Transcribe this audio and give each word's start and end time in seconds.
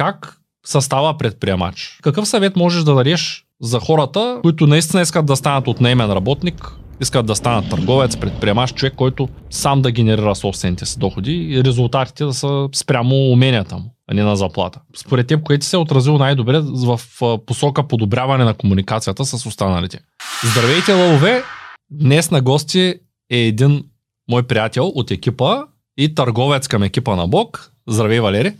как 0.00 0.36
състава 0.66 1.18
предприемач. 1.18 1.98
Какъв 2.02 2.28
съвет 2.28 2.56
можеш 2.56 2.84
да 2.84 2.94
дадеш 2.94 3.44
за 3.60 3.80
хората, 3.80 4.38
които 4.42 4.66
наистина 4.66 5.02
искат 5.02 5.26
да 5.26 5.36
станат 5.36 5.68
отнемен 5.68 6.12
работник, 6.12 6.72
искат 7.00 7.26
да 7.26 7.36
станат 7.36 7.70
търговец, 7.70 8.16
предприемач, 8.16 8.74
човек, 8.74 8.94
който 8.96 9.28
сам 9.50 9.82
да 9.82 9.90
генерира 9.90 10.34
собствените 10.34 10.86
си 10.86 10.98
доходи 10.98 11.32
и 11.32 11.64
резултатите 11.64 12.24
да 12.24 12.34
са 12.34 12.68
спрямо 12.74 13.14
уменията 13.14 13.76
му, 13.76 13.94
а 14.10 14.14
не 14.14 14.22
на 14.22 14.36
заплата. 14.36 14.80
Според 14.96 15.26
теб, 15.26 15.42
което 15.42 15.64
се 15.64 15.76
е 15.76 15.78
отразило 15.78 16.18
най-добре 16.18 16.60
в 16.60 17.00
посока 17.46 17.88
подобряване 17.88 18.44
на 18.44 18.54
комуникацията 18.54 19.24
с 19.24 19.46
останалите. 19.46 19.98
Здравейте, 20.44 20.92
лъвове! 20.92 21.42
Днес 21.90 22.30
на 22.30 22.40
гости 22.40 22.94
е 23.30 23.38
един 23.38 23.84
мой 24.30 24.42
приятел 24.42 24.86
от 24.86 25.10
екипа 25.10 25.62
и 25.96 26.14
търговец 26.14 26.68
към 26.68 26.82
екипа 26.82 27.16
на 27.16 27.28
Бог. 27.28 27.72
Здравей, 27.88 28.20
Валери! 28.20 28.54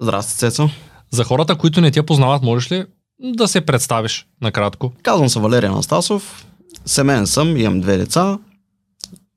Здрасти, 0.00 0.38
Цецо! 0.38 0.68
За 1.10 1.24
хората, 1.24 1.56
които 1.56 1.80
не 1.80 1.90
те 1.90 2.02
познават, 2.02 2.42
можеш 2.42 2.72
ли 2.72 2.84
да 3.20 3.48
се 3.48 3.60
представиш 3.60 4.26
накратко? 4.42 4.92
Казвам 5.02 5.28
се 5.28 5.40
Валерия 5.40 5.70
Анастасов, 5.70 6.46
семейен 6.86 7.26
съм, 7.26 7.56
имам 7.56 7.80
две 7.80 7.96
деца. 7.96 8.24
В 8.24 8.38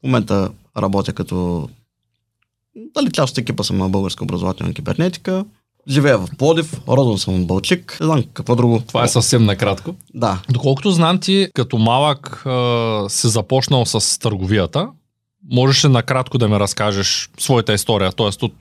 момента 0.03 0.50
работя 0.77 1.14
като 1.14 1.70
дали 2.95 3.12
част 3.12 3.31
от 3.31 3.38
екипа 3.38 3.64
съм 3.64 3.77
на 3.77 3.90
българска 3.90 4.23
образователна 4.23 4.73
кибернетика. 4.73 5.45
Живея 5.88 6.17
в 6.17 6.27
Плодив, 6.38 6.81
родом 6.88 7.17
съм 7.17 7.41
от 7.41 7.48
Бълчик. 7.48 7.98
Не 8.02 8.05
знам 8.05 8.23
какво 8.34 8.55
друго. 8.55 8.81
Това 8.88 9.03
е 9.03 9.08
съвсем 9.08 9.45
накратко. 9.45 9.95
Да. 10.14 10.41
Доколкото 10.50 10.91
знам 10.91 11.20
ти, 11.20 11.48
като 11.53 11.78
малък 11.78 12.44
си 13.08 13.28
започнал 13.28 13.86
с 13.86 14.20
търговията, 14.20 14.89
можеш 15.52 15.85
ли 15.85 15.89
накратко 15.89 16.38
да 16.38 16.48
ми 16.48 16.59
разкажеш 16.59 17.30
своята 17.39 17.73
история? 17.73 18.12
Тоест, 18.12 18.44
от, 18.44 18.53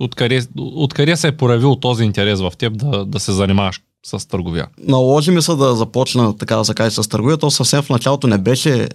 откъде, 0.58 1.16
се 1.16 1.28
е 1.28 1.36
проявил 1.36 1.76
този 1.76 2.04
интерес 2.04 2.40
в 2.40 2.52
теб 2.58 2.78
да, 2.78 3.04
да 3.04 3.20
се 3.20 3.32
занимаваш 3.32 3.80
с 4.06 4.28
търговия? 4.28 4.66
Наложи 4.78 5.30
ми 5.30 5.42
се 5.42 5.54
да 5.54 5.74
започна, 5.74 6.36
така 6.36 6.56
да 6.56 6.64
се 6.64 6.74
каже, 6.74 6.90
с 6.90 7.08
търговия. 7.08 7.36
То 7.36 7.50
съвсем 7.50 7.82
в 7.82 7.90
началото 7.90 8.26
не 8.26 8.38
беше 8.38 8.88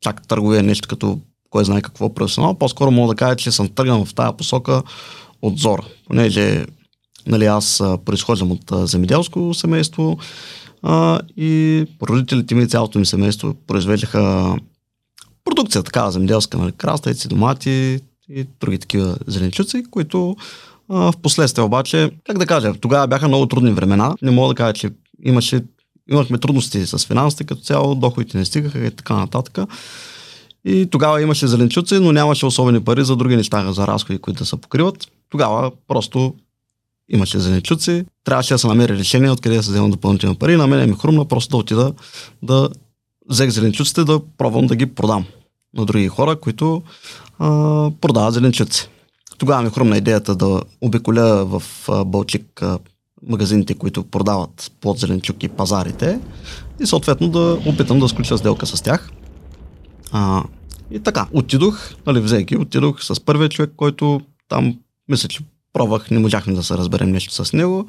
чак 0.00 0.28
търговия 0.28 0.62
нещо 0.62 0.88
като 0.88 1.18
кой 1.50 1.64
знае 1.64 1.82
какво 1.82 2.14
професионал. 2.14 2.54
По-скоро 2.54 2.90
мога 2.90 3.14
да 3.14 3.18
кажа, 3.18 3.36
че 3.36 3.50
съм 3.50 3.68
тръгнал 3.68 4.04
в 4.04 4.14
тази 4.14 4.36
посока 4.36 4.82
от 5.42 5.58
зор. 5.58 5.82
Понеже 6.06 6.66
нали, 7.26 7.46
аз 7.46 7.82
произхождам 8.04 8.52
от 8.52 8.88
земеделско 8.88 9.54
семейство 9.54 10.18
а, 10.82 11.20
и 11.36 11.84
родителите 12.02 12.54
ми 12.54 12.62
и 12.62 12.68
цялото 12.68 12.98
ми 12.98 13.06
семейство 13.06 13.54
произвеждаха 13.66 14.54
продукция, 15.46 15.82
такава 15.82 16.10
земеделска, 16.10 16.58
нали, 16.58 16.72
краставици, 16.72 17.28
домати 17.28 18.00
и 18.28 18.46
други 18.60 18.78
такива 18.78 19.16
зеленчуци, 19.26 19.84
които 19.90 20.36
в 20.88 21.14
последствие 21.22 21.64
обаче, 21.64 22.10
как 22.24 22.38
да 22.38 22.46
кажа, 22.46 22.74
тогава 22.80 23.06
бяха 23.06 23.28
много 23.28 23.46
трудни 23.46 23.72
времена. 23.72 24.16
Не 24.22 24.30
мога 24.30 24.48
да 24.48 24.54
кажа, 24.54 24.72
че 24.72 24.90
имаше, 25.24 25.64
имахме 26.10 26.38
трудности 26.38 26.86
с 26.86 27.06
финансите 27.06 27.44
като 27.44 27.60
цяло, 27.60 27.94
доходите 27.94 28.38
не 28.38 28.44
стигаха 28.44 28.86
и 28.86 28.90
така 28.90 29.14
нататък. 29.14 29.58
И 30.64 30.86
тогава 30.90 31.22
имаше 31.22 31.46
зеленчуци, 31.46 31.94
но 31.94 32.12
нямаше 32.12 32.46
особени 32.46 32.84
пари 32.84 33.04
за 33.04 33.16
други 33.16 33.36
неща, 33.36 33.72
за 33.72 33.86
разходи, 33.86 34.18
които 34.18 34.38
да 34.38 34.46
се 34.46 34.56
покриват. 34.56 35.06
Тогава 35.30 35.70
просто 35.88 36.34
имаше 37.08 37.38
зеленчуци, 37.38 38.04
трябваше 38.24 38.54
да 38.54 38.58
се 38.58 38.66
намери 38.66 38.98
решение 38.98 39.30
откъде 39.30 39.56
да 39.56 39.62
се 39.62 39.70
вземат 39.70 39.90
допълнителни 39.90 40.36
пари. 40.36 40.56
На 40.56 40.66
мен 40.66 40.90
ми 40.90 40.96
хрумна 41.00 41.24
просто 41.24 41.50
да 41.50 41.56
отида 41.56 41.92
да 42.42 42.68
взех 43.30 43.50
зеленчуците 43.50 44.04
да 44.04 44.20
пробвам 44.38 44.66
да 44.66 44.76
ги 44.76 44.86
продам 44.86 45.24
на 45.74 45.84
други 45.84 46.08
хора, 46.08 46.36
които 46.36 46.82
а, 47.38 47.46
продават 48.00 48.34
зеленчуци. 48.34 48.88
Тогава 49.38 49.62
ми 49.62 49.70
хрумна 49.70 49.96
идеята 49.96 50.34
да 50.34 50.62
обиколя 50.80 51.44
в 51.44 51.62
а, 51.88 52.04
Бълчик 52.04 52.62
а, 52.62 52.78
магазините, 53.28 53.74
които 53.74 54.04
продават 54.04 54.72
плод 54.80 54.98
зеленчук 54.98 55.42
и 55.42 55.48
пазарите 55.48 56.20
и 56.80 56.86
съответно 56.86 57.28
да 57.28 57.58
опитам 57.66 58.00
да 58.00 58.08
сключа 58.08 58.38
сделка 58.38 58.66
с 58.66 58.82
тях. 58.82 59.10
А, 60.12 60.44
и 60.90 61.00
така, 61.00 61.26
отидох, 61.32 61.90
нали, 62.06 62.20
взеки, 62.20 62.56
отидох 62.56 63.04
с 63.04 63.20
първия 63.20 63.48
човек, 63.48 63.72
който 63.76 64.20
там, 64.48 64.78
мисля, 65.08 65.28
че 65.28 65.40
пробвах, 65.72 66.10
не 66.10 66.18
можахме 66.18 66.54
да 66.54 66.62
се 66.62 66.74
разберем 66.74 67.10
нещо 67.10 67.44
с 67.44 67.52
него. 67.52 67.86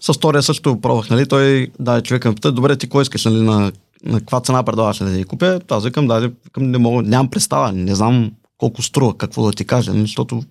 С 0.00 0.12
втория 0.12 0.42
също 0.42 0.80
пробвах, 0.80 1.10
нали, 1.10 1.26
той, 1.28 1.68
да, 1.80 2.02
човека 2.02 2.28
ме 2.28 2.34
пита, 2.34 2.52
добре, 2.52 2.76
ти 2.76 2.88
кой 2.88 3.02
искаш, 3.02 3.24
нали, 3.24 3.40
на, 3.40 3.72
на 4.04 4.18
каква 4.18 4.40
цена 4.40 4.62
предлагаш 4.62 4.98
да 4.98 5.16
ги 5.16 5.24
купя? 5.24 5.60
Аз 5.70 5.84
викам, 5.84 6.06
да, 6.06 6.20
викам, 6.20 6.70
не 6.70 6.78
мога, 6.78 7.02
нямам 7.02 7.30
представа, 7.30 7.72
не 7.72 7.94
знам 7.94 8.32
колко 8.58 8.82
струва, 8.82 9.18
какво 9.18 9.44
да 9.46 9.52
ти 9.52 9.64
кажа, 9.64 9.92
нали, 9.92 10.02
защото 10.02 10.42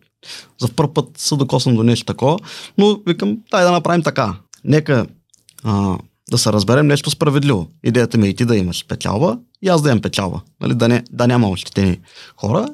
за 0.60 0.70
първ 0.70 0.94
път 0.94 1.18
се 1.18 1.36
докосвам 1.36 1.76
до 1.76 1.84
нещо 1.84 2.06
такова, 2.06 2.40
но 2.78 3.00
викам, 3.08 3.38
дай 3.52 3.64
да 3.64 3.72
направим 3.72 4.04
така. 4.04 4.36
Нека 4.64 5.06
а, 5.64 5.98
да 6.32 6.38
се 6.38 6.54
разберем 6.54 6.88
нещо 6.88 7.10
справедливо. 7.10 7.68
Идеята 7.84 8.18
ми 8.18 8.28
е 8.28 8.30
и 8.30 8.36
ти 8.36 8.46
да 8.46 8.58
имаш 8.58 8.86
печалба 8.88 9.38
и 9.62 9.70
аз 9.70 9.82
да 9.82 9.90
имам 9.90 10.02
печалба. 10.02 10.42
Нали, 10.62 10.76
да, 10.76 10.88
не, 10.88 11.04
да 11.12 11.28
няма 11.28 11.50
ощетени 11.50 12.00
хора. 12.38 12.68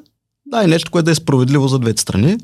Дай 0.46 0.66
нещо, 0.66 0.90
което 0.90 1.04
да 1.04 1.10
е 1.10 1.14
справедливо 1.14 1.68
за 1.68 1.78
двете 1.78 2.02
страни. 2.02 2.36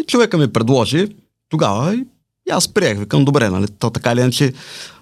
И 0.00 0.04
човека 0.06 0.38
ми 0.38 0.52
предложи 0.52 1.08
тогава 1.48 1.94
и, 1.94 2.04
аз 2.50 2.68
приех. 2.68 2.98
Викам, 2.98 3.24
добре, 3.24 3.50
нали, 3.50 3.66
то 3.78 3.90
така 3.90 4.12
или 4.12 4.20
иначе 4.20 4.52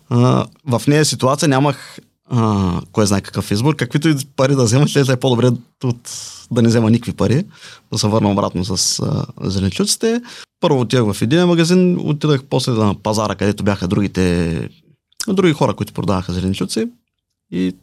а, 0.09 0.47
в 0.67 0.83
нея 0.87 1.05
ситуация 1.05 1.49
нямах 1.49 1.99
а, 2.31 2.81
кой 2.93 3.07
знае 3.07 3.21
какъв 3.21 3.51
избор. 3.51 3.77
Каквито 3.77 4.09
и 4.09 4.17
пари 4.37 4.55
да 4.55 4.65
взема, 4.65 4.89
ще 4.89 5.01
е 5.01 5.17
по-добре 5.17 5.51
от 5.85 6.11
да 6.51 6.63
не 6.63 6.69
взема 6.69 6.91
никакви 6.91 7.13
пари, 7.13 7.45
да 7.93 7.99
се 7.99 8.09
върна 8.09 8.31
обратно 8.31 8.65
с 8.65 8.99
а, 8.99 9.27
зеленчуците. 9.51 10.23
Първо 10.61 10.81
отидах 10.81 11.13
в 11.13 11.23
един 11.23 11.47
магазин, 11.47 11.99
отидах 12.01 12.45
после 12.45 12.73
на 12.73 12.95
пазара, 12.95 13.35
където 13.35 13.65
бяха 13.65 13.89
другите 13.89 14.69
други 15.29 15.53
хора, 15.53 15.75
които 15.75 15.93
продаваха 15.93 16.33
зеленчуци 16.33 16.89
и 17.53 17.77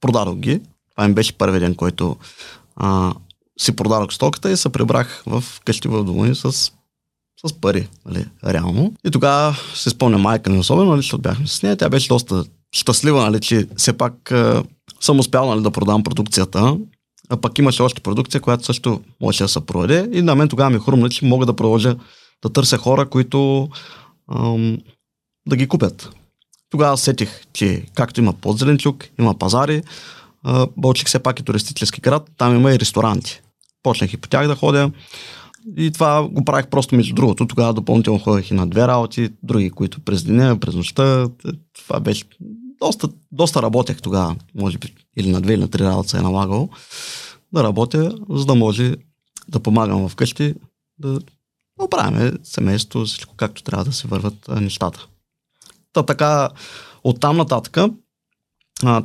продадох 0.00 0.36
ги. 0.36 0.60
Това 0.90 1.04
им 1.04 1.14
беше 1.14 1.32
първи 1.32 1.60
ден, 1.60 1.74
който 1.74 2.16
а, 2.76 3.14
си 3.58 3.76
продадох 3.76 4.12
стоката 4.12 4.50
и 4.50 4.56
се 4.56 4.68
прибрах 4.68 5.22
в 5.26 5.44
къщи 5.64 5.88
в 5.88 6.04
дома 6.04 6.34
с, 6.34 6.52
с 7.46 7.52
пари, 7.60 7.88
нали, 8.06 8.26
реално. 8.44 8.94
И 9.04 9.10
тогава 9.10 9.56
се 9.74 9.90
спомня 9.90 10.18
майка 10.18 10.50
ми 10.50 10.58
особено, 10.58 10.90
нали, 10.90 10.98
защото 10.98 11.22
бяхме 11.22 11.46
с 11.46 11.62
нея. 11.62 11.76
Тя 11.76 11.88
беше 11.88 12.08
доста 12.08 12.44
щастлива, 12.72 13.22
нали, 13.22 13.40
че 13.40 13.66
все 13.76 13.92
пак 13.92 14.32
а, 14.32 14.62
съм 15.00 15.18
успял 15.18 15.46
нали, 15.46 15.62
да 15.62 15.70
продам 15.70 16.02
продукцията. 16.02 16.76
А 17.28 17.36
пък 17.36 17.58
имаше 17.58 17.82
още 17.82 18.00
продукция, 18.00 18.40
която 18.40 18.64
също 18.64 19.00
можеше 19.20 19.44
да 19.44 19.48
се 19.48 19.66
продаде. 19.66 20.08
И 20.12 20.22
на 20.22 20.34
мен 20.34 20.48
тогава 20.48 20.70
ми 20.70 20.78
хрумна, 20.78 21.10
че 21.10 21.24
мога 21.24 21.46
да 21.46 21.56
продължа 21.56 21.96
да 22.42 22.52
търся 22.52 22.76
хора, 22.78 23.08
които 23.08 23.68
ам, 24.32 24.78
да 25.48 25.56
ги 25.56 25.68
купят. 25.68 26.10
Тогава 26.70 26.98
сетих, 26.98 27.40
че 27.52 27.84
както 27.94 28.20
има 28.20 28.32
подзеленчук, 28.32 29.08
има 29.18 29.34
пазари, 29.34 29.82
Бълчик 30.76 31.08
все 31.08 31.18
пак 31.18 31.40
е 31.40 31.42
туристически 31.42 32.00
град, 32.00 32.30
там 32.36 32.56
има 32.56 32.72
и 32.72 32.78
ресторанти. 32.78 33.40
Почнах 33.82 34.12
и 34.12 34.16
по 34.16 34.28
тях 34.28 34.46
да 34.46 34.54
ходя. 34.54 34.90
И 35.76 35.90
това 35.90 36.28
го 36.28 36.44
правих 36.44 36.66
просто 36.66 36.96
между 36.96 37.14
другото. 37.14 37.46
Тогава 37.46 37.74
допълнително 37.74 38.18
ходех 38.18 38.50
и 38.50 38.54
на 38.54 38.66
две 38.66 38.88
работи, 38.88 39.30
други, 39.42 39.70
които 39.70 40.00
през 40.00 40.24
деня, 40.24 40.60
през 40.60 40.74
нощта. 40.74 41.28
Това 41.78 42.00
беше 42.00 42.24
доста, 42.82 43.08
доста 43.32 43.62
работех 43.62 44.02
тогава, 44.02 44.36
може 44.54 44.78
би, 44.78 44.94
или 45.16 45.30
на 45.30 45.40
две 45.40 45.54
или 45.54 45.60
на 45.60 45.68
три 45.68 45.84
работи 45.84 46.08
се 46.08 46.18
е 46.18 46.20
налагало 46.20 46.68
да 47.54 47.62
работя, 47.62 48.18
за 48.30 48.44
да 48.44 48.54
може 48.54 48.96
да 49.48 49.60
помагам 49.60 50.08
вкъщи, 50.08 50.54
да 50.98 51.20
оправяме 51.80 52.32
семейството, 52.42 53.06
всичко 53.06 53.34
както 53.36 53.62
трябва 53.62 53.84
да 53.84 53.92
се 53.92 54.08
върват 54.08 54.48
нещата. 54.48 55.06
Та 55.92 56.02
така, 56.02 56.50
оттам 57.04 57.36
нататък, 57.36 57.76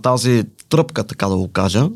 тази 0.02 0.44
тръпка, 0.70 1.08
така 1.08 1.28
да 1.28 1.38
го 1.38 1.52
кажа, 1.52 1.90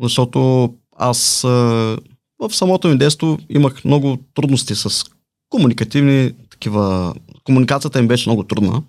защото 0.00 0.70
аз 0.96 1.42
в 1.42 2.50
самото 2.50 2.88
ми 2.88 2.98
детство 2.98 3.38
имах 3.48 3.84
много 3.84 4.18
трудности 4.34 4.74
с 4.74 5.04
комуникативни 5.48 6.32
такива. 6.50 7.14
Комуникацията 7.44 7.98
им 7.98 8.08
беше 8.08 8.28
много 8.28 8.42
трудна 8.42 8.82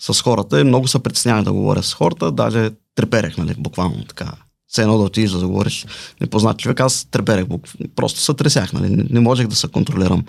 с 0.00 0.22
хората 0.22 0.60
и 0.60 0.64
много 0.64 0.88
се 0.88 0.98
притеснявах 0.98 1.44
да 1.44 1.52
говоря 1.52 1.82
с 1.82 1.94
хората, 1.94 2.32
даже 2.32 2.70
треперех, 2.94 3.36
нали, 3.36 3.54
буквално 3.58 4.04
така. 4.04 4.32
Все 4.66 4.82
едно 4.82 4.98
да 4.98 5.04
отидеш 5.04 5.30
да 5.30 5.46
говориш 5.46 5.86
непознат 6.20 6.58
човек, 6.58 6.80
аз 6.80 7.06
треперех, 7.10 7.44
просто 7.96 8.20
се 8.20 8.34
тресях, 8.34 8.72
нали, 8.72 8.88
не, 8.88 9.04
не 9.10 9.20
можех 9.20 9.46
да 9.46 9.56
се 9.56 9.68
контролирам 9.68 10.24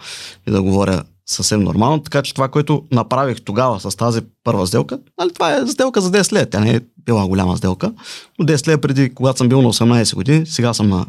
и 0.47 0.51
да 0.51 0.61
говоря 0.61 1.03
съвсем 1.25 1.63
нормално. 1.63 2.03
Така 2.03 2.21
че 2.21 2.33
това, 2.33 2.47
което 2.47 2.83
направих 2.91 3.41
тогава 3.41 3.79
с 3.79 3.95
тази 3.95 4.21
първа 4.43 4.67
сделка, 4.67 4.99
нали, 5.19 5.33
това 5.33 5.55
е 5.55 5.67
сделка 5.67 6.01
за 6.01 6.11
10 6.11 6.33
лет. 6.33 6.49
Тя 6.49 6.59
не 6.59 6.75
е 6.75 6.79
била 7.05 7.27
голяма 7.27 7.57
сделка, 7.57 7.93
но 8.39 8.45
10 8.45 8.67
лет 8.67 8.81
преди, 8.81 9.13
когато 9.13 9.37
съм 9.37 9.49
бил 9.49 9.61
на 9.61 9.73
18 9.73 10.15
години, 10.15 10.45
сега 10.45 10.73
съм 10.73 10.89
на 10.89 11.05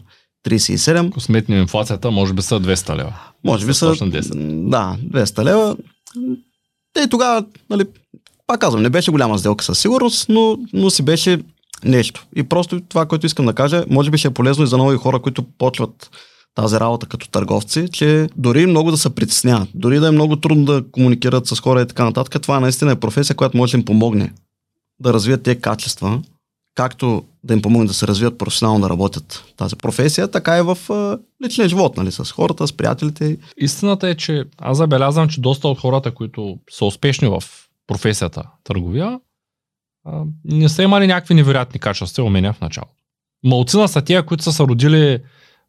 37. 0.47 1.09
Ако 1.09 1.21
сметнем 1.21 1.61
инфлацията, 1.61 2.11
може 2.11 2.33
би 2.33 2.43
са 2.43 2.61
200 2.61 2.97
лева. 2.97 3.15
Може 3.45 3.67
би 3.67 3.75
са, 3.75 3.87
10. 3.87 4.69
да, 4.69 4.97
200 5.21 5.45
лева. 5.45 5.77
Те 6.93 7.09
тогава, 7.09 7.45
нали, 7.71 7.85
пак 8.53 8.61
казвам, 8.61 8.83
не 8.83 8.91
беше 8.91 9.11
голяма 9.11 9.39
сделка 9.39 9.65
със 9.65 9.79
сигурност, 9.79 10.27
но, 10.29 10.59
но 10.73 10.91
си 10.91 11.03
беше 11.03 11.41
нещо. 11.85 12.27
И 12.37 12.43
просто 12.43 12.81
това, 12.81 13.07
което 13.07 13.27
искам 13.27 13.47
да 13.47 13.53
кажа, 13.53 13.85
може 13.91 14.11
би 14.11 14.19
ще 14.19 14.29
е 14.29 14.31
полезно 14.31 14.65
и 14.65 14.67
за 14.67 14.79
нови 14.79 14.97
хора, 14.97 15.19
които 15.19 15.43
почват 15.43 16.11
тази 16.55 16.77
работа 16.81 17.07
като 17.07 17.29
търговци, 17.29 17.89
че 17.93 18.29
дори 18.37 18.67
много 18.67 18.91
да 18.91 18.97
се 18.97 19.15
притесняват, 19.15 19.69
дори 19.75 20.01
да 20.01 20.09
е 20.09 20.11
много 20.11 20.37
трудно 20.37 20.65
да 20.65 20.85
комуникират 20.93 21.47
с 21.47 21.61
хора 21.61 21.83
и 21.83 21.87
така 21.87 22.05
нататък, 22.05 22.43
това 22.43 22.61
наистина 22.61 22.93
е 22.93 23.01
професия, 23.01 23.37
която 23.37 23.57
може 23.57 23.73
да 23.73 23.79
им 23.79 23.85
помогне 23.85 24.33
да 25.01 25.13
развият 25.13 25.43
тези 25.43 25.61
качества, 25.61 26.23
както 26.75 27.25
да 27.45 27.55
им 27.55 27.63
помогне 27.63 27.87
да 27.87 27.95
се 27.95 28.07
развият 28.07 28.39
професионално 28.39 28.81
да 28.81 28.91
работят 28.91 29.45
тази 29.57 29.77
професия, 29.77 30.29
така 30.29 30.59
и 30.59 30.63
в 30.63 30.79
личния 31.45 31.69
живот, 31.69 31.97
нали, 31.97 32.13
с 32.13 32.25
хората, 32.25 32.67
с 32.67 32.73
приятелите. 32.73 33.37
Истината 33.57 34.09
е, 34.09 34.15
че 34.15 34.45
аз 34.59 34.77
забелязвам, 34.77 35.29
че 35.29 35.41
доста 35.41 35.69
от 35.69 35.81
хората, 35.81 36.15
които 36.15 36.59
са 36.71 36.85
успешни 36.85 37.29
в 37.29 37.43
професията 37.87 38.43
търговия, 38.65 39.21
не 40.45 40.69
са 40.69 40.83
имали 40.83 41.07
някакви 41.07 41.35
невероятни 41.35 41.81
качества 41.81 42.23
и 42.23 42.27
умения 42.27 42.53
в 42.53 42.61
началото. 42.61 42.95
Малцина 43.45 43.89
са 43.89 44.03
тия, 44.03 44.27
които 44.27 44.45
са 44.45 44.53
се 44.53 44.63
родили 44.63 45.19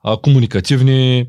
а, 0.03 0.17
комуникативни, 0.17 1.27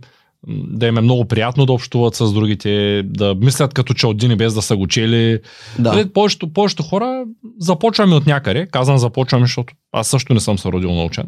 да 0.49 0.87
им 0.87 0.99
е 0.99 1.01
много 1.01 1.25
приятно 1.25 1.67
да 1.67 1.73
общуват 1.73 2.15
с 2.15 2.33
другите, 2.33 3.03
да 3.03 3.35
мислят 3.35 3.75
като 3.75 3.95
чалдини 3.95 4.37
без 4.37 4.55
да 4.55 4.63
са 4.63 4.77
го 4.77 4.87
чели. 4.87 5.41
Да. 5.79 5.93
Нали, 5.93 6.13
повечето, 6.13 6.53
повечето 6.53 6.83
хора 6.83 7.25
започваме 7.59 8.15
от 8.15 8.27
някъде. 8.27 8.67
Казвам 8.67 8.99
започваме, 8.99 9.45
защото 9.45 9.75
аз 9.93 10.09
също 10.09 10.35
не 10.35 10.41
съм 10.41 10.59
се 10.59 10.69
родил 10.69 10.95
научен 10.95 11.27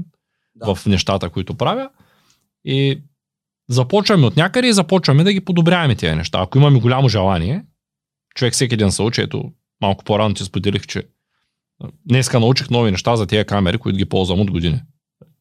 да. 0.55 0.75
в 0.75 0.87
нещата, 0.87 1.31
които 1.31 1.55
правя. 1.55 1.88
И 2.64 3.03
започваме 3.69 4.26
от 4.26 4.37
някъде 4.37 4.69
и 4.69 4.73
започваме 4.73 5.25
да 5.25 5.32
ги 5.32 5.44
подобряваме 5.44 5.94
тези 5.94 6.14
неща. 6.14 6.38
Ако 6.43 6.58
имаме 6.58 6.81
голямо 6.81 7.08
желание, 7.08 7.64
човек 8.37 8.55
всеки 8.55 8.77
ден 8.77 8.93
се 8.93 9.03
учи, 9.03 9.21
ето 9.21 9.53
малко 9.81 10.05
по-рано 10.05 10.35
ти 10.35 10.44
споделих, 10.44 10.87
че 10.87 11.03
днеска 12.05 12.41
научих 12.41 12.71
нови 12.71 12.91
неща 12.91 13.17
за 13.17 13.27
тези 13.27 13.44
камери, 13.44 13.79
които 13.79 13.99
ги 13.99 14.05
ползвам 14.05 14.41
от 14.41 14.50
години. 14.50 14.81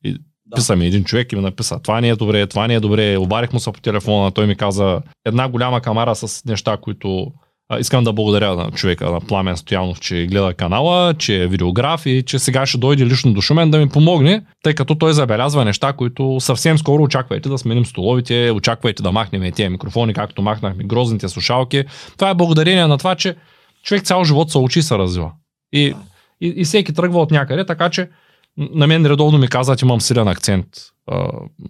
И 0.03 0.12
да. 0.45 0.56
Писа 0.56 0.75
ми 0.75 0.86
един 0.86 1.03
човек 1.03 1.31
и 1.31 1.36
ми 1.36 1.42
написа, 1.42 1.80
това 1.80 2.01
не 2.01 2.09
е 2.09 2.15
добре, 2.15 2.47
това 2.47 2.68
не 2.68 2.74
е 2.74 2.80
добре. 2.80 3.18
Обарих 3.18 3.53
му 3.53 3.59
се 3.59 3.71
по 3.71 3.81
телефона, 3.81 4.31
той 4.31 4.47
ми 4.47 4.56
каза 4.56 5.01
една 5.25 5.50
голяма 5.50 5.81
камара 5.81 6.15
с 6.15 6.45
неща, 6.45 6.77
които 6.77 7.33
искам 7.79 8.03
да 8.03 8.13
благодаря 8.13 8.56
на 8.56 8.71
човека, 8.71 9.12
на 9.12 9.21
Пламен 9.21 9.57
Стоянов, 9.57 10.00
че 10.00 10.25
гледа 10.25 10.53
канала, 10.53 11.13
че 11.13 11.44
е 11.44 11.47
видеограф 11.47 12.06
и 12.06 12.23
че 12.25 12.39
сега 12.39 12.65
ще 12.65 12.77
дойде 12.77 13.06
лично 13.06 13.33
до 13.33 13.41
Шумен 13.41 13.71
да 13.71 13.77
ми 13.77 13.89
помогне, 13.89 14.45
тъй 14.63 14.73
като 14.73 14.95
той 14.95 15.13
забелязва 15.13 15.65
неща, 15.65 15.94
които 15.94 16.38
съвсем 16.39 16.77
скоро 16.77 17.03
очаквайте 17.03 17.50
да 17.50 17.57
сменим 17.57 17.85
столовите, 17.85 18.51
очаквайте 18.51 19.03
да 19.03 19.12
махнем 19.12 19.51
тези 19.51 19.69
микрофони, 19.69 20.13
както 20.13 20.41
махнахме 20.41 20.83
грозните 20.83 21.29
слушалки. 21.29 21.83
Това 22.17 22.29
е 22.29 22.35
благодарение 22.35 22.88
на 22.88 22.97
това, 22.97 23.15
че 23.15 23.35
човек 23.83 24.03
цял 24.03 24.23
живот 24.23 24.51
се 24.51 24.57
учи 24.57 24.79
и 24.79 24.83
се 24.83 24.97
развива. 24.97 25.31
И, 25.73 25.94
и, 26.41 26.53
и 26.56 26.63
всеки 26.63 26.94
тръгва 26.94 27.21
от 27.21 27.31
някъде, 27.31 27.65
така 27.65 27.89
че 27.89 28.09
на 28.57 28.88
мен 28.88 29.06
редовно 29.06 29.38
ми 29.38 29.47
казват, 29.47 29.81
имам 29.81 30.01
силен 30.01 30.27
акцент. 30.27 30.65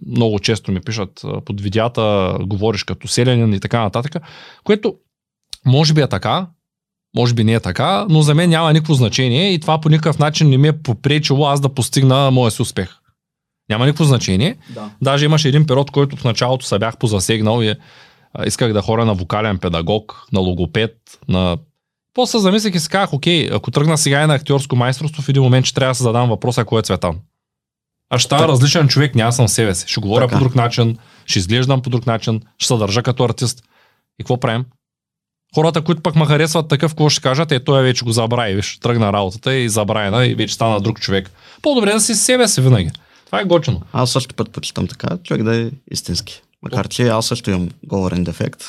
Много 0.06 0.38
често 0.38 0.72
ми 0.72 0.80
пишат 0.80 1.22
под 1.44 1.60
видеята, 1.60 2.36
говориш 2.40 2.84
като 2.84 3.08
селянин 3.08 3.52
и 3.52 3.60
така 3.60 3.82
нататък, 3.82 4.22
което 4.64 4.94
може 5.66 5.94
би 5.94 6.00
е 6.00 6.06
така, 6.06 6.46
може 7.16 7.34
би 7.34 7.44
не 7.44 7.54
е 7.54 7.60
така, 7.60 8.06
но 8.08 8.22
за 8.22 8.34
мен 8.34 8.50
няма 8.50 8.72
никакво 8.72 8.94
значение 8.94 9.52
и 9.52 9.60
това 9.60 9.80
по 9.80 9.88
никакъв 9.88 10.18
начин 10.18 10.50
не 10.50 10.58
ми 10.58 10.68
е 10.68 10.82
попречило 10.82 11.46
аз 11.46 11.60
да 11.60 11.68
постигна 11.68 12.30
моя 12.30 12.50
си 12.50 12.62
успех. 12.62 12.88
Няма 13.68 13.86
никакво 13.86 14.04
значение. 14.04 14.56
Да. 14.70 14.90
Даже 15.02 15.24
имаше 15.24 15.48
един 15.48 15.66
период, 15.66 15.90
който 15.90 16.16
в 16.16 16.24
началото 16.24 16.66
се 16.66 16.78
бях 16.78 16.96
позасегнал 16.96 17.62
и 17.62 17.74
исках 18.46 18.72
да 18.72 18.82
хора 18.82 19.04
на 19.04 19.14
вокален 19.14 19.58
педагог, 19.58 20.26
на 20.32 20.40
логопед, 20.40 20.96
на 21.28 21.58
после 22.14 22.38
замислих 22.38 22.74
и 22.74 22.80
си 22.80 22.88
казах, 22.88 23.12
окей, 23.12 23.48
ако 23.52 23.70
тръгна 23.70 23.98
сега 23.98 24.22
и 24.22 24.26
на 24.26 24.34
актьорско 24.34 24.76
майсторство, 24.76 25.22
в 25.22 25.28
един 25.28 25.42
момент 25.42 25.66
ще 25.66 25.74
трябва 25.74 25.90
да 25.90 25.94
се 25.94 26.02
задам 26.02 26.28
въпроса, 26.28 26.64
кой 26.64 26.80
е 26.80 26.82
Цветан. 26.82 27.18
Аз 28.10 28.22
ще 28.22 28.34
различен 28.34 28.88
човек, 28.88 29.14
няма 29.14 29.32
съм 29.32 29.48
себе 29.48 29.74
си. 29.74 29.88
Ще 29.88 30.00
говоря 30.00 30.26
така. 30.26 30.38
по 30.38 30.44
друг 30.44 30.54
начин, 30.54 30.98
ще 31.26 31.38
изглеждам 31.38 31.82
по 31.82 31.90
друг 31.90 32.06
начин, 32.06 32.40
ще 32.58 32.68
се 32.68 32.76
държа 32.76 33.02
като 33.02 33.24
артист. 33.24 33.62
И 34.20 34.24
какво 34.24 34.40
правим? 34.40 34.64
Хората, 35.56 35.82
които 35.82 36.02
пък 36.02 36.16
ме 36.16 36.26
харесват 36.26 36.68
такъв, 36.68 36.92
какво 36.92 37.08
ще 37.08 37.22
кажат, 37.22 37.52
е, 37.52 37.64
той 37.64 37.82
вече 37.82 38.04
го 38.04 38.12
забрави, 38.12 38.54
виж, 38.54 38.78
тръгна 38.82 39.12
работата 39.12 39.54
и 39.54 39.68
забравена 39.68 40.26
и 40.26 40.34
вече 40.34 40.54
стана 40.54 40.80
друг 40.80 41.00
човек. 41.00 41.30
По-добре 41.62 41.92
да 41.92 42.00
си 42.00 42.14
себе 42.14 42.48
си 42.48 42.60
винаги. 42.60 42.90
Това 43.26 43.40
е 43.40 43.44
гочено. 43.44 43.80
Аз 43.92 44.10
също 44.10 44.34
път 44.34 44.50
почитам 44.50 44.86
така, 44.86 45.18
човек 45.24 45.42
да 45.42 45.56
е 45.56 45.70
истински. 45.90 46.42
Макар, 46.62 46.88
че 46.88 47.08
аз 47.08 47.26
също 47.26 47.50
имам 47.50 47.68
говорен 47.84 48.24
дефект 48.24 48.64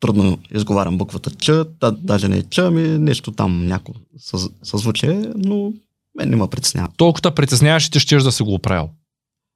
трудно 0.00 0.38
изговарям 0.54 0.98
буквата 0.98 1.30
Ч, 1.30 1.50
да, 1.80 1.92
даже 1.92 2.28
не 2.28 2.36
е 2.36 2.42
Ч, 2.42 2.58
ами 2.58 2.82
нещо 2.82 3.32
там 3.32 3.66
няко 3.66 3.92
съзвучие, 4.62 5.24
но 5.36 5.72
мен 6.18 6.30
не 6.30 6.36
ме 6.36 6.48
притеснява. 6.50 6.88
Толкова 6.96 7.22
те 7.22 7.34
притесняваш 7.34 7.86
и 7.86 7.90
ти 7.90 8.00
ще 8.00 8.16
да 8.16 8.32
си 8.32 8.42
го 8.42 8.54
оправил. 8.54 8.88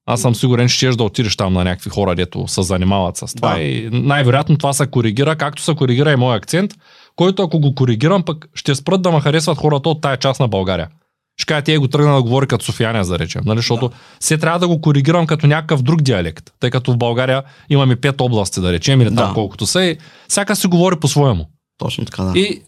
Аз 0.06 0.20
съм 0.20 0.34
сигурен, 0.34 0.68
че 0.68 0.76
ще 0.76 0.90
да 0.90 1.04
отидеш 1.04 1.36
там 1.36 1.52
на 1.52 1.64
някакви 1.64 1.90
хора, 1.90 2.14
дето 2.14 2.48
се 2.48 2.62
занимават 2.62 3.16
с 3.16 3.34
това. 3.34 3.54
Да. 3.54 3.60
И 3.60 3.88
най-вероятно 3.92 4.58
това 4.58 4.72
се 4.72 4.86
коригира, 4.86 5.36
както 5.36 5.62
се 5.62 5.74
коригира 5.74 6.12
и 6.12 6.16
мой 6.16 6.36
акцент, 6.36 6.74
който 7.16 7.42
ако 7.42 7.60
го 7.60 7.74
коригирам, 7.74 8.22
пък 8.22 8.48
ще 8.54 8.74
спрат 8.74 9.02
да 9.02 9.10
ме 9.10 9.20
харесват 9.20 9.58
хората 9.58 9.88
от 9.88 10.00
тая 10.00 10.16
част 10.16 10.40
на 10.40 10.48
България 10.48 10.88
ще 11.36 11.46
кажа, 11.46 11.62
тя 11.62 11.80
го 11.80 11.88
тръгна 11.88 12.14
да 12.14 12.22
говори 12.22 12.46
като 12.46 12.64
Софияне, 12.64 13.04
да 13.04 13.18
речем. 13.18 13.42
Нали? 13.44 13.58
Защото 13.58 13.88
да. 13.88 13.94
се 14.20 14.38
трябва 14.38 14.58
да 14.58 14.68
го 14.68 14.80
коригирам 14.80 15.26
като 15.26 15.46
някакъв 15.46 15.82
друг 15.82 16.02
диалект. 16.02 16.52
Тъй 16.60 16.70
като 16.70 16.92
в 16.92 16.96
България 16.96 17.42
имаме 17.70 17.96
пет 17.96 18.20
области, 18.20 18.60
да 18.60 18.72
речем, 18.72 19.00
или 19.00 19.14
там 19.14 19.28
да. 19.28 19.34
колкото 19.34 19.66
са. 19.66 19.84
И 19.84 19.96
всяка 20.28 20.56
се 20.56 20.68
говори 20.68 20.96
по-своему. 20.96 21.46
Точно 21.78 22.04
така, 22.04 22.22
да. 22.22 22.38
И 22.38 22.62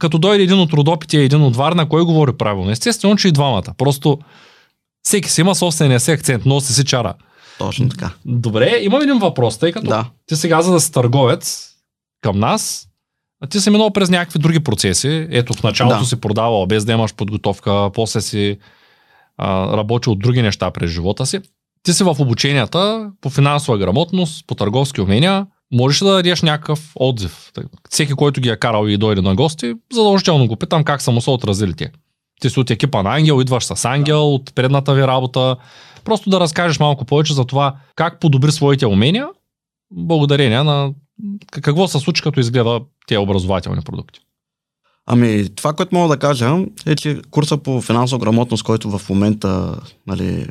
като 0.00 0.18
дойде 0.18 0.44
един 0.44 0.58
от 0.58 0.72
Родопите 0.72 1.18
и 1.18 1.24
един 1.24 1.42
от 1.42 1.56
Варна, 1.56 1.88
кой 1.88 2.02
говори 2.02 2.32
правилно? 2.32 2.70
Естествено, 2.70 3.16
че 3.16 3.28
и 3.28 3.32
двамата. 3.32 3.74
Просто 3.78 4.18
всеки 5.06 5.30
си 5.30 5.40
има 5.40 5.54
собствения 5.54 6.00
си 6.00 6.10
акцент, 6.10 6.46
носи 6.46 6.72
си 6.74 6.84
чара. 6.84 7.14
Точно 7.58 7.88
така. 7.88 8.10
Добре, 8.24 8.78
имам 8.80 9.02
един 9.02 9.18
въпрос, 9.18 9.58
тъй 9.58 9.72
като 9.72 9.86
да. 9.86 10.04
ти 10.26 10.36
сега 10.36 10.62
за 10.62 10.72
да 10.72 10.80
си 10.80 10.92
търговец 10.92 11.68
към 12.22 12.38
нас, 12.38 12.86
а 13.42 13.46
ти 13.46 13.60
си 13.60 13.70
минал 13.70 13.90
през 13.90 14.10
някакви 14.10 14.38
други 14.38 14.60
процеси. 14.60 15.26
Ето 15.30 15.52
в 15.52 15.62
началото 15.62 15.98
да. 15.98 16.04
си 16.04 16.20
продавал 16.20 16.66
без 16.66 16.84
да 16.84 16.92
имаш 16.92 17.14
подготовка, 17.14 17.90
после 17.94 18.20
си 18.20 18.58
а, 19.38 19.76
работил 19.76 20.12
от 20.12 20.18
други 20.18 20.42
неща 20.42 20.70
през 20.70 20.90
живота 20.90 21.26
си. 21.26 21.40
Ти 21.82 21.92
си 21.92 22.04
в 22.04 22.16
обученията 22.18 23.10
по 23.20 23.30
финансова 23.30 23.78
грамотност, 23.78 24.46
по 24.46 24.54
търговски 24.54 25.00
умения. 25.00 25.46
Можеш 25.72 25.98
да 25.98 26.12
дадеш 26.12 26.42
някакъв 26.42 26.92
отзив. 26.94 27.52
Всеки, 27.90 28.12
който 28.12 28.40
ги 28.40 28.48
е 28.48 28.56
карал 28.56 28.86
и 28.88 28.96
дойде 28.96 29.22
на 29.22 29.34
гости, 29.34 29.74
задължително 29.92 30.46
го 30.46 30.56
питам 30.56 30.84
как 30.84 31.02
са 31.02 31.10
му 31.10 31.20
се 31.20 31.30
отразили 31.30 31.74
те. 31.74 31.90
Ти 32.40 32.50
си 32.50 32.60
от 32.60 32.70
екипа 32.70 33.02
на 33.02 33.16
Ангел, 33.16 33.40
идваш 33.40 33.64
с 33.64 33.84
Ангел 33.84 34.34
от 34.34 34.54
предната 34.54 34.94
ви 34.94 35.02
работа. 35.02 35.56
Просто 36.04 36.30
да 36.30 36.40
разкажеш 36.40 36.78
малко 36.78 37.04
повече 37.04 37.34
за 37.34 37.44
това 37.44 37.76
как 37.94 38.20
подобри 38.20 38.52
своите 38.52 38.86
умения 38.86 39.28
благодарение 39.90 40.62
на 40.62 40.92
какво 41.50 41.88
се 41.88 41.98
случи, 41.98 42.22
като 42.22 42.40
изгледа 42.40 42.80
тези 43.06 43.18
образователни 43.18 43.82
продукти? 43.82 44.20
Ами, 45.06 45.48
това, 45.56 45.72
което 45.72 45.94
мога 45.94 46.08
да 46.08 46.18
кажа, 46.18 46.56
е, 46.86 46.96
че 46.96 47.22
курса 47.30 47.56
по 47.56 47.80
финансова 47.80 48.18
грамотност, 48.18 48.62
който 48.62 48.98
в 48.98 49.08
момента 49.08 49.80
нали, 50.06 50.46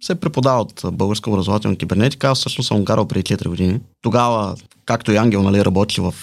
се 0.00 0.14
преподава 0.14 0.60
от 0.60 0.82
Българска 0.92 1.30
образователна 1.30 1.76
кибернетика, 1.76 2.28
аз 2.28 2.38
всъщност 2.38 2.68
съм 2.68 2.84
карал 2.84 3.08
преди 3.08 3.34
4 3.34 3.48
години. 3.48 3.80
Тогава, 4.02 4.56
както 4.84 5.12
и 5.12 5.16
Ангел 5.16 5.42
нали, 5.42 5.64
работи 5.64 6.00
в 6.00 6.14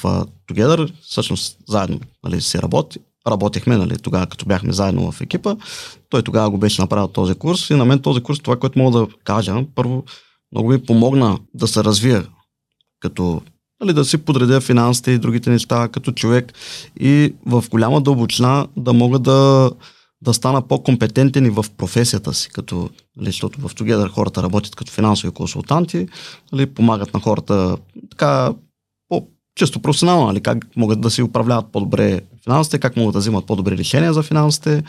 Together, 0.52 0.94
всъщност 1.02 1.58
заедно 1.68 2.00
нали, 2.24 2.42
се 2.42 2.62
работи, 2.62 3.00
работехме 3.28 3.78
нали, 3.78 3.98
тогава, 3.98 4.28
като 4.28 4.46
бяхме 4.46 4.74
заедно 4.74 5.12
в 5.12 5.22
екипа. 5.22 5.56
Той 6.10 6.22
тогава 6.22 6.50
го 6.50 6.58
беше 6.58 6.82
направил 6.82 7.08
този 7.08 7.36
курс 7.36 7.70
и 7.70 7.76
на 7.76 7.86
мен 7.86 8.00
този 8.00 8.24
курс, 8.24 8.40
това, 8.40 8.56
което 8.56 8.80
мога 8.80 9.00
да 9.00 9.08
кажа, 9.24 9.66
първо, 9.76 10.04
много 10.52 10.70
ми 10.70 10.86
помогна 10.86 11.40
да 11.54 11.68
се 11.68 11.84
развия 11.84 12.28
като 13.00 13.42
нали, 13.82 13.94
да 13.94 14.06
си 14.06 14.18
подредя 14.18 14.62
финансите 14.62 15.12
и 15.12 15.18
другите 15.18 15.50
неща 15.50 15.88
като 15.88 16.12
човек 16.12 16.54
и 17.00 17.34
в 17.46 17.64
голяма 17.72 18.02
дълбочина 18.02 18.68
да 18.78 18.94
мога 18.94 19.20
да, 19.20 19.72
да 20.22 20.34
стана 20.34 20.68
по-компетентен 20.68 21.46
и 21.46 21.50
в 21.50 21.66
професията 21.78 22.34
си, 22.34 22.50
като, 22.50 22.90
нали, 23.18 23.26
защото 23.26 23.62
в 23.62 23.76
Together 23.76 24.10
хората 24.10 24.44
работят 24.44 24.76
като 24.76 24.92
финансови 24.92 25.34
консултанти, 25.34 26.08
нали, 26.52 26.66
помагат 26.66 27.14
на 27.14 27.20
хората 27.20 27.78
така 28.10 28.54
чисто 29.60 29.80
професионално, 29.80 30.28
нали, 30.28 30.42
как 30.42 30.68
могат 30.76 31.02
да 31.02 31.10
си 31.10 31.22
управляват 31.22 31.72
по-добре 31.72 32.22
финансите, 32.44 32.80
как 32.80 32.98
могат 32.98 33.14
да 33.14 33.20
взимат 33.20 33.46
по-добре 33.46 33.78
решения 33.78 34.14
за 34.14 34.24
финансите 34.24 34.84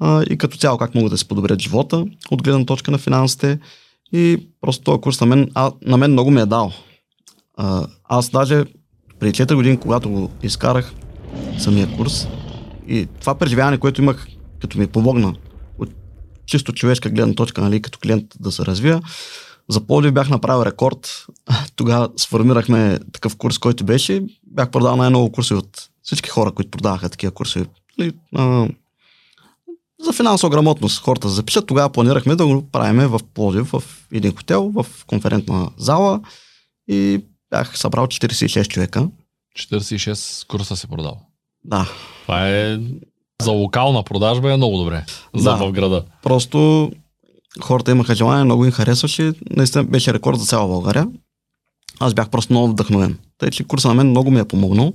а, 0.00 0.22
и 0.30 0.38
като 0.38 0.58
цяло 0.58 0.78
как 0.78 0.94
могат 0.94 1.10
да 1.10 1.18
си 1.18 1.28
подобрят 1.28 1.60
живота 1.60 2.06
от 2.30 2.42
гледна 2.42 2.64
точка 2.64 2.90
на 2.90 2.98
финансите. 2.98 3.58
И 4.12 4.48
просто 4.60 4.84
този 4.84 5.00
курс 5.00 5.20
на 5.20 5.26
мен, 5.26 5.50
а, 5.54 5.72
на 5.86 5.96
мен 5.96 6.12
много 6.12 6.30
ми 6.30 6.40
е 6.40 6.46
дал. 6.46 6.72
А, 7.56 7.86
аз 8.04 8.30
даже 8.30 8.64
преди 9.18 9.32
4 9.32 9.54
години, 9.54 9.76
когато 9.76 10.10
го 10.10 10.30
изкарах 10.42 10.92
самия 11.58 11.96
курс 11.96 12.28
и 12.88 13.06
това 13.20 13.34
преживяване, 13.34 13.78
което 13.78 14.02
имах, 14.02 14.26
като 14.60 14.78
ми 14.78 14.86
помогна 14.86 15.34
от 15.78 15.90
чисто 16.46 16.72
човешка 16.72 17.10
гледна 17.10 17.34
точка, 17.34 17.60
нали, 17.60 17.82
като 17.82 17.98
клиент 17.98 18.24
да 18.40 18.52
се 18.52 18.64
развия, 18.64 19.00
за 19.68 19.80
Пловдив 19.86 20.12
бях 20.12 20.28
направил 20.30 20.64
рекорд. 20.64 21.26
Тогава 21.76 22.08
сформирахме 22.16 22.98
такъв 23.12 23.36
курс, 23.36 23.58
който 23.58 23.84
беше. 23.84 24.22
Бях 24.46 24.70
продал 24.70 24.96
най-много 24.96 25.32
курси 25.32 25.54
от 25.54 25.88
всички 26.02 26.28
хора, 26.30 26.52
които 26.52 26.70
продаваха 26.70 27.08
такива 27.08 27.32
курси. 27.32 27.64
Нали, 27.98 28.12
а, 28.36 28.68
за 30.04 30.12
финансова 30.12 30.50
грамотност 30.50 31.02
хората 31.02 31.28
запишат. 31.28 31.66
Тогава 31.66 31.90
планирахме 31.90 32.36
да 32.36 32.46
го 32.46 32.70
правиме 32.70 33.06
в 33.06 33.20
Плодив, 33.34 33.70
в 33.72 33.82
един 34.12 34.36
хотел, 34.36 34.72
в 34.74 34.86
конферентна 35.06 35.70
зала 35.76 36.20
и 36.88 37.24
бях 37.50 37.78
събрал 37.78 38.06
46 38.06 38.68
човека. 38.68 39.08
46 39.58 40.46
курса 40.46 40.76
си 40.76 40.86
продал. 40.86 41.20
Да. 41.64 41.90
Това 42.22 42.48
е 42.48 42.78
за 43.42 43.50
локална 43.50 44.02
продажба 44.02 44.52
е 44.52 44.56
много 44.56 44.78
добре. 44.78 45.04
За 45.34 45.50
Да. 45.50 45.56
в 45.56 45.72
града. 45.72 46.04
Просто 46.22 46.90
хората 47.60 47.90
имаха 47.90 48.14
желание, 48.14 48.44
много 48.44 48.64
им 48.64 48.70
харесваше. 48.70 49.32
Наистина 49.50 49.84
беше 49.84 50.14
рекорд 50.14 50.38
за 50.38 50.46
цяла 50.46 50.68
България. 50.68 51.08
Аз 52.00 52.14
бях 52.14 52.30
просто 52.30 52.52
много 52.52 52.68
вдъхновен. 52.68 53.18
Тъй, 53.38 53.50
че 53.50 53.64
курса 53.64 53.88
на 53.88 53.94
мен 53.94 54.10
много 54.10 54.30
ми 54.30 54.40
е 54.40 54.44
помогнал. 54.44 54.92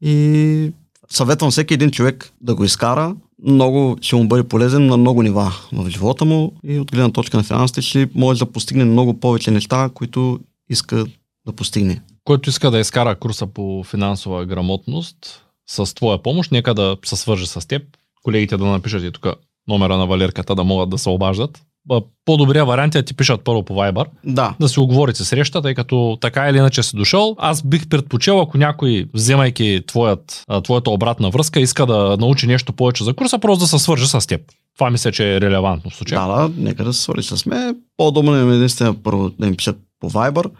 И 0.00 0.72
съветвам 1.10 1.50
всеки 1.50 1.74
един 1.74 1.90
човек 1.90 2.32
да 2.40 2.54
го 2.54 2.64
изкара. 2.64 3.16
Много 3.42 3.96
ще 4.00 4.16
му 4.16 4.28
бъде 4.28 4.48
полезен 4.48 4.86
на 4.86 4.96
много 4.96 5.22
нива 5.22 5.52
в 5.72 5.90
живота 5.90 6.24
му 6.24 6.52
и 6.64 6.78
от 6.78 6.90
гледна 6.90 7.12
точка 7.12 7.36
на 7.36 7.42
финансите 7.42 7.82
ще 7.82 8.08
може 8.14 8.38
да 8.38 8.52
постигне 8.52 8.84
много 8.84 9.20
повече 9.20 9.50
неща, 9.50 9.90
които 9.94 10.40
иска 10.70 11.06
да 11.46 11.52
постигне. 11.52 12.02
Който 12.24 12.50
иска 12.50 12.70
да 12.70 12.78
изкара 12.78 13.16
курса 13.16 13.46
по 13.46 13.84
финансова 13.84 14.46
грамотност 14.46 15.44
с 15.66 15.94
твоя 15.94 16.22
помощ, 16.22 16.52
нека 16.52 16.74
да 16.74 16.96
се 17.04 17.16
свържи 17.16 17.46
с 17.46 17.68
теб. 17.68 17.82
Колегите 18.22 18.56
да 18.56 18.64
напишат 18.64 19.02
и 19.02 19.12
тук 19.12 19.26
номера 19.68 19.96
на 19.96 20.06
Валерката 20.06 20.54
да 20.54 20.64
могат 20.64 20.90
да 20.90 20.98
се 20.98 21.08
обаждат. 21.08 21.62
Ба, 21.88 22.00
По-добрия 22.24 22.64
вариант 22.64 22.94
е 22.94 22.98
да 22.98 23.04
ти 23.04 23.16
пишат 23.16 23.44
първо 23.44 23.64
по 23.64 23.74
Viber, 23.74 24.06
Да, 24.24 24.54
да 24.60 24.68
си 24.68 24.80
оговорите 24.80 25.24
среща, 25.24 25.62
тъй 25.62 25.74
като 25.74 26.18
така 26.20 26.48
или 26.48 26.56
иначе 26.56 26.82
си 26.82 26.96
дошъл. 26.96 27.36
Аз 27.38 27.62
бих 27.62 27.88
предпочел, 27.88 28.40
ако 28.40 28.58
някой, 28.58 29.06
вземайки 29.14 29.82
твоят, 29.86 30.44
твоята 30.64 30.90
обратна 30.90 31.30
връзка, 31.30 31.60
иска 31.60 31.86
да 31.86 32.16
научи 32.20 32.46
нещо 32.46 32.72
повече 32.72 33.04
за 33.04 33.14
курса, 33.14 33.38
просто 33.38 33.64
да 33.64 33.66
се 33.66 33.78
свържи 33.78 34.06
с 34.06 34.26
теб. 34.26 34.40
Това 34.78 34.90
мисля, 34.90 35.12
че 35.12 35.34
е 35.36 35.40
релевантно 35.40 35.90
в 35.90 35.96
случая. 35.96 36.20
Да, 36.20 36.48
да, 36.48 36.50
нека 36.56 36.84
да 36.84 36.92
се 36.92 37.02
свържи 37.02 37.28
с 37.28 37.46
мен. 37.46 37.76
По-удобно 37.96 38.36
е 38.36 38.44
наистина 38.44 38.94
първо 39.02 39.30
да 39.30 39.46
им 39.46 39.56
пишат 39.56 39.78
по 40.00 40.10
Viber, 40.10 40.50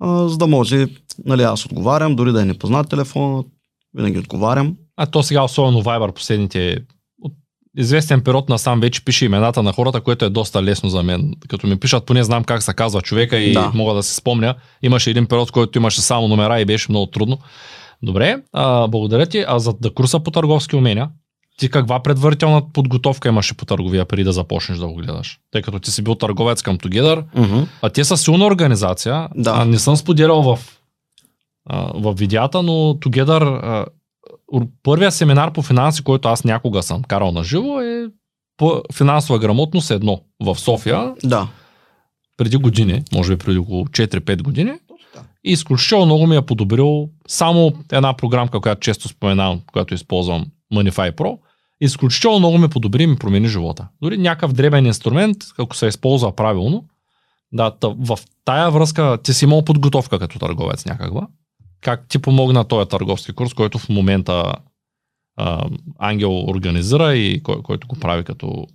а, 0.00 0.28
за 0.28 0.38
да 0.38 0.46
може, 0.46 0.86
нали, 1.24 1.42
аз 1.42 1.66
отговарям, 1.66 2.16
дори 2.16 2.32
да 2.32 2.42
е 2.42 2.44
непознат 2.44 2.88
телефон, 2.88 3.44
винаги 3.94 4.18
отговарям. 4.18 4.76
А 4.96 5.06
то 5.06 5.22
сега, 5.22 5.42
особено 5.42 5.82
Viber, 5.82 6.12
последните 6.12 6.78
известен 7.78 8.20
период 8.20 8.48
насам 8.48 8.80
вече 8.80 9.04
пише 9.04 9.24
имената 9.24 9.62
на 9.62 9.72
хората, 9.72 10.00
което 10.00 10.24
е 10.24 10.30
доста 10.30 10.62
лесно 10.62 10.88
за 10.88 11.02
мен. 11.02 11.34
Като 11.48 11.66
ми 11.66 11.76
пишат, 11.76 12.06
поне 12.06 12.22
знам 12.24 12.44
как 12.44 12.62
се 12.62 12.74
казва 12.74 13.02
човека 13.02 13.38
и 13.38 13.52
Да. 13.52 13.70
мога 13.74 13.94
да 13.94 14.02
се 14.02 14.14
спомня. 14.14 14.54
Имаше 14.82 15.10
един 15.10 15.26
период, 15.26 15.48
в 15.48 15.52
който 15.52 15.78
имаше 15.78 16.00
само 16.00 16.28
номера 16.28 16.60
и 16.60 16.64
беше 16.64 16.86
много 16.92 17.06
трудно. 17.06 17.38
Добре, 18.02 18.36
а, 18.52 18.88
благодаря 18.88 19.26
ти. 19.26 19.44
А 19.48 19.58
за 19.58 19.72
да 19.72 19.94
курса 19.94 20.20
по 20.20 20.30
търговски 20.30 20.76
умения, 20.76 21.08
ти 21.58 21.68
каква 21.70 22.02
предварителна 22.02 22.72
подготовка 22.72 23.28
имаше 23.28 23.54
по 23.56 23.64
търговия 23.64 24.04
преди 24.04 24.24
да 24.24 24.32
започнеш 24.32 24.78
да 24.78 24.86
го 24.86 24.94
гледаш? 24.94 25.38
Тъй 25.50 25.62
като 25.62 25.78
ти 25.78 25.90
си 25.90 26.02
бил 26.02 26.14
търговец 26.14 26.62
към 26.62 26.78
Together, 26.78 27.24
Uh-huh. 27.36 27.66
а 27.82 27.90
те 27.90 28.04
са 28.04 28.16
силна 28.16 28.46
организация. 28.46 29.28
Да. 29.34 29.50
А, 29.56 29.64
не 29.64 29.78
съм 29.78 29.96
споделял 29.96 30.42
в, 30.42 30.58
а, 31.66 31.92
в 31.94 32.14
видеята, 32.18 32.62
но 32.62 32.72
Together, 32.72 33.60
а, 33.62 33.86
първия 34.82 35.12
семинар 35.12 35.52
по 35.52 35.62
финанси, 35.62 36.04
който 36.04 36.28
аз 36.28 36.44
някога 36.44 36.82
съм 36.82 37.02
карал 37.02 37.32
на 37.32 37.44
живо 37.44 37.80
е 37.80 38.06
по 38.56 38.82
финансова 38.94 39.38
грамотност 39.38 39.90
едно 39.90 40.20
в 40.44 40.58
София 40.58 41.14
Да. 41.24 41.48
преди 42.36 42.56
години, 42.56 43.02
може 43.14 43.36
би 43.36 43.44
преди 43.44 43.58
около 43.58 43.84
4-5 43.84 44.42
години. 44.42 44.72
И 45.44 45.52
изключително 45.52 46.06
много 46.06 46.26
ми 46.26 46.36
е 46.36 46.42
подобрил 46.42 47.08
само 47.28 47.72
една 47.92 48.16
програмка, 48.16 48.60
която 48.60 48.80
често 48.80 49.08
споменавам, 49.08 49.60
която 49.72 49.94
използвам 49.94 50.46
Monify 50.74 51.12
Pro. 51.12 51.38
Изключително 51.80 52.38
много 52.38 52.58
ме 52.58 52.68
подобри 52.68 53.02
и 53.02 53.06
ми 53.06 53.16
промени 53.16 53.48
живота. 53.48 53.88
Дори 54.02 54.18
някакъв 54.18 54.52
дребен 54.52 54.86
инструмент, 54.86 55.36
ако 55.58 55.76
се 55.76 55.86
използва 55.86 56.36
правилно, 56.36 56.84
да, 57.52 57.72
в 57.82 58.18
тая 58.44 58.70
връзка 58.70 59.18
ти 59.22 59.34
си 59.34 59.44
имал 59.44 59.64
подготовка 59.64 60.18
като 60.18 60.38
търговец 60.38 60.86
някаква. 60.86 61.26
Как 61.82 62.08
ти 62.08 62.18
помогна 62.18 62.64
този 62.64 62.88
търговски 62.88 63.32
курс, 63.32 63.54
който 63.54 63.78
в 63.78 63.88
момента 63.88 64.52
а, 65.36 65.64
Ангел 65.98 66.38
организира 66.38 67.14
и 67.14 67.42
кой, 67.42 67.62
който 67.62 67.88
го 67.88 67.96
прави 67.96 68.24
като, 68.24 68.66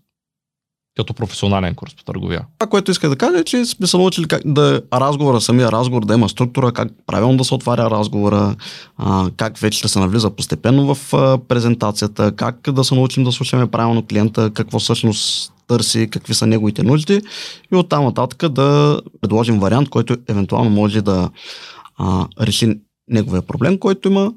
като 0.97 1.13
професионален 1.13 1.75
курс 1.75 1.95
по 1.95 2.03
търговия? 2.03 2.45
Това, 2.59 2.69
което 2.69 2.91
иска 2.91 3.09
да 3.09 3.15
кажа 3.15 3.39
е, 3.39 3.43
че 3.43 3.65
сме 3.65 3.87
се 3.87 3.97
научили 3.97 4.27
как 4.27 4.41
да 4.45 4.81
разговора, 4.93 5.41
самия 5.41 5.71
разговор 5.71 6.05
да 6.05 6.13
има 6.13 6.29
структура, 6.29 6.71
как 6.71 6.89
правилно 7.05 7.37
да 7.37 7.43
се 7.43 7.53
отваря 7.53 7.89
разговора, 7.89 8.55
а, 8.97 9.29
как 9.37 9.57
вече 9.57 9.81
да 9.81 9.89
се 9.89 9.99
навлиза 9.99 10.29
постепенно 10.29 10.95
в 10.95 11.13
а, 11.13 11.37
презентацията, 11.37 12.31
как 12.35 12.71
да 12.71 12.83
се 12.83 12.95
научим 12.95 13.23
да 13.23 13.31
слушаме 13.31 13.71
правилно 13.71 14.05
клиента, 14.05 14.51
какво 14.53 14.79
всъщност 14.79 15.53
търси, 15.67 16.09
какви 16.09 16.33
са 16.33 16.47
неговите 16.47 16.83
нужди 16.83 17.21
и 17.73 17.75
оттам 17.75 18.03
нататък 18.03 18.49
да 18.49 19.01
предложим 19.21 19.59
вариант, 19.59 19.89
който 19.89 20.17
евентуално 20.27 20.69
може 20.69 21.01
да 21.01 21.29
а, 21.97 22.27
реши 22.41 22.79
неговия 23.07 23.41
проблем, 23.41 23.77
който 23.77 24.07
има 24.07 24.33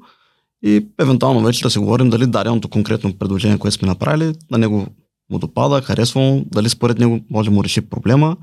и 0.63 0.87
евентуално 0.99 1.41
вече 1.41 1.63
да 1.63 1.69
се 1.69 1.79
говорим 1.79 2.09
дали 2.09 2.27
даденото 2.27 2.69
конкретно 2.69 3.17
предложение, 3.17 3.57
което 3.57 3.77
сме 3.77 3.87
направили, 3.87 4.35
на 4.51 4.57
него 4.57 4.87
му 5.31 5.39
допада, 5.39 5.81
харесва 5.81 6.21
му, 6.21 6.45
дали 6.45 6.69
според 6.69 6.99
него 6.99 7.19
може 7.29 7.49
да 7.49 7.55
му 7.55 7.63
реши 7.63 7.81
проблема 7.81 8.37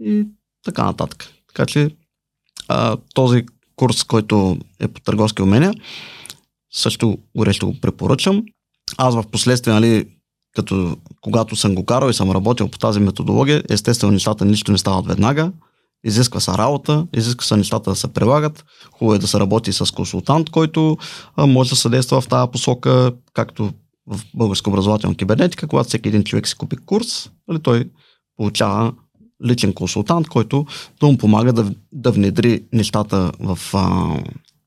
и 0.00 0.26
така 0.64 0.84
нататък. 0.84 1.28
Така 1.48 1.66
че 1.66 1.90
а, 2.68 2.96
този 3.14 3.44
курс, 3.76 4.04
който 4.04 4.58
е 4.80 4.88
по 4.88 5.00
търговски 5.00 5.42
умения, 5.42 5.74
също 6.72 7.18
горещо 7.36 7.66
го 7.66 7.80
препоръчам. 7.80 8.42
Аз 8.98 9.14
в 9.14 9.24
последствие, 9.30 9.74
нали, 9.74 10.06
като 10.54 10.96
когато 11.20 11.56
съм 11.56 11.74
го 11.74 11.84
карал 11.84 12.10
и 12.10 12.14
съм 12.14 12.30
работил 12.30 12.68
по 12.68 12.78
тази 12.78 13.00
методология, 13.00 13.62
естествено 13.68 14.12
нещата 14.12 14.44
нищо 14.44 14.72
не 14.72 14.78
стават 14.78 15.06
веднага. 15.06 15.52
Изисква 16.04 16.40
се 16.40 16.50
работа, 16.50 17.06
изисква 17.16 17.44
се 17.44 17.56
нещата 17.56 17.90
да 17.90 17.96
се 17.96 18.08
прилагат. 18.08 18.64
Хубаво 18.92 19.14
е 19.14 19.18
да 19.18 19.26
се 19.26 19.40
работи 19.40 19.72
с 19.72 19.94
консултант, 19.94 20.50
който 20.50 20.96
може 21.38 21.70
да 21.70 21.76
съдейства 21.76 22.20
в 22.20 22.28
тази 22.28 22.50
посока, 22.50 23.12
както 23.32 23.72
в 24.06 24.20
българска 24.34 24.70
образователна 24.70 25.16
кибернетика, 25.16 25.66
когато 25.66 25.88
всеки 25.88 26.08
един 26.08 26.24
човек 26.24 26.48
си 26.48 26.54
купи 26.54 26.76
курс, 26.76 27.30
нали, 27.48 27.58
той 27.58 27.84
получава 28.36 28.92
личен 29.46 29.72
консултант, 29.72 30.28
който 30.28 30.66
да 31.00 31.06
му 31.06 31.18
помага 31.18 31.52
да, 31.52 31.72
да 31.92 32.10
внедри 32.10 32.64
нещата 32.72 33.32
в 33.40 33.58
а, 33.74 34.16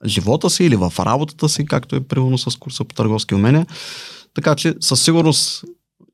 живота 0.05 0.49
си 0.49 0.63
или 0.63 0.75
в 0.75 0.93
работата 0.99 1.49
си, 1.49 1.65
както 1.65 1.95
е 1.95 1.99
примерно 1.99 2.37
с 2.37 2.59
курса 2.59 2.83
по 2.83 2.95
търговски 2.95 3.35
умения. 3.35 3.65
Така 4.33 4.55
че 4.55 4.75
със 4.79 5.03
сигурност 5.03 5.63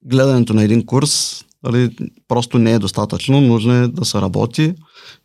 гледането 0.06 0.54
на 0.54 0.64
един 0.64 0.86
курс 0.86 1.44
нали, 1.64 1.96
просто 2.28 2.60
не 2.60 2.72
е 2.74 2.80
достатъчно. 2.80 3.42
Нужно 3.42 3.74
е 3.74 3.88
да 3.88 4.06
се 4.06 4.22
работи, 4.22 4.74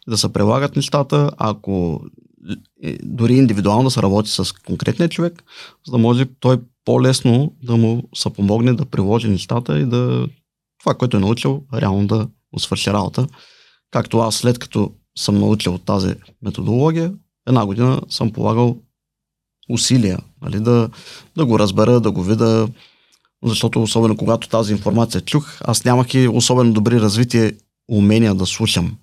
да 0.09 0.19
се 0.19 0.33
прилагат 0.33 0.77
нещата. 0.77 1.31
Ако 1.37 2.01
дори 3.03 3.35
индивидуално 3.35 3.85
да 3.85 3.91
се 3.91 4.03
работи 4.03 4.31
с 4.31 4.53
конкретния 4.67 5.09
човек, 5.09 5.43
за 5.87 5.93
да 5.93 5.99
може 5.99 6.27
той 6.41 6.61
по-лесно 6.85 7.55
да 7.63 7.77
му 7.77 8.03
се 8.15 8.31
помогне 8.31 8.73
да 8.73 8.85
приложи 8.85 9.29
нещата 9.29 9.79
и 9.79 9.87
да 9.87 10.29
това, 10.81 10.95
което 10.95 11.17
е 11.17 11.21
научил, 11.21 11.63
реално 11.75 12.07
да 12.07 12.29
му 12.53 12.59
свърши 12.59 12.91
работа. 12.91 13.27
Както 13.91 14.19
аз 14.19 14.37
след 14.37 14.59
като 14.59 14.93
съм 15.19 15.39
научил 15.39 15.79
тази 15.79 16.15
методология, 16.43 17.13
една 17.49 17.67
година 17.67 18.01
съм 18.09 18.33
полагал 18.33 18.79
усилия 19.71 20.19
нали, 20.43 20.61
да, 20.61 20.89
да 21.37 21.47
го 21.47 21.59
разбера, 21.59 22.01
да 22.01 22.11
го 22.11 22.23
видя, 22.23 22.69
защото 23.45 23.83
особено 23.83 24.17
когато 24.17 24.49
тази 24.49 24.73
информация 24.73 25.21
чух, 25.21 25.59
аз 25.61 25.85
нямах 25.85 26.15
и 26.15 26.29
особено 26.29 26.73
добри 26.73 27.01
развитие 27.01 27.53
умения 27.91 28.35
да 28.35 28.47
слушам. 28.47 28.97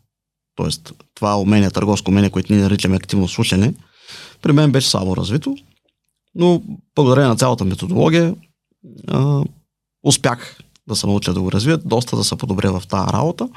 Тоест, 0.56 0.94
това 1.16 1.40
умение, 1.40 1.72
търговско 1.72 2.12
умение, 2.12 2.30
което 2.30 2.54
ние 2.54 2.62
наричаме 2.62 2.96
активно 2.96 3.28
слушане, 3.28 3.74
при 4.42 4.52
мен 4.52 4.72
беше 4.72 4.90
слабо 4.90 5.18
развито, 5.18 5.56
но 6.36 6.62
благодарение 6.96 7.30
на 7.30 7.36
цялата 7.36 7.66
методология 7.66 8.36
а, 9.08 9.44
успях 10.04 10.60
да 10.88 10.96
се 10.96 11.08
науча 11.08 11.34
да 11.34 11.42
го 11.42 11.52
развия, 11.52 11.78
доста 11.78 12.16
да 12.16 12.24
се 12.24 12.36
подобря 12.36 12.80
в 12.80 12.88
тази 12.88 13.14
работа 13.14 13.50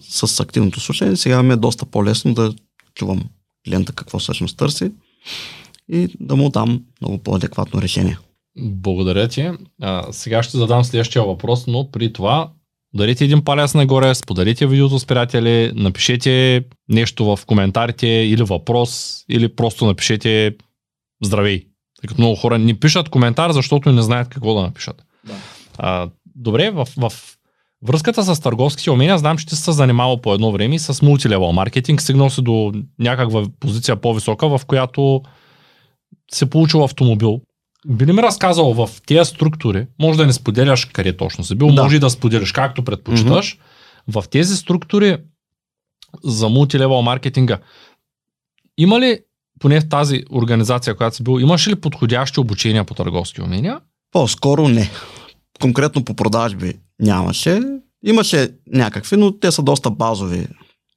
с 0.00 0.40
активното 0.40 0.80
слушане. 0.80 1.16
Сега 1.16 1.42
ми 1.42 1.52
е 1.52 1.56
доста 1.56 1.86
по-лесно 1.86 2.34
да 2.34 2.54
чувам 2.94 3.22
клиента 3.66 3.92
какво 3.92 4.18
всъщност 4.18 4.56
търси 4.56 4.92
и 5.88 6.08
да 6.20 6.36
му 6.36 6.50
дам 6.50 6.82
много 7.00 7.18
по-адекватно 7.18 7.82
решение. 7.82 8.18
Благодаря 8.58 9.28
ти. 9.28 9.50
А, 9.82 10.12
сега 10.12 10.42
ще 10.42 10.56
задам 10.56 10.84
следващия 10.84 11.24
въпрос, 11.24 11.66
но 11.66 11.90
при 11.90 12.12
това 12.12 12.50
ударите 12.94 13.24
един 13.24 13.44
палец 13.44 13.74
нагоре, 13.74 14.14
споделите 14.14 14.66
видеото 14.66 14.98
с 14.98 15.06
приятели, 15.06 15.72
напишете 15.74 16.64
нещо 16.88 17.36
в 17.36 17.46
коментарите 17.46 18.06
или 18.06 18.42
въпрос, 18.42 19.22
или 19.28 19.48
просто 19.48 19.86
напишете 19.86 20.56
здравей. 21.24 21.60
Тъй 22.00 22.08
като 22.08 22.20
много 22.20 22.36
хора 22.36 22.58
не 22.58 22.80
пишат 22.80 23.08
коментар, 23.08 23.52
защото 23.52 23.92
не 23.92 24.02
знаят 24.02 24.28
какво 24.28 24.54
да 24.54 24.62
напишат. 24.62 25.04
Да. 25.26 25.34
А, 25.78 26.08
добре, 26.36 26.70
в, 26.70 26.88
в 26.96 27.12
връзката 27.82 28.34
с 28.34 28.40
търговските 28.40 28.90
умения, 28.90 29.18
знам, 29.18 29.38
че 29.38 29.46
ти 29.46 29.56
се 29.56 29.72
занимавал 29.72 30.20
по 30.20 30.34
едно 30.34 30.52
време 30.52 30.74
и 30.74 30.78
с 30.78 31.02
мултилевел 31.02 31.52
маркетинг, 31.52 32.02
стигнал 32.02 32.30
си 32.30 32.42
до 32.42 32.72
някаква 32.98 33.44
позиция 33.60 33.96
по-висока, 33.96 34.58
в 34.58 34.60
която 34.66 35.22
се 36.32 36.50
получил 36.50 36.84
автомобил. 36.84 37.40
Би 37.86 38.06
ли 38.06 38.12
ми 38.12 38.22
разказал 38.22 38.74
в 38.74 38.90
тези 39.06 39.30
структури, 39.30 39.86
може 40.00 40.18
да 40.18 40.26
не 40.26 40.32
споделяш 40.32 40.84
къде 40.84 41.16
точно 41.16 41.44
си 41.44 41.54
бил, 41.54 41.68
Да. 41.68 41.82
може 41.82 41.96
и 41.96 42.00
да 42.00 42.10
споделяш 42.10 42.52
както 42.52 42.84
предпочиташ, 42.84 43.58
в 44.08 44.24
тези 44.30 44.56
структури 44.56 45.16
за 46.24 46.48
мултилевел 46.48 47.02
маркетинга, 47.02 47.58
има 48.78 49.00
ли, 49.00 49.20
поне 49.60 49.80
в 49.80 49.88
тази 49.88 50.24
организация, 50.32 50.96
която 50.96 51.16
си 51.16 51.22
бил, 51.22 51.40
имаш 51.40 51.68
ли 51.68 51.74
подходящи 51.74 52.40
обучения 52.40 52.84
по 52.84 52.94
търговски 52.94 53.42
умения? 53.42 53.80
По-скоро 54.12 54.68
не. 54.68 54.90
Конкретно 55.60 56.04
по 56.04 56.14
продажби 56.14 56.74
нямаше. 57.00 57.60
Имаше 58.04 58.50
някакви, 58.66 59.16
но 59.16 59.38
те 59.38 59.52
са 59.52 59.62
доста 59.62 59.90
базови. 59.90 60.46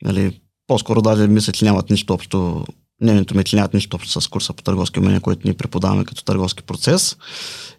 Нали, 0.03 0.41
по-скоро 0.67 1.01
даже 1.01 1.27
мисля, 1.27 1.53
че 1.53 1.65
нямат 1.65 1.89
нищо 1.89 2.13
общо. 2.13 2.65
Мнението 3.01 3.43
че 3.43 3.55
нямат 3.55 3.73
нищо 3.73 3.95
общо 3.95 4.21
с 4.21 4.27
курса 4.27 4.53
по 4.53 4.63
търговски 4.63 4.99
умения, 4.99 5.21
който 5.21 5.41
ние 5.43 5.53
преподаваме 5.53 6.05
като 6.05 6.23
търговски 6.23 6.63
процес. 6.63 7.17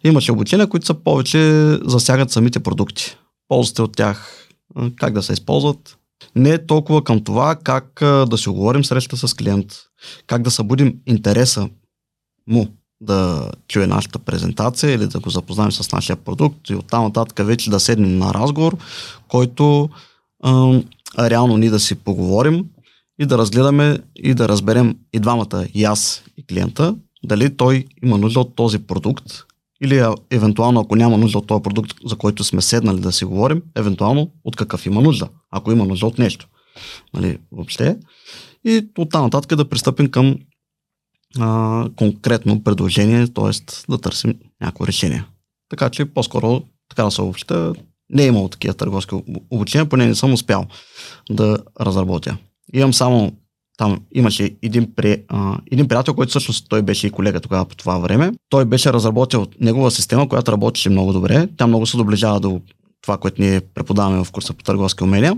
Имаше 0.03 0.31
обучения, 0.31 0.67
които 0.67 0.85
са 0.85 0.93
повече 0.93 1.71
засягат 1.85 2.31
самите 2.31 2.59
продукти. 2.59 3.17
Ползите 3.47 3.81
от 3.81 3.95
тях, 3.95 4.47
как 4.95 5.13
да 5.13 5.23
се 5.23 5.33
използват. 5.33 5.97
Не 6.35 6.49
е 6.49 6.65
толкова 6.65 7.03
към 7.03 7.23
това 7.23 7.55
как 7.55 7.89
да 8.01 8.37
си 8.37 8.49
оговорим 8.49 8.85
среща 8.85 9.17
с 9.17 9.33
клиент, 9.33 9.73
как 10.27 10.41
да 10.41 10.51
събудим 10.51 10.93
интереса 11.05 11.69
му 12.47 12.67
да 13.01 13.51
чуе 13.67 13.87
нашата 13.87 14.19
презентация 14.19 14.93
или 14.93 15.07
да 15.07 15.19
го 15.19 15.29
запознаем 15.29 15.71
с 15.71 15.91
нашия 15.91 16.15
продукт 16.15 16.69
и 16.69 16.75
оттам 16.75 17.03
нататък 17.03 17.47
вече 17.47 17.69
да 17.69 17.79
седнем 17.79 18.17
на 18.17 18.33
разговор, 18.33 18.77
който 19.27 19.89
а, 20.43 20.81
реално 21.19 21.57
ние 21.57 21.69
да 21.69 21.79
си 21.79 21.95
поговорим 21.95 22.65
и 23.19 23.25
да 23.25 23.37
разгледаме 23.37 23.99
и 24.15 24.33
да 24.33 24.49
разберем 24.49 24.97
и 25.13 25.19
двамата, 25.19 25.65
и 25.73 25.83
аз 25.83 26.23
и 26.37 26.45
клиента, 26.45 26.95
дали 27.23 27.57
той 27.57 27.85
има 28.03 28.17
нужда 28.17 28.39
от 28.39 28.55
този 28.55 28.79
продукт 28.79 29.25
или 29.83 29.97
а, 29.97 30.15
евентуално 30.31 30.79
ако 30.79 30.95
няма 30.95 31.17
нужда 31.17 31.37
от 31.37 31.47
този 31.47 31.63
продукт, 31.63 31.93
за 32.05 32.15
който 32.15 32.43
сме 32.43 32.61
седнали 32.61 32.99
да 32.99 33.11
си 33.11 33.25
говорим, 33.25 33.61
евентуално 33.75 34.31
от 34.43 34.55
какъв 34.55 34.85
има 34.85 35.01
нужда, 35.01 35.29
ако 35.51 35.71
има 35.71 35.85
нужда 35.85 36.05
от 36.05 36.17
нещо. 36.17 36.47
Нали, 37.13 37.37
въобще. 37.51 37.97
И 38.65 38.87
оттам 38.97 39.23
нататък 39.23 39.55
да 39.57 39.69
пристъпим 39.69 40.11
към 40.11 40.35
а, 41.39 41.89
конкретно 41.95 42.63
предложение, 42.63 43.27
т.е. 43.27 43.51
да 43.91 43.97
търсим 43.97 44.33
някакво 44.61 44.87
решение. 44.87 45.25
Така 45.69 45.89
че 45.89 46.05
по-скоро, 46.05 46.63
така 46.89 47.03
да 47.03 47.11
се 47.11 47.21
обобща, 47.21 47.73
не 48.09 48.23
е 48.23 48.27
имало 48.27 48.49
такива 48.49 48.73
търговски 48.73 49.15
об- 49.15 49.43
обучения, 49.49 49.89
поне 49.89 50.07
не 50.07 50.15
съм 50.15 50.33
успял 50.33 50.65
да 51.29 51.57
разработя. 51.81 52.37
Имам 52.73 52.93
само, 52.93 53.31
там 53.77 53.99
имаше 54.11 54.55
един, 54.61 54.93
при, 54.95 55.23
а, 55.27 55.57
един 55.71 55.87
приятел, 55.87 56.13
който 56.13 56.29
всъщност 56.29 56.69
той 56.69 56.81
беше 56.81 57.07
и 57.07 57.11
колега 57.11 57.39
тогава 57.39 57.65
по 57.65 57.75
това 57.75 57.97
време. 57.97 58.31
Той 58.49 58.65
беше 58.65 58.93
разработил 58.93 59.47
негова 59.61 59.91
система, 59.91 60.29
която 60.29 60.51
работеше 60.51 60.89
много 60.89 61.13
добре. 61.13 61.47
Тя 61.57 61.67
много 61.67 61.85
се 61.85 61.97
доближава 61.97 62.39
до 62.39 62.61
това, 63.01 63.17
което 63.17 63.41
ние 63.41 63.61
преподаваме 63.61 64.23
в 64.23 64.31
курса 64.31 64.53
по 64.53 64.63
търговски 64.63 65.03
умения. 65.03 65.37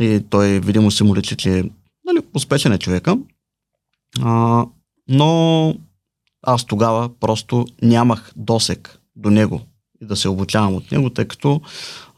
И 0.00 0.20
той 0.30 0.60
видимо 0.60 0.90
си 0.90 1.04
му 1.04 1.16
личи, 1.16 1.36
че 1.36 1.64
нали, 2.06 2.18
успешен 2.34 2.72
е 2.72 2.78
човека. 2.78 3.18
А, 4.22 4.64
но 5.08 5.74
аз 6.42 6.64
тогава 6.64 7.08
просто 7.20 7.66
нямах 7.82 8.32
досек 8.36 9.00
до 9.16 9.30
него 9.30 9.60
и 10.02 10.06
да 10.06 10.16
се 10.16 10.28
обучавам 10.28 10.74
от 10.74 10.92
него, 10.92 11.10
тъй 11.10 11.24
като 11.24 11.60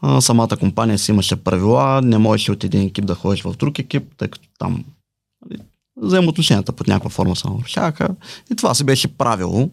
а, 0.01 0.21
самата 0.21 0.57
компания 0.59 0.99
си 0.99 1.11
имаше 1.11 1.35
правила, 1.35 2.01
не 2.01 2.17
можеше 2.17 2.51
от 2.51 2.63
един 2.63 2.81
екип 2.81 3.05
да 3.05 3.15
ходиш 3.15 3.41
в 3.41 3.57
друг 3.57 3.79
екип, 3.79 4.03
тъй 4.17 4.27
като 4.27 4.47
там 4.59 4.85
нали, 5.45 5.61
взаимоотношенията 6.01 6.71
под 6.71 6.87
някаква 6.87 7.09
форма 7.09 7.35
се 7.35 7.49
нарушаваха. 7.49 8.09
И 8.51 8.55
това 8.55 8.73
си 8.73 8.83
беше 8.83 9.17
правило, 9.17 9.69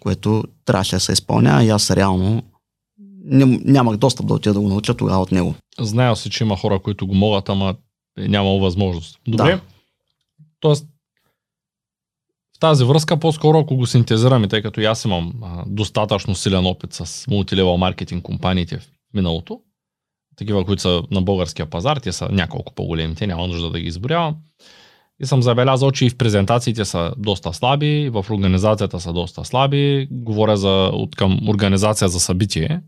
което 0.00 0.44
трябваше 0.64 0.96
да 0.96 1.00
се 1.00 1.12
изпълнява 1.12 1.64
и 1.64 1.70
аз 1.70 1.90
реално 1.90 2.42
не, 3.24 3.60
нямах 3.64 3.96
достъп 3.96 4.26
да 4.26 4.34
отида 4.34 4.54
да 4.54 4.60
го 4.60 4.68
науча 4.68 4.94
тогава 4.94 5.22
от 5.22 5.32
него. 5.32 5.54
Знаел 5.80 6.16
си, 6.16 6.30
че 6.30 6.44
има 6.44 6.56
хора, 6.56 6.78
които 6.78 7.06
го 7.06 7.14
могат, 7.14 7.48
ама 7.48 7.74
е 8.18 8.28
нямало 8.28 8.60
възможност. 8.60 9.18
Добре. 9.28 9.44
Да. 9.44 9.60
Тоест, 10.60 10.86
тази 12.62 12.84
връзка, 12.84 13.16
по-скоро, 13.16 13.58
ако 13.58 13.76
го 13.76 13.86
синтезираме, 13.86 14.48
тъй 14.48 14.62
като 14.62 14.80
и 14.80 14.84
аз 14.84 15.04
имам 15.04 15.32
а, 15.42 15.64
достатъчно 15.66 16.34
силен 16.34 16.66
опит 16.66 16.92
с 16.92 17.26
мултилевел 17.30 17.76
маркетинг 17.76 18.22
компаниите 18.22 18.78
в 18.78 18.88
миналото, 19.14 19.60
такива, 20.36 20.64
които 20.64 20.82
са 20.82 21.02
на 21.10 21.22
българския 21.22 21.66
пазар, 21.66 21.96
те 21.96 22.12
са 22.12 22.28
няколко 22.30 22.74
по-големите, 22.74 23.26
няма 23.26 23.46
нужда 23.46 23.70
да 23.70 23.80
ги 23.80 23.86
изборявам. 23.86 24.36
И 25.22 25.26
съм 25.26 25.42
забелязал, 25.42 25.90
че 25.90 26.06
и 26.06 26.10
в 26.10 26.16
презентациите 26.16 26.84
са 26.84 27.12
доста 27.16 27.52
слаби, 27.52 28.10
в 28.12 28.26
организацията 28.30 29.00
са 29.00 29.12
доста 29.12 29.44
слаби. 29.44 30.08
Говоря 30.10 30.56
за, 30.56 30.90
от 30.92 31.16
към 31.16 31.48
организация 31.48 32.08
за 32.08 32.20
събитие. 32.20 32.80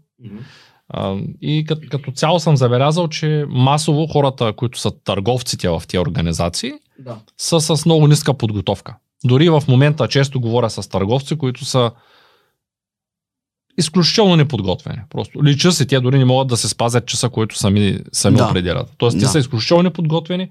А, 0.89 1.17
И 1.41 1.65
като, 1.69 1.89
като 1.91 2.13
цяло 2.13 2.41
съм 2.41 2.57
забелязал, 2.57 3.09
че 3.09 3.45
масово 3.49 4.07
хората, 4.07 4.53
които 4.57 4.79
са 4.79 4.91
търговците 5.05 5.69
в 5.69 5.83
тези 5.89 5.99
организации, 5.99 6.73
Да. 6.99 7.17
са 7.39 7.61
с 7.61 7.87
много 7.87 8.07
ниска 8.07 8.35
подготовка. 8.35 8.97
Дори 9.25 9.49
в 9.51 9.63
момента 9.69 10.09
често 10.09 10.41
говоря 10.41 10.71
с 10.71 10.89
търговци, 10.89 11.39
които 11.39 11.65
са 11.65 11.91
изключително 13.79 14.37
неподготвени. 14.37 14.99
Просто 15.11 15.45
лича 15.45 15.73
се, 15.73 15.87
те 15.87 16.01
дори 16.01 16.19
не 16.19 16.25
могат 16.25 16.49
да 16.49 16.57
се 16.57 16.69
спазят 16.69 17.07
часа, 17.07 17.29
който 17.29 17.57
сами, 17.59 17.99
сами 18.13 18.37
Да. 18.37 18.45
определят. 18.47 18.93
Тоест, 18.99 19.19
те 19.19 19.25
Да. 19.25 19.29
са 19.29 19.39
изключително 19.39 19.83
неподготвени 19.83 20.51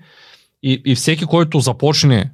и, 0.64 0.82
и 0.86 0.96
всеки, 0.96 1.26
който 1.26 1.60
започне 1.60 2.32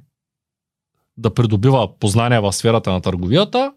да 1.16 1.34
придобива 1.34 1.98
познания 1.98 2.42
в 2.42 2.52
сферата 2.52 2.92
на 2.92 3.00
търговията, 3.00 3.72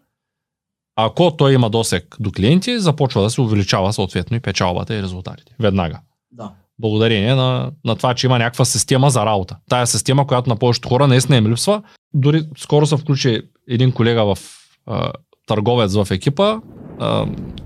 ако 0.96 1.36
той 1.36 1.54
има 1.54 1.70
досек 1.70 2.16
до 2.20 2.32
клиенти, 2.32 2.78
започва 2.78 3.22
да 3.22 3.30
се 3.30 3.40
увеличава 3.40 3.92
съответно 3.92 4.36
и 4.36 4.40
печалбата 4.40 4.94
и 4.94 5.02
резултатите. 5.02 5.52
Веднага. 5.60 6.00
Да. 6.32 6.52
Благодарение 6.78 7.34
на, 7.34 7.72
на 7.84 7.96
това, 7.96 8.14
че 8.14 8.26
има 8.26 8.38
някаква 8.38 8.64
система 8.64 9.10
за 9.10 9.26
работа. 9.26 9.56
Тая 9.68 9.86
система, 9.86 10.26
която 10.26 10.50
на 10.50 10.56
повечето 10.56 10.88
хора 10.88 11.06
наистина 11.06 11.38
им 11.38 11.46
липсва. 11.46 11.82
Дори 12.14 12.42
скоро 12.56 12.86
се 12.86 12.96
включи 12.96 13.42
един 13.68 13.92
колега 13.92 14.34
в 14.34 14.38
а, 14.86 15.12
търговец 15.46 15.94
в 15.94 16.08
екипа, 16.10 16.56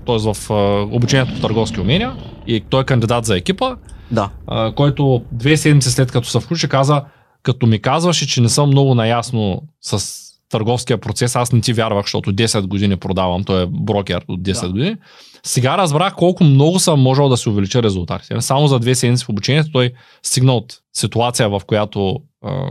т.е. 0.05 0.17
в 0.33 0.37
а, 0.49 0.53
обучението 0.91 1.33
по 1.33 1.41
търговски 1.41 1.79
умения 1.79 2.15
и 2.47 2.61
той 2.69 2.81
е 2.81 2.85
кандидат 2.85 3.25
за 3.25 3.37
екипа, 3.37 3.75
Да. 4.11 4.29
а, 4.47 4.71
който 4.75 5.23
две 5.31 5.57
седмици 5.57 5.91
след 5.91 6.11
като 6.11 6.27
се 6.27 6.39
включи 6.39 6.69
каза, 6.69 7.03
като 7.43 7.67
ми 7.67 7.79
казваше, 7.81 8.27
че 8.27 8.41
не 8.41 8.49
съм 8.49 8.69
много 8.69 8.95
наясно 8.95 9.61
с 9.81 10.19
търговския 10.49 10.97
процес, 10.97 11.35
аз 11.35 11.51
не 11.51 11.61
ти 11.61 11.73
вярвах, 11.73 12.05
защото 12.05 12.33
10 12.33 12.67
години 12.67 12.95
продавам, 12.95 13.43
той 13.43 13.63
е 13.63 13.67
брокер 13.69 14.25
от 14.27 14.41
10 14.41 14.61
Да. 14.61 14.69
години. 14.69 14.95
Сега 15.43 15.77
разбрах 15.77 16.15
колко 16.15 16.43
много 16.43 16.79
съм 16.79 16.99
можел 17.01 17.29
да 17.29 17.37
се 17.37 17.49
увелича 17.49 17.83
резултатите. 17.83 18.41
Само 18.41 18.67
за 18.67 18.79
две 18.79 18.95
седмици 18.95 19.25
в 19.25 19.29
обучението 19.29 19.71
той 19.71 19.91
стигна 20.23 20.53
от 20.53 20.77
ситуация, 20.93 21.49
в 21.49 21.61
която 21.67 22.15
а, 22.45 22.69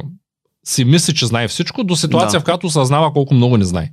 си 0.69 0.85
мисли, 0.85 1.15
че 1.15 1.27
знае 1.27 1.49
всичко, 1.49 1.85
до 1.85 1.97
ситуация, 1.97 2.39
Да. 2.39 2.41
в 2.41 2.45
която 2.45 2.71
съзнава 2.71 3.13
колко 3.13 3.35
много 3.35 3.57
не 3.57 3.65
знае. 3.65 3.91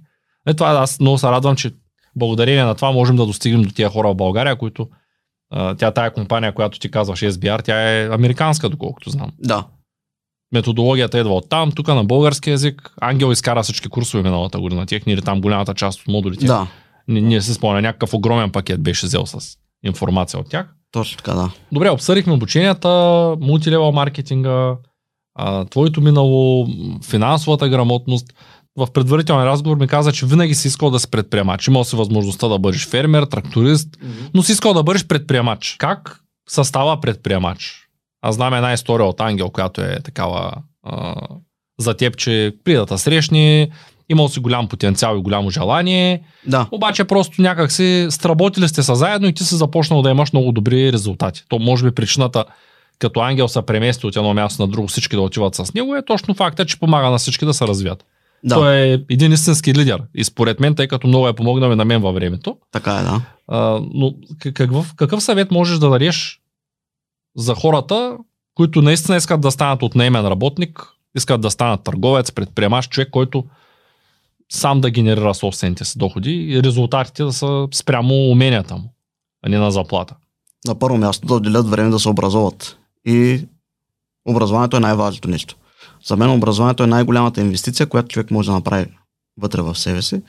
Е, 0.47 0.53
това 0.53 0.69
аз 0.69 0.99
много 0.99 1.17
се 1.17 1.27
радвам, 1.27 1.55
че 1.55 1.71
благодарение 2.15 2.63
на 2.63 2.75
това 2.75 2.91
можем 2.91 3.15
да 3.15 3.25
достигнем 3.25 3.61
до 3.61 3.69
тия 3.73 3.89
хора 3.89 4.07
в 4.07 4.15
България, 4.15 4.55
които 4.55 4.87
а, 5.51 5.75
тя 5.75 5.91
тая 5.91 6.13
компания, 6.13 6.53
която 6.53 6.79
ти 6.79 6.91
казваш 6.91 7.19
SBR, 7.19 7.63
тя 7.63 7.91
е 7.91 8.09
американска, 8.09 8.69
доколкото 8.69 9.09
знам. 9.09 9.31
Да. 9.39 9.63
Методологията 10.53 11.19
идва 11.19 11.33
от 11.33 11.49
там, 11.49 11.71
тук 11.71 11.87
на 11.87 12.03
български 12.03 12.49
язик. 12.49 12.93
Ангел 13.01 13.31
изкара 13.31 13.63
всички 13.63 13.89
курсове 13.89 14.23
миналата 14.23 14.59
година, 14.59 14.85
техни 14.85 15.13
или 15.13 15.21
там 15.21 15.41
голямата 15.41 15.73
част 15.73 16.01
от 16.01 16.07
модулите. 16.07 16.45
Да. 16.45 16.67
Не, 17.07 17.21
не 17.21 17.41
се 17.41 17.53
спомня, 17.53 17.81
някакъв 17.81 18.13
огромен 18.13 18.51
пакет 18.51 18.81
беше 18.83 19.05
взел 19.05 19.25
с 19.25 19.57
информация 19.83 20.39
от 20.39 20.49
тях. 20.49 20.73
Точно 20.91 21.17
така, 21.17 21.33
да. 21.33 21.51
Добре, 21.71 21.89
обсъдихме 21.89 22.33
обученията, 22.33 22.89
мултилевел 23.41 23.91
маркетинга, 23.91 24.75
а, 25.35 25.65
твоето 25.65 26.01
минало, 26.01 26.67
финансовата 27.03 27.69
грамотност. 27.69 28.33
В 28.77 28.87
предварителен 28.93 29.43
разговор 29.43 29.77
ми 29.77 29.87
каза, 29.87 30.11
че 30.11 30.25
винаги 30.25 30.55
си 30.55 30.67
искал 30.67 30.89
да 30.89 30.99
си 30.99 31.11
предприемач. 31.11 31.67
Имал 31.67 31.83
си 31.83 31.95
възможността 31.95 32.47
да 32.47 32.59
бъдеш 32.59 32.87
фермер, 32.87 33.23
тракторист, 33.23 33.89
но 34.33 34.43
си 34.43 34.51
искал 34.51 34.73
да 34.73 34.83
бъдеш 34.83 35.07
предприемач. 35.07 35.75
Как 35.79 36.19
се 36.49 36.63
става 36.63 37.01
предприемач? 37.01 37.87
Аз 38.21 38.35
знам 38.35 38.53
една 38.53 38.73
история 38.73 39.05
от 39.05 39.21
Ангел, 39.21 39.49
която 39.49 39.81
е 39.81 39.99
такава 40.03 40.51
а, 40.83 41.15
за 41.79 41.93
теб, 41.93 42.17
че 42.17 42.55
при 42.63 42.73
да 42.73 42.85
те 42.85 42.97
срещне, 42.97 43.69
имал 44.09 44.29
си 44.29 44.39
голям 44.39 44.67
потенциал 44.67 45.17
и 45.17 45.21
голямо 45.21 45.49
желание, 45.49 46.21
Да. 46.47 46.67
обаче 46.71 47.03
просто 47.03 47.41
някак 47.41 47.71
си 47.71 48.07
сработили 48.09 48.67
сте 48.67 48.83
са 48.83 48.95
заедно 48.95 49.27
и 49.27 49.33
ти 49.33 49.43
си 49.43 49.55
започнал 49.55 50.01
да 50.01 50.09
имаш 50.09 50.33
много 50.33 50.51
добри 50.51 50.93
резултати. 50.93 51.43
То 51.49 51.59
може 51.59 51.85
би 51.85 51.95
причината 51.95 52.45
като 52.99 53.19
ангел 53.19 53.47
се 53.47 53.61
премести 53.61 54.07
от 54.07 54.15
едно 54.15 54.33
място 54.33 54.61
на 54.61 54.67
друго, 54.67 54.87
всички 54.87 55.15
да 55.15 55.21
отиват 55.21 55.55
с 55.55 55.73
него, 55.73 55.95
е 55.95 56.05
точно 56.05 56.33
факта, 56.33 56.65
че 56.65 56.79
помага 56.79 57.09
на 57.09 57.17
всички 57.17 57.45
да 57.45 57.53
се 57.53 57.67
развият. 57.67 58.05
Да. 58.43 58.55
Той 58.55 58.75
е 58.75 58.99
един 59.09 59.31
истински 59.31 59.73
лидер. 59.73 60.01
И 60.15 60.23
според 60.23 60.59
мен, 60.59 60.75
тъй 60.75 60.87
като 60.87 61.07
много 61.07 61.27
е 61.27 61.33
помогнал 61.33 61.71
и 61.71 61.75
на 61.75 61.85
мен 61.85 62.01
във 62.01 62.15
времето. 62.15 62.57
Така 62.71 62.93
е, 62.93 63.03
да. 63.03 63.21
А, 63.47 63.81
но 63.93 64.13
какъв, 64.39 64.93
какъв 64.95 65.23
съвет 65.23 65.51
можеш 65.51 65.79
да 65.79 65.89
дадеш 65.89 66.41
за 67.37 67.55
хората, 67.55 68.17
които 68.55 68.81
наистина 68.81 69.17
искат 69.17 69.41
да 69.41 69.51
станат 69.51 69.83
от 69.83 69.95
наемен 69.95 70.27
работник, 70.27 70.87
искат 71.15 71.41
да 71.41 71.51
станат 71.51 71.83
търговец, 71.83 72.31
предприемаш, 72.31 72.89
човек, 72.89 73.09
който 73.09 73.43
сам 74.51 74.81
да 74.81 74.89
генерира 74.89 75.33
собствените 75.33 75.85
си 75.85 75.97
доходи 75.97 76.31
и 76.31 76.63
резултатите 76.63 77.23
да 77.23 77.33
са 77.33 77.67
спрямо 77.73 78.31
уменията 78.31 78.75
му, 78.75 78.93
а 79.45 79.49
не 79.49 79.57
на 79.57 79.71
заплата. 79.71 80.15
На 80.67 80.79
първо 80.79 80.97
място 80.97 81.27
да 81.27 81.33
отделят 81.33 81.69
време 81.69 81.89
да 81.89 81.99
се 81.99 82.09
образоват. 82.09 82.77
И 83.05 83.47
образованието 84.27 84.77
е 84.77 84.79
най-важното 84.79 85.27
нещо. 85.27 85.55
За 86.05 86.17
мен 86.17 86.29
образованието 86.29 86.83
е 86.83 86.87
най-голямата 86.87 87.41
инвестиция, 87.41 87.87
която 87.87 88.07
човек 88.07 88.31
може 88.31 88.49
да 88.49 88.53
направи 88.55 88.87
вътре 89.41 89.61
в 89.61 89.75
себе 89.75 90.01
си, 90.01 90.21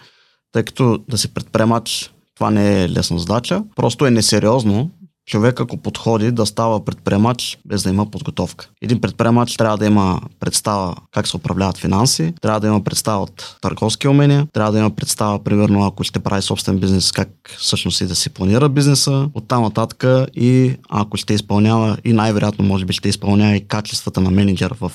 тъй 0.52 0.62
като 0.62 1.04
да 1.08 1.18
си 1.18 1.34
предприемач, 1.34 2.12
това 2.34 2.50
не 2.50 2.82
е 2.82 2.88
лесна 2.88 3.18
задача. 3.18 3.64
Просто 3.76 4.06
е 4.06 4.10
несериозно 4.10 4.90
човек, 5.26 5.60
ако 5.60 5.76
подходи 5.76 6.30
да 6.30 6.46
става 6.46 6.84
предприемач 6.84 7.58
без 7.64 7.82
да 7.82 7.90
има 7.90 8.10
подготовка. 8.10 8.68
Един 8.82 9.00
предприемач 9.00 9.56
трябва 9.56 9.78
да 9.78 9.86
има 9.86 10.20
представа 10.40 10.94
как 11.14 11.28
се 11.28 11.36
управляват 11.36 11.78
финанси, 11.78 12.34
трябва 12.40 12.60
да 12.60 12.66
има 12.66 12.84
представа 12.84 13.22
от 13.22 13.56
търговски 13.62 14.08
умения, 14.08 14.46
трябва 14.52 14.72
да 14.72 14.78
има 14.78 14.90
представа, 14.90 15.44
примерно, 15.44 15.86
ако 15.86 16.04
ще 16.04 16.18
прави 16.18 16.42
собствен 16.42 16.78
бизнес, 16.78 17.12
как 17.12 17.28
всъщност 17.58 18.00
и 18.00 18.06
да 18.06 18.14
си 18.14 18.30
планира 18.30 18.68
бизнеса, 18.68 19.28
оттам 19.34 19.62
нататък 19.62 20.04
и 20.34 20.76
ако 20.88 21.16
ще 21.16 21.34
изпълнява 21.34 21.96
и 22.04 22.12
най-вероятно 22.12 22.64
може 22.64 22.84
би 22.84 22.92
ще 22.92 23.08
изпълнява 23.08 23.56
и 23.56 23.68
качествата 23.68 24.20
на 24.20 24.30
менеджер 24.30 24.74
в 24.80 24.92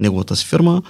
неговата 0.00 0.36
си 0.36 0.46
фирма, 0.46 0.82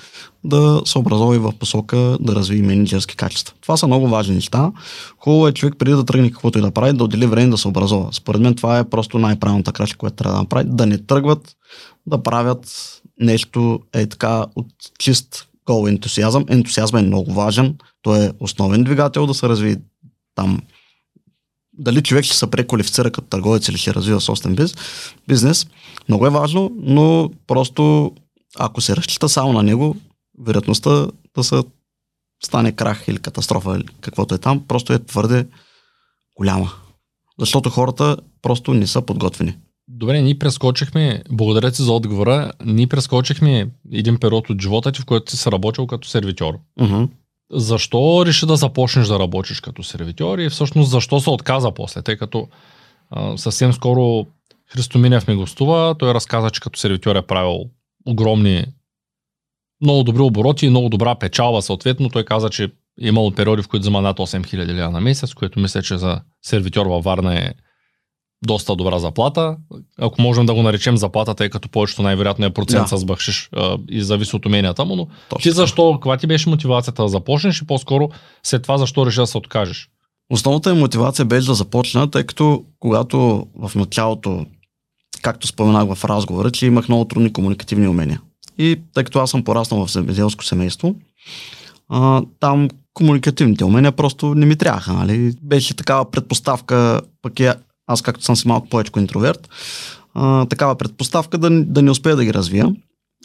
да 0.45 0.83
се 0.85 0.99
образува 0.99 1.37
и 1.37 1.39
в 1.39 1.53
посока 1.59 1.97
да 2.21 2.35
разви 2.35 2.63
менеджерски 2.63 3.17
качества. 3.17 3.55
Това 3.61 3.77
са 3.77 3.87
много 3.87 4.09
важни 4.09 4.35
неща. 4.35 4.73
Хубаво 5.19 5.49
е 5.49 5.53
човек 5.53 5.75
преди 5.79 5.93
да 5.93 6.05
тръгне 6.05 6.31
каквото 6.31 6.59
и 6.59 6.63
да 6.63 6.71
прави, 6.71 6.93
да 6.93 7.05
отдели 7.05 7.27
време 7.27 7.51
да 7.51 7.59
се 7.59 7.69
образува. 7.69 8.09
Според 8.13 8.41
мен 8.41 8.55
това 8.55 8.79
е 8.79 8.89
просто 8.89 9.19
най-правилната 9.19 9.73
крачка, 9.73 9.99
която 9.99 10.17
трябва 10.17 10.37
да 10.37 10.43
направи. 10.43 10.69
Да 10.69 10.87
не 10.87 10.99
тръгват 10.99 11.57
да 12.07 12.23
правят 12.23 12.93
нещо 13.21 13.81
е 13.93 14.07
така 14.07 14.47
от 14.57 14.67
чист 14.99 15.47
гол 15.67 15.89
ентусиазъм. 15.89 16.45
Ентусиазъм 16.49 17.01
е 17.01 17.07
много 17.07 17.33
важен. 17.33 17.77
Той 18.03 18.25
е 18.25 18.31
основен 18.41 18.85
двигател 18.85 19.27
да 19.27 19.35
се 19.35 19.49
разви 19.49 19.77
там 20.35 20.61
дали 21.81 22.03
човек 22.03 22.25
ще 22.25 22.37
се 22.37 22.51
преквалифицира 22.51 23.11
като 23.11 23.29
търговец 23.29 23.69
или 23.69 23.77
ще 23.77 23.95
развива 23.95 24.21
собствен 24.21 24.57
бизнес, 25.29 25.67
много 26.09 26.27
е 26.27 26.31
важно, 26.31 26.71
но 26.83 27.31
просто 27.47 28.13
ако 28.59 28.81
се 28.81 28.97
разчита 28.97 29.29
само 29.29 29.53
на 29.53 29.63
него, 29.63 29.97
вероятността 30.39 31.07
да 31.37 31.45
се 31.45 31.63
стане 32.45 32.73
крах 32.73 33.05
или 33.09 33.19
катастрофа 33.19 33.77
или 33.77 33.87
каквото 34.01 34.35
е 34.35 34.39
там, 34.39 34.67
просто 34.69 34.93
е 34.93 34.99
твърде 34.99 35.47
голяма. 36.37 36.73
Защото 37.39 37.71
хората 37.71 38.17
просто 38.43 38.75
не 38.75 38.87
са 38.87 39.03
подготвени. 39.03 39.57
Добре, 39.89 40.23
ние 40.23 40.39
прескочихме, 40.39 41.23
благодаря 41.31 41.71
ти 41.71 41.83
за 41.83 41.93
отговора, 41.93 42.53
ние 42.65 42.87
прескочихме 42.87 43.71
един 43.93 44.19
период 44.19 44.51
от 44.51 44.63
живота 44.63 44.93
ти, 44.93 45.01
в 45.01 45.07
който 45.07 45.31
си 45.31 45.37
се 45.37 45.53
работил 45.53 45.87
като 45.87 46.09
сервитьор. 46.09 46.59
Uh-huh. 46.81 47.09
Защо 47.53 48.23
реши 48.27 48.47
да 48.47 48.57
започнеш 48.57 49.07
да 49.07 49.19
работиш 49.19 49.61
като 49.61 49.83
сервитьор 49.83 50.39
и 50.39 50.49
всъщност 50.49 50.91
защо 50.91 51.21
се 51.21 51.31
отказа 51.31 51.73
после? 51.75 52.03
Тъй 52.03 52.17
като 52.17 52.49
а, 53.11 53.39
съвсем 53.39 53.73
скоро 53.73 54.27
Христо 54.73 54.99
Минев 54.99 55.29
ми 55.29 55.35
гостува, 55.35 55.95
той 55.99 56.15
разказа, 56.15 56.51
че 56.51 56.61
като 56.61 56.79
сервитьор 56.79 57.17
е 57.17 57.23
правил 57.23 57.65
огромни, 58.07 58.65
много 59.83 60.03
добри 60.03 60.23
обороти 60.23 60.67
и 60.67 60.71
много 60.71 60.89
добра 60.89 61.15
печалба 61.15 61.63
съответно. 61.63 62.11
Той 62.11 62.25
каза, 62.25 62.51
че 62.51 62.65
е 63.03 63.09
имало 63.09 63.31
периоди, 63.31 63.63
в 63.63 63.69
които 63.69 63.83
взема 63.83 64.03
над 64.03 64.19
8000 64.19 64.67
лева 64.67 64.91
на 64.91 65.01
месец, 65.01 65.35
което 65.35 65.61
мисля, 65.61 65.83
че 65.83 65.99
за 65.99 66.21
сервитьор 66.43 66.87
във 66.87 67.05
Варна 67.05 67.39
е 67.39 67.53
доста 68.47 68.77
добра 68.77 68.99
заплата. 68.99 69.57
Ако 69.99 70.23
можем 70.23 70.47
да 70.47 70.55
го 70.55 70.63
наречем 70.63 70.97
заплата, 70.97 71.35
тъй 71.35 71.51
като 71.51 71.69
повечето 71.69 72.03
най-вероятно 72.03 72.47
е 72.47 72.51
процент 72.51 72.91
да. 72.91 72.99
с 72.99 73.05
бахшиш 73.05 73.49
а, 73.57 73.79
и 73.89 74.03
зависи 74.03 74.37
от 74.37 74.47
уменията 74.47 74.85
му, 74.85 74.97
но 74.97 75.07
Точно. 75.29 75.43
ти 75.43 75.51
защо, 75.51 75.93
каква 75.93 76.17
ти 76.17 76.27
беше 76.27 76.49
мотивацията 76.49 77.03
да 77.03 77.09
започнеш 77.09 77.61
и 77.61 77.67
по-скоро 77.67 78.09
след 78.43 78.63
това 78.63 78.79
защо 78.79 79.07
реши 79.07 79.21
да 79.21 79.27
се 79.27 79.39
откажеш? 79.39 79.89
Основната 80.33 80.75
ми 80.75 80.81
мотивация 80.81 81.25
беше 81.25 81.47
да 81.47 81.55
започна, 81.55 82.11
тъй 82.11 82.25
като 82.25 82.65
когато 82.81 83.47
в 83.55 83.75
началото 83.75 84.47
както 85.23 85.47
споменах 85.47 85.95
в 85.95 86.05
разговора, 86.05 86.51
че 86.51 86.67
имах 86.67 86.89
много 86.89 87.05
трудни 87.05 87.33
комуникативни 87.33 87.89
умения. 87.89 88.21
И 88.59 88.81
тъй 88.95 89.05
като 89.05 89.19
аз 89.19 89.31
съм 89.31 89.45
пораснал 89.45 89.87
в 89.87 89.93
земеделско 89.93 90.45
семейство, 90.45 90.95
а, 91.89 92.23
там 92.41 92.69
комуникативните 92.95 93.65
умения 93.65 93.93
просто 93.93 94.35
не 94.35 94.47
ми 94.47 94.57
трябваха. 94.57 94.93
Нали? 94.93 95.35
Беше 95.43 95.77
такава 95.77 96.11
предпоставка, 96.11 97.01
пък 97.23 97.41
я, 97.41 97.55
аз 97.87 98.03
както 98.03 98.25
съм 98.25 98.37
си 98.37 98.49
малко 98.49 98.69
повече 98.69 98.93
интроверт, 98.97 99.49
а, 100.15 100.47
такава 100.47 100.75
предпоставка 100.75 101.39
да, 101.39 101.65
да 101.65 101.83
не 101.83 101.91
успея 101.91 102.17
да 102.17 102.25
ги 102.25 102.35
развия. 102.35 102.75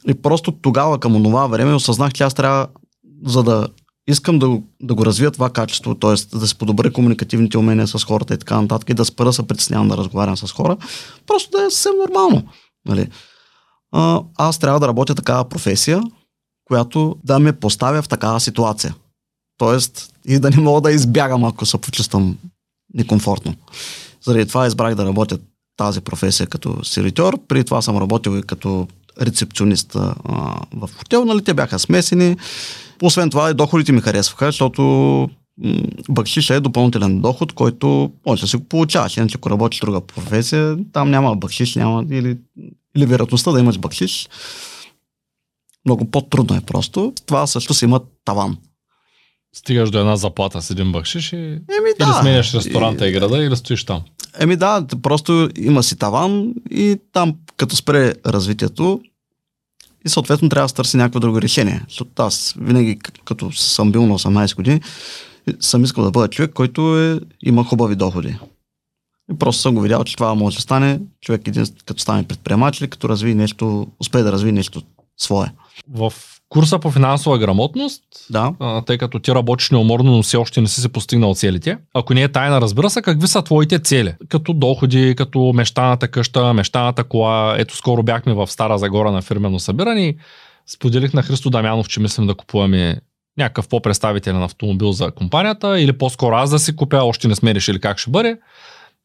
И 0.08 0.14
просто 0.14 0.52
тогава, 0.52 1.00
към 1.00 1.24
това 1.24 1.48
време, 1.48 1.74
осъзнах, 1.74 2.14
че 2.14 2.24
аз 2.24 2.34
трябва, 2.34 2.68
за 3.26 3.44
да 3.44 3.68
искам 4.08 4.39
да, 4.39 4.62
да 4.82 4.96
го 4.96 5.06
развия 5.06 5.32
това 5.32 5.50
качество, 5.50 5.96
т.е. 5.96 6.38
да 6.38 6.48
се 6.48 6.56
подобря 6.56 6.91
комуникативните 6.91 7.58
умения 7.58 7.88
с 7.88 8.04
хората 8.04 8.34
и 8.34 8.38
така 8.38 8.62
нататък 8.62 8.89
и 8.89 8.94
да 8.94 9.06
спра 9.06 9.34
се 9.34 9.48
притеснявам 9.48 9.88
да 9.88 9.98
разговарям 9.98 10.38
с 10.38 10.52
хора, 10.52 10.78
просто 11.28 11.52
да 11.52 11.65
е 11.65 11.70
съвсем 11.70 11.91
нормално. 11.98 12.44
Нали? 12.88 13.10
А, 13.91 14.22
аз 14.38 14.60
трябва 14.60 14.80
да 14.80 14.88
работя 14.88 15.15
такава 15.15 15.50
професия, 15.50 16.04
която 16.65 17.15
да 17.24 17.39
ме 17.39 17.54
поставя 17.54 18.02
в 18.02 18.10
такава 18.10 18.39
ситуация. 18.39 18.96
Тоест 19.58 20.13
и 20.28 20.39
да 20.39 20.50
не 20.50 20.58
мога 20.58 20.82
да 20.82 20.91
избягам, 20.91 21.44
ако 21.44 21.65
се 21.65 21.78
почувствам 21.78 22.38
некомфортно. 22.94 23.56
Заради 24.26 24.46
това 24.46 24.68
избрах 24.68 24.96
да 24.96 25.06
работя 25.06 25.38
тази 25.78 26.02
професия 26.02 26.48
като 26.48 26.86
сервитьор. 26.86 27.39
При 27.48 27.63
това 27.63 27.82
съм 27.82 27.98
работил 27.98 28.38
и 28.38 28.44
като 28.44 28.88
рецепционист 29.22 29.96
а, 29.96 30.15
в 30.74 30.89
хотел. 30.98 31.26
Нали, 31.26 31.44
те 31.44 31.54
бяха 31.54 31.80
смесени 31.80 32.38
освен 33.04 33.30
това 33.30 33.52
и 33.52 33.54
доходите 33.54 33.92
ми 33.92 34.02
харесваха, 34.02 34.46
защото 34.46 35.30
бакшиша 36.10 36.56
е 36.56 36.60
допълнителен 36.60 37.22
доход, 37.22 37.54
който 37.54 38.12
може 38.26 38.42
да 38.42 38.48
си 38.48 38.58
го 38.58 38.64
получаваш. 38.64 39.18
Иначе 39.18 39.38
ако 39.38 39.50
работиш 39.50 39.80
друга 39.80 40.02
професия, 40.02 40.78
там 40.94 41.12
няма 41.12 41.36
бакшиш, 41.36 41.76
няма 41.76 42.06
или, 42.12 42.38
или 42.96 43.06
вероятността 43.06 43.52
да 43.52 43.60
имаш 43.60 43.78
бакшиш. 43.78 44.30
Много 45.86 46.12
по-трудно 46.12 46.56
е 46.56 46.62
просто. 46.62 47.14
Това 47.26 47.48
също 47.48 47.74
си 47.74 47.86
има 47.86 48.02
таван. 48.26 48.58
Стигаш 49.56 49.92
до 49.92 50.00
една 50.00 50.16
заплата 50.16 50.62
с 50.62 50.70
един 50.70 50.92
бакшиш 50.92 51.34
и 51.34 51.36
Еми, 51.38 51.60
да. 52.00 52.06
или 52.06 52.14
сменяш 52.22 52.54
ресторанта 52.54 53.08
и, 53.08 53.10
и 53.10 53.14
града 53.14 53.38
или 53.38 53.56
стоиш 53.56 53.84
там. 53.84 54.02
Еми 54.40 54.56
да, 54.56 54.86
просто 55.02 55.50
има 55.58 55.84
си 55.84 55.98
таван 55.98 56.54
и 56.72 56.98
там 57.12 57.36
като 57.58 57.76
спре 57.76 58.14
развитието, 58.26 59.02
и 60.06 60.10
съответно 60.10 60.50
трябва 60.50 60.65
да 60.65 60.70
се 60.70 60.76
търси 60.76 60.98
някакво 60.98 61.20
друго 61.20 61.41
решение. 61.41 61.82
Защото 61.88 62.24
аз 62.24 62.56
винаги, 62.58 63.00
като 63.26 63.52
съм 63.52 63.91
бил 63.91 64.06
на 64.06 64.20
18 64.20 64.56
години, 64.56 64.82
съм 65.60 65.84
искал 65.84 66.04
да 66.04 66.12
бъда 66.12 66.28
човек, 66.28 66.54
който 66.54 67.00
е, 67.00 67.20
има 67.41 67.63
хубави 67.63 67.96
доходи. 67.96 68.38
И 69.32 69.38
просто 69.38 69.62
съм 69.62 69.76
го 69.76 69.82
видял, 69.82 70.04
че 70.04 70.15
това 70.15 70.36
може 70.36 70.56
да 70.56 70.62
стане 70.62 71.00
човек 71.22 71.48
един, 71.48 71.65
като 71.86 72.02
стане 72.02 72.28
предприемач 72.28 72.82
или 72.82 72.89
като 72.89 73.10
разви 73.10 73.36
нещо, 73.36 73.88
успее 74.00 74.24
да 74.24 74.32
разви 74.32 74.52
нещо 74.52 74.82
свое. 75.18 75.52
В 75.91 76.13
курса 76.50 76.80
по 76.80 76.92
финансова 76.92 77.38
грамотност, 77.38 78.04
да. 78.30 78.54
а, 78.60 78.82
тъй 78.82 78.98
като 78.98 79.20
ти 79.20 79.32
работиш 79.32 79.70
неуморно, 79.72 80.12
но 80.12 80.24
все 80.24 80.38
още 80.38 80.62
не 80.62 80.68
си 80.68 80.82
се 80.82 80.90
постигнал 80.90 81.36
целите. 81.36 81.78
Ако 81.94 82.14
не 82.14 82.22
е 82.22 82.32
тайна, 82.32 82.62
разбира 82.62 82.90
се, 82.90 83.02
какви 83.02 83.28
са 83.28 83.42
твоите 83.42 83.80
цели? 83.80 84.14
Като 84.30 84.54
доходи, 84.54 85.14
като 85.18 85.52
мещаната 85.56 86.08
къща, 86.08 86.54
мещаната 86.54 87.04
кола. 87.04 87.56
Ето 87.58 87.76
скоро 87.76 88.04
бяхме 88.04 88.34
в 88.34 88.48
Стара 88.48 88.78
Загора 88.78 89.12
на 89.12 89.22
фирмено 89.22 89.60
събиране 89.60 90.08
и 90.08 90.18
споделих 90.68 91.14
на 91.14 91.24
Христо 91.24 91.50
Дамянов, 91.50 91.88
че 91.88 92.00
мислим 92.00 92.28
да 92.28 92.36
купуваме 92.36 93.02
някакъв 93.38 93.68
по-представителен 93.68 94.44
автомобил 94.44 94.92
за 94.92 95.12
компанията 95.12 95.80
или 95.80 95.94
по-скоро 95.94 96.36
аз 96.36 96.50
да 96.50 96.60
си 96.60 96.76
купя, 96.76 96.98
още 97.04 97.28
не 97.28 97.36
сме 97.36 97.56
решили 97.56 97.80
как 97.80 97.98
ще 97.98 98.12
бъде. 98.12 98.38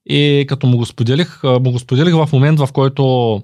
И 0.06 0.44
като 0.48 0.66
му 0.66 0.76
го 0.76 0.86
споделих, 0.86 1.42
му 1.42 1.72
го 1.72 1.78
споделих 1.78 2.14
в 2.14 2.28
момент, 2.32 2.58
в 2.58 2.68
който 2.72 3.42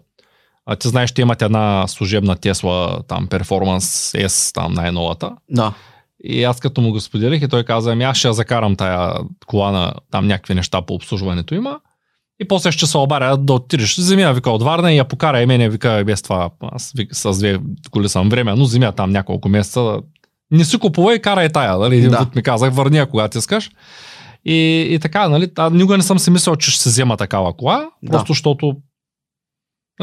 а, 0.66 0.76
ти 0.76 0.88
знаеш, 0.88 1.10
че 1.10 1.22
имат 1.22 1.42
една 1.42 1.86
служебна 1.86 2.36
Тесла, 2.36 3.02
там, 3.08 3.28
Performance 3.28 4.26
S, 4.26 4.54
там, 4.54 4.72
най-новата. 4.72 5.30
Да. 5.50 5.72
И 6.24 6.44
аз 6.44 6.60
като 6.60 6.80
му 6.80 6.90
го 6.90 7.00
споделих 7.00 7.42
и 7.42 7.48
той 7.48 7.64
каза, 7.64 7.92
ами 7.92 8.04
аз 8.04 8.16
ще 8.16 8.32
закарам 8.32 8.76
тая 8.76 9.14
кола 9.46 9.70
на 9.70 9.92
там 10.10 10.26
някакви 10.26 10.54
неща 10.54 10.82
по 10.82 10.94
обслужването 10.94 11.54
има. 11.54 11.80
И 12.40 12.48
после 12.48 12.72
ще 12.72 12.86
се 12.86 12.98
обаря 12.98 13.36
да 13.36 13.52
отидеш. 13.52 13.96
Земя, 13.96 14.32
вика, 14.32 14.50
от 14.50 14.62
Варна 14.62 14.92
и 14.92 14.96
я 14.96 15.04
покара 15.04 15.42
и 15.42 15.46
мене, 15.46 15.68
вика, 15.68 16.02
без 16.06 16.22
това, 16.22 16.50
аз 16.62 16.92
вика, 16.96 17.14
с 17.14 17.38
две 17.38 17.58
коли 17.90 18.08
съм 18.08 18.28
време, 18.28 18.54
но 18.54 18.64
земя 18.64 18.92
там 18.92 19.10
няколко 19.10 19.48
месеца. 19.48 19.98
Не 20.50 20.64
си 20.64 20.78
купува 20.78 21.14
и 21.14 21.22
карай 21.22 21.48
тая, 21.48 21.78
нали? 21.78 21.96
Един 21.96 22.10
да. 22.10 22.26
ми 22.36 22.42
казах, 22.42 22.74
върни 22.74 22.98
я 22.98 23.06
когато 23.06 23.38
искаш. 23.38 23.70
И, 24.44 24.86
и 24.90 24.98
така, 24.98 25.28
нали? 25.28 25.50
А, 25.56 25.70
никога 25.70 25.96
не 25.96 26.02
съм 26.02 26.18
си 26.18 26.30
мислил, 26.30 26.56
че 26.56 26.70
ще 26.70 26.82
се 26.82 26.88
взема 26.88 27.16
такава 27.16 27.52
кола, 27.56 27.86
да. 28.02 28.10
просто 28.10 28.32
защото 28.32 28.76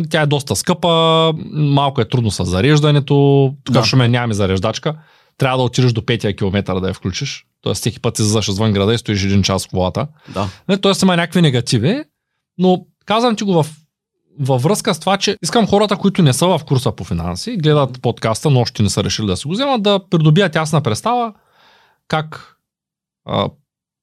тя 0.10 0.22
е 0.22 0.26
доста 0.26 0.56
скъпа, 0.56 1.34
малко 1.54 2.02
е 2.02 2.10
трудно 2.10 2.32
с 2.32 2.46
зареждането. 2.46 3.54
Тук 3.64 3.74
да. 3.74 3.84
шумен 3.84 4.12
нямаме 4.12 4.34
зареждачка. 4.34 4.96
Трябва 5.38 5.58
да 5.58 5.64
отидеш 5.64 5.92
до 5.94 6.06
петия 6.06 6.36
километър 6.36 6.80
да 6.80 6.88
я 6.88 6.94
включиш. 6.94 7.46
Тоест 7.62 7.82
всеки 7.82 8.00
път 8.00 8.18
си 8.18 8.24
заш 8.24 8.48
извън 8.48 8.74
града 8.74 8.94
и 8.94 8.98
стоиш 8.98 9.24
един 9.24 9.44
час 9.44 9.66
в 9.66 9.70
колата. 9.70 10.08
Да. 10.34 10.78
Тоест 10.78 11.02
има 11.02 11.16
някакви 11.16 11.42
негативи, 11.42 12.04
но 12.58 12.86
казвам 13.06 13.36
ти 13.36 13.44
го 13.44 13.64
в, 13.64 13.66
във 14.40 14.62
връзка 14.62 14.94
с 14.94 15.00
това, 15.00 15.18
че 15.18 15.38
искам 15.44 15.68
хората, 15.68 15.98
които 15.98 16.22
не 16.22 16.34
са 16.34 16.48
в 16.48 16.62
курса 16.66 16.92
по 16.92 17.04
финанси, 17.04 17.58
гледат 17.58 18.02
подкаста, 18.02 18.50
но 18.50 18.60
още 18.60 18.84
не 18.84 18.90
са 18.90 19.04
решили 19.04 19.28
да 19.28 19.38
си 19.38 19.48
го 19.48 19.54
вземат, 19.54 19.84
да 19.84 20.00
придобият 20.10 20.56
ясна 20.56 20.82
представа 20.82 21.34
как 22.08 22.58
а, 23.26 23.50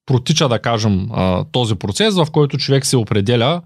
протича, 0.07 0.49
да 0.49 0.59
кажем, 0.59 1.09
а, 1.13 1.45
този 1.53 1.75
процес, 1.75 2.15
в 2.15 2.27
който 2.33 2.59
човек 2.59 2.87
се 2.87 2.97
определя 2.97 3.63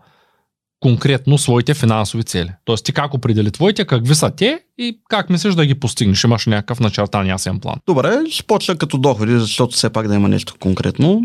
конкретно 0.85 1.38
своите 1.38 1.75
финансови 1.75 2.25
цели. 2.25 2.53
Тоест 2.64 2.85
ти 2.85 2.92
как 2.92 3.14
определи 3.14 3.51
твоите, 3.51 3.85
какви 3.85 4.14
са 4.14 4.31
те 4.31 4.61
и 4.79 4.99
как 5.09 5.31
мислиш 5.31 5.55
да 5.55 5.66
ги 5.66 5.75
постигнеш. 5.75 6.25
Имаш 6.25 6.47
някакъв 6.47 6.81
начертан 6.81 7.27
ясен 7.27 7.61
план. 7.61 7.77
Добре, 7.87 8.23
ще 8.31 8.42
почна 8.42 8.77
като 8.77 8.99
доходи, 8.99 9.38
защото 9.38 9.75
все 9.75 9.90
пак 9.90 10.09
да 10.09 10.14
има 10.14 10.29
нещо 10.29 10.55
конкретно. 10.61 11.23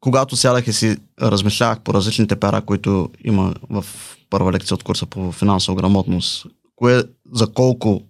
Когато 0.00 0.36
сядах 0.36 0.66
и 0.66 0.72
си 0.72 0.96
размишлявах 1.22 1.80
по 1.80 1.94
различните 1.94 2.36
пера, 2.36 2.62
които 2.62 3.08
има 3.24 3.54
в 3.70 3.84
първа 4.30 4.52
лекция 4.52 4.74
от 4.74 4.82
курса 4.82 5.06
по 5.06 5.32
финансова 5.32 5.76
грамотност, 5.76 6.46
кое, 6.76 7.02
за 7.32 7.46
колко, 7.46 8.02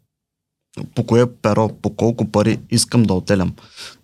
по 0.94 1.06
кое 1.06 1.32
перо, 1.42 1.70
по 1.82 1.96
колко 1.96 2.30
пари 2.30 2.58
искам 2.70 3.02
да 3.02 3.14
отделям. 3.14 3.52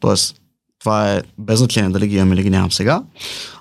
Тоест, 0.00 0.40
това 0.78 1.12
е 1.12 1.22
без 1.38 1.58
значение 1.58 1.90
дали 1.90 2.08
ги 2.08 2.16
имам 2.16 2.32
или 2.32 2.42
ги 2.42 2.50
нямам 2.50 2.72
сега, 2.72 3.02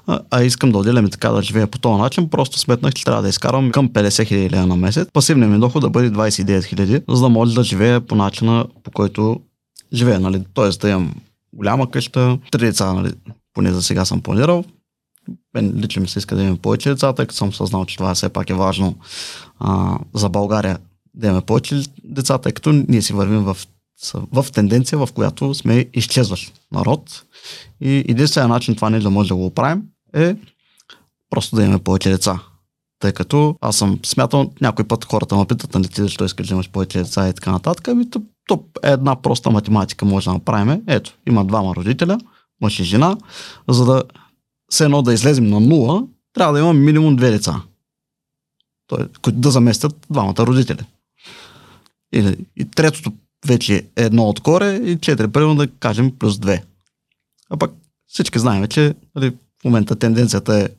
а, 0.08 0.44
искам 0.44 0.72
да 0.72 0.78
отделям 0.78 1.10
така 1.10 1.30
да 1.30 1.42
живея 1.42 1.68
по 1.68 1.80
този 1.80 2.02
начин, 2.02 2.30
просто 2.30 2.60
сметнах, 2.60 2.94
че 2.94 3.06
трябва 3.06 3.22
да 3.22 3.30
изкарам 3.30 3.72
към 3.72 3.90
50 3.90 4.28
хиляди 4.28 4.56
на 4.56 4.76
месец, 4.76 5.08
пасивният 5.14 5.52
ми 5.52 5.60
доход 5.60 5.82
да 5.82 5.90
бъде 5.90 6.12
29 6.12 6.64
хиляди, 6.64 7.02
за 7.10 7.22
да 7.22 7.30
може 7.30 7.56
да 7.56 7.64
живея 7.64 8.02
по 8.02 8.16
начина, 8.16 8.66
по 8.84 8.92
който 8.92 9.40
живея, 9.94 10.20
нали? 10.20 10.44
Тоест 10.54 10.82
да 10.82 10.90
имам 10.90 11.14
голяма 11.54 11.92
къща, 11.92 12.38
три 12.52 12.66
деца, 12.66 12.94
нали? 12.94 13.12
Поне 13.54 13.72
за 13.72 13.82
сега 13.82 14.06
съм 14.06 14.22
планирал. 14.22 14.64
Мен 15.54 15.74
лично 15.76 16.02
ми 16.02 16.08
се 16.08 16.20
иска 16.20 16.36
да 16.36 16.44
имам 16.44 16.58
повече 16.58 16.90
деца, 16.90 17.14
тъй 17.14 17.26
като 17.26 17.38
съм 17.38 17.54
съзнал, 17.54 17.86
че 17.86 17.98
това 17.98 18.16
все 18.16 18.30
пак 18.30 18.50
е 18.50 18.54
важно 18.54 18.96
а, 19.60 19.98
за 20.14 20.30
България 20.30 20.78
да 21.14 21.28
имаме 21.28 21.42
повече 21.42 21.84
деца, 22.04 22.38
тъй 22.38 22.52
като 22.52 22.72
ние 22.72 23.02
си 23.02 23.14
вървим 23.14 23.44
в 23.44 23.58
в 24.14 24.46
тенденция, 24.54 25.00
в 25.00 25.10
която 25.14 25.54
сме 25.54 25.86
изчезващ 25.94 26.54
народ. 26.72 27.24
И 27.82 28.06
единственият 28.08 28.50
начин 28.50 28.76
това 28.76 28.90
не 28.90 29.00
да 29.00 29.10
може 29.10 29.30
да 29.30 29.36
го 29.36 29.46
оправим 29.46 29.84
е 30.14 30.36
просто 31.30 31.56
да 31.56 31.64
имаме 31.64 31.80
повече 31.80 32.10
деца. 32.10 32.40
Тъй 33.00 33.12
като 33.12 33.56
аз 33.62 33.78
съм 33.78 34.00
смятал, 34.06 34.52
някой 34.62 34.88
път 34.88 35.06
хората 35.06 35.36
ме 35.38 35.46
питат, 35.46 35.74
нали 35.74 35.88
ти 35.88 36.02
защо 36.02 36.26
искаш 36.26 36.48
да 36.48 36.54
имаш 36.54 36.70
повече 36.70 36.98
деца 36.98 37.30
и 37.30 37.34
така 37.34 37.52
нататък. 37.52 37.88
Ами 37.88 38.10
то, 38.10 38.22
то 38.48 38.64
една 38.84 39.22
проста 39.22 39.50
математика 39.50 40.06
може 40.06 40.26
да 40.26 40.34
направим. 40.34 40.82
Ето, 40.88 41.18
има 41.28 41.46
двама 41.46 41.76
родителя, 41.76 42.18
мъж 42.62 42.80
и 42.80 42.84
жена. 42.84 43.18
За 43.70 43.86
да 43.86 44.04
се 44.72 44.84
едно 44.84 45.02
да 45.02 45.14
излезем 45.14 45.48
на 45.48 45.60
нула, 45.60 46.04
трябва 46.34 46.54
да 46.54 46.60
има 46.60 46.74
минимум 46.74 47.16
две 47.16 47.32
деца. 47.32 47.62
които 49.22 49.40
да 49.40 49.52
заместят 49.52 50.08
двамата 50.10 50.40
родители. 50.40 50.86
И, 52.14 52.36
и 52.56 52.66
третото 52.66 53.14
вече 53.48 53.86
едно 53.96 54.30
отгоре 54.30 54.76
и 54.76 54.98
4, 54.98 55.28
примерно 55.28 55.56
да 55.56 55.68
кажем 55.68 56.18
плюс 56.20 56.38
2. 56.38 56.62
А 57.50 57.58
пък 57.58 57.72
всички 58.08 58.40
знаем, 58.40 58.68
че 58.68 58.96
нали, 59.16 59.30
в 59.62 59.64
момента 59.66 59.96
тенденцията 59.96 60.60
е 60.60 60.70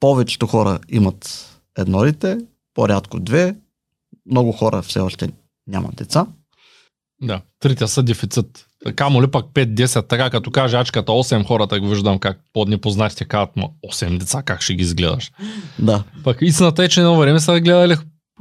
повечето 0.00 0.46
хора 0.46 0.78
имат 0.88 1.50
едно 1.78 2.00
дете, 2.00 2.38
по-рядко 2.74 3.20
две, 3.20 3.56
много 4.30 4.52
хора 4.52 4.82
все 4.82 5.00
още 5.00 5.30
нямат 5.66 5.96
деца. 5.96 6.26
Да, 7.22 7.40
трите 7.60 7.86
са 7.86 8.02
дефицит. 8.02 8.66
Камо 8.96 9.22
ли 9.22 9.30
пък 9.30 9.46
5-10, 9.46 10.08
така 10.08 10.30
като 10.30 10.50
каже 10.50 10.76
ачката 10.76 11.12
8 11.12 11.46
хората 11.46 11.80
го 11.80 11.88
виждам 11.88 12.18
как 12.18 12.40
по-непознатите 12.52 13.24
казват, 13.24 13.56
8 13.86 14.18
деца, 14.18 14.42
как 14.42 14.62
ще 14.62 14.74
ги 14.74 14.82
изгледаш. 14.82 15.32
Да. 15.78 16.04
Пък 16.24 16.38
истината 16.40 16.84
е, 16.84 16.88
че 16.88 17.00
едно 17.00 17.16
време 17.16 17.40
са 17.40 17.60
гледали 17.60 17.96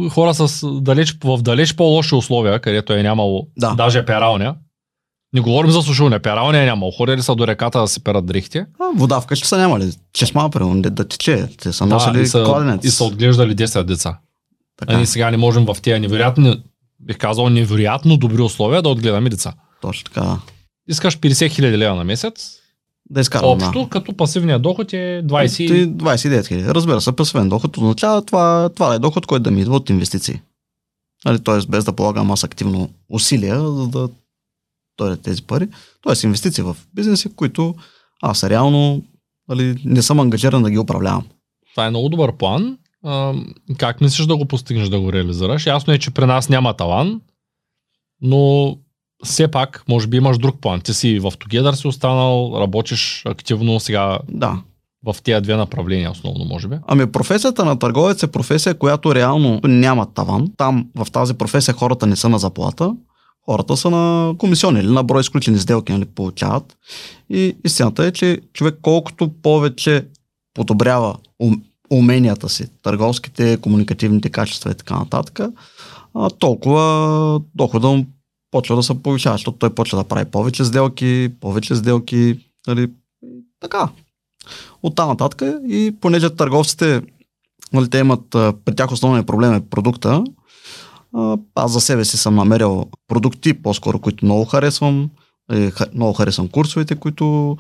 хора 0.09 0.33
с 0.33 0.67
далеч, 0.81 1.17
в 1.23 1.41
далеч 1.41 1.75
по-лоши 1.75 2.15
условия, 2.15 2.59
където 2.59 2.93
е 2.93 3.03
нямало 3.03 3.47
да. 3.57 3.73
даже 3.73 4.05
пералня. 4.05 4.55
Не 5.33 5.41
говорим 5.41 5.71
за 5.71 5.81
сушилня, 5.81 6.19
пералня 6.19 6.59
е 6.59 6.65
нямало. 6.65 6.91
Ходили 6.91 7.21
са 7.21 7.35
до 7.35 7.47
реката 7.47 7.79
да 7.79 7.87
си 7.87 8.03
перат 8.03 8.25
дрехите. 8.25 8.65
А, 8.79 8.85
вода 8.95 9.21
вкъщи 9.21 9.47
са 9.47 9.57
нямали. 9.57 9.91
Чешма, 10.13 10.49
примерно, 10.49 10.81
да 10.81 11.07
тече. 11.07 11.47
Те 11.61 11.73
са 11.73 11.85
носили 11.85 12.13
да, 12.13 12.21
и 12.21 12.27
са, 12.27 12.43
кладенец. 12.43 12.85
И 12.85 12.89
са 12.89 13.03
отглеждали 13.03 13.55
10 13.55 13.83
деца. 13.83 14.19
Така. 14.79 14.93
А 14.93 14.97
ние 14.97 15.05
сега 15.05 15.31
не 15.31 15.37
можем 15.37 15.65
в 15.65 15.77
тези 15.81 15.99
невероятни, 15.99 16.63
бих 16.99 17.17
казал, 17.17 17.49
невероятно 17.49 18.17
добри 18.17 18.41
условия 18.41 18.81
да 18.81 18.89
отгледаме 18.89 19.29
деца. 19.29 19.53
Точно 19.81 20.03
така. 20.03 20.37
Искаш 20.87 21.19
50 21.19 21.49
хиляди 21.49 21.77
лева 21.77 21.95
на 21.95 22.03
месец, 22.03 22.51
да 23.13 23.21
изкарам. 23.21 23.49
Общо, 23.49 23.83
да. 23.83 23.89
като 23.89 24.13
пасивният 24.13 24.61
доход 24.61 24.93
е 24.93 25.23
20... 25.25 25.87
29 25.87 26.47
хиляди. 26.47 26.65
Разбира 26.65 27.01
се, 27.01 27.15
пасивен 27.15 27.49
доход 27.49 27.77
означава 27.77 28.25
това, 28.25 28.69
това 28.75 28.95
е 28.95 28.99
доход, 28.99 29.25
който 29.25 29.43
да 29.43 29.51
ми 29.51 29.61
идва 29.61 29.75
от 29.75 29.89
инвестиции. 29.89 30.41
Нали, 31.25 31.39
Тоест 31.39 31.69
без 31.69 31.85
да 31.85 31.93
полагам 31.93 32.31
аз 32.31 32.43
активно 32.43 32.89
усилия, 33.09 33.59
за 33.59 33.87
да 33.87 34.09
дойдат 34.97 35.21
тези 35.21 35.43
пари. 35.43 35.67
Тоест 36.01 36.23
инвестиции 36.23 36.63
в 36.63 36.77
бизнеси, 36.95 37.35
които 37.35 37.75
аз 38.21 38.43
реално 38.43 39.03
нали, 39.49 39.81
не 39.85 40.01
съм 40.01 40.19
ангажиран 40.19 40.63
да 40.63 40.71
ги 40.71 40.77
управлявам. 40.77 41.25
Това 41.71 41.85
е 41.85 41.89
много 41.89 42.09
добър 42.09 42.37
план. 42.37 42.77
А, 43.03 43.33
как 43.77 44.01
мислиш 44.01 44.25
да 44.25 44.37
го 44.37 44.45
постигнеш, 44.45 44.89
да 44.89 44.99
го 44.99 45.13
реализираш? 45.13 45.65
Ясно 45.65 45.93
е, 45.93 45.99
че 45.99 46.11
при 46.11 46.25
нас 46.25 46.49
няма 46.49 46.73
талан, 46.73 47.21
но 48.21 48.75
все 49.23 49.47
пак, 49.47 49.83
може 49.89 50.07
би 50.07 50.17
имаш 50.17 50.37
друг 50.37 50.61
план. 50.61 50.81
Ти 50.81 50.93
си 50.93 51.19
в 51.19 51.31
Together 51.31 51.73
си 51.73 51.87
останал, 51.87 52.53
работиш 52.59 53.23
активно 53.25 53.79
сега. 53.79 54.19
Да. 54.29 54.61
В 55.05 55.15
тези 55.23 55.41
две 55.41 55.55
направления 55.55 56.11
основно, 56.11 56.45
може 56.45 56.67
би. 56.67 56.75
Ами 56.87 57.11
професията 57.11 57.65
на 57.65 57.79
търговец 57.79 58.23
е 58.23 58.31
професия, 58.31 58.77
която 58.77 59.15
реално 59.15 59.59
няма 59.63 60.13
таван. 60.13 60.47
Там 60.57 60.87
в 60.95 61.11
тази 61.11 61.33
професия 61.33 61.73
хората 61.73 62.07
не 62.07 62.15
са 62.15 62.29
на 62.29 62.39
заплата, 62.39 62.95
хората 63.45 63.77
са 63.77 63.89
на 63.89 64.33
комисиони 64.37 64.79
или 64.79 64.91
на 64.91 65.03
брой 65.03 65.21
изключени 65.21 65.59
сделки, 65.59 65.91
нали, 65.91 66.05
получават. 66.05 66.77
И 67.29 67.55
истината 67.65 68.05
е, 68.05 68.11
че 68.11 68.39
човек 68.53 68.75
колкото 68.81 69.31
повече 69.43 70.05
подобрява 70.53 71.15
уменията 71.91 72.49
си, 72.49 72.67
търговските, 72.83 73.57
комуникативните 73.57 74.29
качества 74.29 74.71
и 74.71 74.75
така 74.75 74.95
нататък, 74.95 75.39
толкова 76.39 77.41
дохода 77.55 77.87
му 77.87 78.05
почва 78.53 78.75
да 78.75 78.83
се 78.83 79.03
повишава, 79.03 79.33
защото 79.33 79.57
той 79.57 79.75
почва 79.75 79.97
да 79.97 80.03
прави 80.03 80.25
повече 80.25 80.65
сделки, 80.65 81.29
повече 81.41 81.75
сделки, 81.75 82.39
нали, 82.67 82.91
така. 83.59 83.89
От 84.83 84.95
там 84.95 85.09
нататък 85.09 85.41
и 85.67 85.95
понеже 86.01 86.35
търговците, 86.35 87.01
нали, 87.73 87.89
те 87.89 87.97
имат, 87.97 88.29
при 88.29 88.75
тях 88.75 88.91
основният 88.91 89.27
проблем 89.27 89.53
е 89.53 89.69
продукта, 89.69 90.23
аз 91.55 91.71
за 91.71 91.81
себе 91.81 92.05
си 92.05 92.17
съм 92.17 92.35
намерил 92.35 92.85
продукти, 93.07 93.53
по-скоро, 93.53 93.99
които 93.99 94.25
много 94.25 94.45
харесвам, 94.45 95.09
много 95.93 96.13
харесвам 96.13 96.47
курсовете, 96.47 96.95
които 96.95 97.57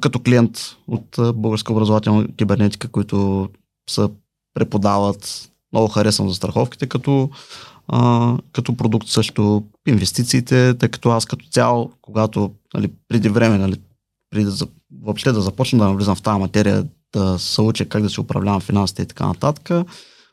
като 0.00 0.20
клиент 0.20 0.58
от 0.88 1.34
Българска 1.34 1.72
образователна 1.72 2.26
кибернетика, 2.36 2.88
които 2.88 3.48
са 3.90 4.10
преподават. 4.54 5.50
Много 5.72 5.88
харесвам 5.88 6.28
за 6.28 6.34
страховките 6.34 6.86
като 6.86 7.30
а, 7.88 8.36
като 8.52 8.76
продукт 8.76 9.08
също 9.08 9.64
инвестициите, 9.86 10.74
тъй 10.74 10.88
като 10.88 11.10
аз 11.10 11.26
като 11.26 11.46
цяло, 11.46 11.92
когато 12.02 12.50
нали, 12.74 12.90
преди 13.08 13.28
време, 13.28 13.58
нали, 13.58 13.76
преди 14.30 14.44
да, 14.44 14.66
въобще 15.02 15.32
да 15.32 15.40
започна 15.40 15.78
да 15.78 15.84
навлизам 15.84 16.16
в 16.16 16.22
тази 16.22 16.40
материя, 16.40 16.86
да 17.12 17.38
се 17.38 17.60
уча 17.60 17.88
как 17.88 18.02
да 18.02 18.10
си 18.10 18.20
управлявам 18.20 18.60
финансите 18.60 19.02
и 19.02 19.06
така 19.06 19.26
нататък, 19.26 19.86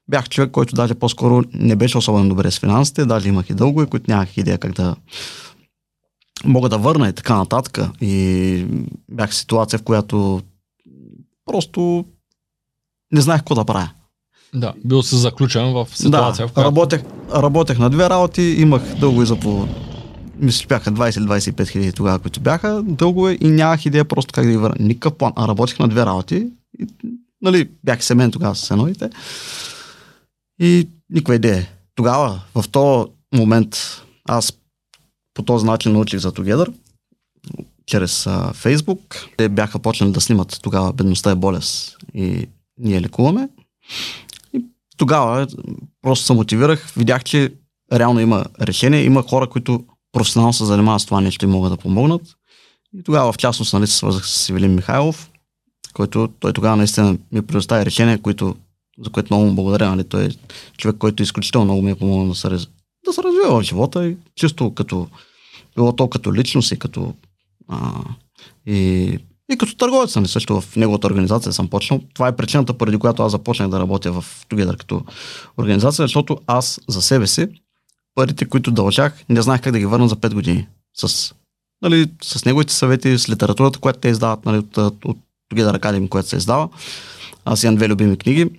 бях 0.08 0.30
човек, 0.30 0.52
който 0.52 0.76
даже 0.76 0.96
по-скоро 0.96 1.44
не 1.54 1.76
беше 1.76 1.98
особено 1.98 2.30
добре 2.30 2.52
с 2.52 2.60
финансите, 2.60 3.06
даже 3.06 3.30
имах 3.30 3.50
и 3.50 3.54
дългове, 3.54 3.86
които 3.86 4.12
нямах 4.12 4.38
идея 4.38 4.58
как 4.58 4.74
да 4.74 4.96
мога 6.46 6.70
да 6.70 6.78
върна 6.78 7.10
и 7.10 7.14
така 7.14 7.36
нататък. 7.36 7.80
И 8.02 8.66
бях 9.12 9.30
в 9.30 9.36
ситуация, 9.36 9.80
в 9.80 9.84
която 9.84 10.42
просто 11.46 12.06
не 13.12 13.22
знаех 13.22 13.42
какво 13.42 13.56
да 13.56 13.66
правя. 13.66 13.90
Да, 14.56 14.74
бил 14.86 15.04
си 15.04 15.16
заключен 15.16 15.74
в 15.74 15.88
ситуация, 15.94 16.46
да, 16.46 16.50
в 16.50 16.54
която... 16.54 16.68
работех, 16.68 17.02
работех 17.34 17.80
на 17.80 17.90
две 17.90 18.10
работи, 18.10 18.42
имах 18.42 18.96
дълго 19.00 19.22
и 19.22 19.26
за 19.26 19.40
по... 19.40 19.68
Мисля, 20.38 20.66
бяха 20.68 20.92
20-25 20.92 21.68
хиляди 21.68 21.94
тогава, 21.94 22.20
които 22.20 22.40
бяха 22.40 22.82
дългове 22.84 23.38
и 23.42 23.48
нямах 23.48 23.86
идея 23.86 24.06
просто 24.06 24.34
как 24.34 24.46
да 24.46 24.52
ги 24.52 24.58
върна. 24.58 24.76
Никакъв 24.80 25.18
план. 25.18 25.34
А 25.36 25.48
работех 25.48 25.80
на 25.80 25.88
две 25.88 26.06
работи. 26.06 26.48
И, 26.80 26.88
нали, 27.42 27.70
бях 27.84 28.04
семен 28.04 28.32
тогава 28.32 28.56
с 28.56 28.72
едновите. 28.72 29.10
И 30.62 30.88
никаква 31.10 31.36
идея. 31.36 31.68
Тогава, 31.96 32.42
в 32.56 32.70
този 32.70 33.10
момент, 33.34 33.78
аз 34.30 34.54
по 35.34 35.44
този 35.44 35.66
начин 35.66 35.92
научих 35.92 36.20
за 36.20 36.32
Together, 36.32 36.74
чрез 37.86 38.28
а, 38.28 38.52
Фейсбук. 38.54 39.02
Те 39.38 39.50
бяха 39.50 39.80
почнали 39.80 40.12
да 40.12 40.22
снимат 40.22 40.60
тогава 40.62 40.94
Бедността 40.94 41.32
е 41.32 41.36
болест 41.36 41.98
и 42.14 42.48
ние 42.78 43.02
лекуваме 43.02 43.50
тогава 45.02 45.48
просто 46.02 46.26
се 46.26 46.34
мотивирах, 46.34 46.94
видях, 46.98 47.24
че 47.24 47.54
реално 47.94 48.20
има 48.20 48.46
решение, 48.62 49.04
има 49.04 49.22
хора, 49.22 49.48
които 49.48 49.84
професионално 50.12 50.54
се 50.54 50.66
занимават 50.66 51.02
с 51.02 51.06
това 51.06 51.22
нещо 51.22 51.46
и 51.46 51.48
могат 51.48 51.72
да 51.72 51.78
помогнат. 51.78 52.22
И 53.00 53.04
тогава 53.04 53.34
в 53.34 53.38
частност 53.38 53.74
нали, 53.74 53.88
се 53.88 53.96
свързах 53.96 54.28
с 54.28 54.32
Севелин 54.32 54.76
Михайлов, 54.76 55.32
който 55.94 56.30
той 56.40 56.54
тогава 56.54 56.76
наистина 56.76 57.18
ми 57.32 57.42
предостави 57.42 57.86
решение, 57.86 58.18
които, 58.18 58.56
за 59.04 59.10
което 59.10 59.34
много 59.34 59.50
му 59.50 59.56
благодаря. 59.56 59.90
Нали. 59.90 60.04
Той 60.04 60.24
е 60.24 60.30
човек, 60.78 60.98
който 60.98 61.24
изключително 61.24 61.66
много 61.66 61.82
ми 61.82 61.92
е 61.92 61.96
помогнал 61.96 62.28
да 62.28 62.36
се, 62.36 62.50
да 63.06 63.14
се 63.14 63.24
развива 63.24 63.60
в 63.60 63.64
живота 63.64 64.08
и 64.08 64.18
чисто 64.36 64.74
като 64.74 65.08
било 65.76 65.96
то 65.96 66.10
като 66.10 66.34
личност 66.34 66.72
и 66.72 66.80
като 66.80 67.14
А, 67.68 67.92
и, 68.66 69.18
и 69.52 69.58
като 69.58 69.76
търговец, 69.76 70.16
нали, 70.16 70.28
също 70.28 70.62
в 70.62 70.76
неговата 70.76 71.08
организация 71.08 71.54
съм 71.54 71.68
почнал. 71.68 72.02
Това 72.14 72.28
е 72.28 72.36
причината, 72.36 72.74
поради 72.74 72.98
която 72.98 73.24
аз 73.24 73.32
започнах 73.32 73.70
да 73.70 73.80
работя 73.80 74.12
в 74.12 74.26
Together 74.50 74.78
като 74.78 75.02
организация, 75.58 76.04
защото 76.04 76.38
аз 76.48 76.82
за 76.88 77.02
себе 77.02 77.28
си 77.28 77.48
парите, 78.16 78.46
които 78.46 78.72
дължах, 78.72 79.24
не 79.30 79.42
знаех 79.42 79.62
как 79.62 79.74
да 79.74 79.80
ги 79.80 79.86
върна 79.86 80.08
за 80.08 80.16
5 80.16 80.34
години. 80.34 80.68
С, 80.94 81.34
нали, 81.82 82.08
с 82.24 82.46
неговите 82.46 82.74
съвети, 82.74 83.18
с 83.18 83.30
литературата, 83.30 83.80
която 83.80 84.00
те 84.00 84.10
издават 84.10 84.46
нали, 84.46 84.58
от, 84.58 84.78
от 84.78 85.18
Together 85.54 85.80
Academy, 85.80 86.10
която 86.10 86.30
се 86.30 86.38
издава. 86.38 86.70
Аз 87.46 87.64
имам 87.64 87.76
две 87.76 87.90
любими 87.90 88.18
книги. 88.18 88.50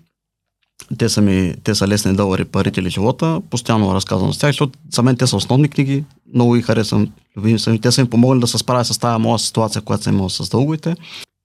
Те 0.98 1.08
са, 1.08 1.22
ми, 1.22 1.54
те 1.64 1.74
са 1.74 1.88
лесни 1.88 2.16
долари, 2.16 2.44
парите 2.44 2.80
или 2.80 2.90
живота. 2.90 3.40
Постоянно 3.50 3.94
разказвам 3.94 4.32
с 4.32 4.38
тях, 4.38 4.48
защото 4.48 4.78
за 4.92 5.02
мен 5.02 5.16
те 5.16 5.26
са 5.26 5.36
основни 5.36 5.68
книги. 5.68 6.04
Много 6.34 6.54
ги 6.54 6.62
харесвам. 6.62 7.12
Любими 7.36 7.58
са 7.58 7.70
ми. 7.70 7.80
Те 7.80 7.92
са 7.92 8.02
ми 8.02 8.10
помогнали 8.10 8.40
да 8.40 8.46
се 8.46 8.58
справя 8.58 8.84
с 8.84 8.98
тази 8.98 9.22
моя 9.22 9.38
ситуация, 9.38 9.82
която 9.82 10.04
съм 10.04 10.14
имал 10.14 10.30
с 10.30 10.50
дълговите. 10.50 10.96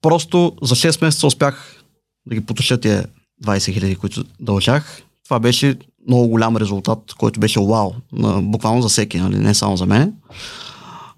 Просто 0.02 0.52
за 0.62 0.74
6 0.74 1.02
месеца 1.02 1.26
успях 1.26 1.84
да 2.26 2.34
ги 2.34 2.40
потуша 2.40 2.80
тия 2.80 3.06
20 3.44 3.72
хиляди, 3.72 3.96
които 3.96 4.24
дължах. 4.40 5.02
Това 5.24 5.40
беше 5.40 5.76
много 6.08 6.28
голям 6.28 6.56
резултат, 6.56 7.14
който 7.18 7.40
беше 7.40 7.60
вау, 7.60 7.92
буквално 8.42 8.82
за 8.82 8.88
всеки, 8.88 9.18
нали? 9.18 9.38
не 9.38 9.54
само 9.54 9.76
за 9.76 9.86
мен. 9.86 10.14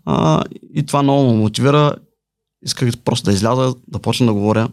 А, 0.04 0.44
и 0.74 0.86
това 0.86 1.02
много 1.02 1.32
ме 1.32 1.38
мотивира. 1.38 1.94
Исках 2.62 2.98
просто 3.04 3.24
да 3.24 3.32
изляза, 3.32 3.74
да 3.88 3.98
почна 3.98 4.26
да 4.26 4.32
говоря 4.32 4.68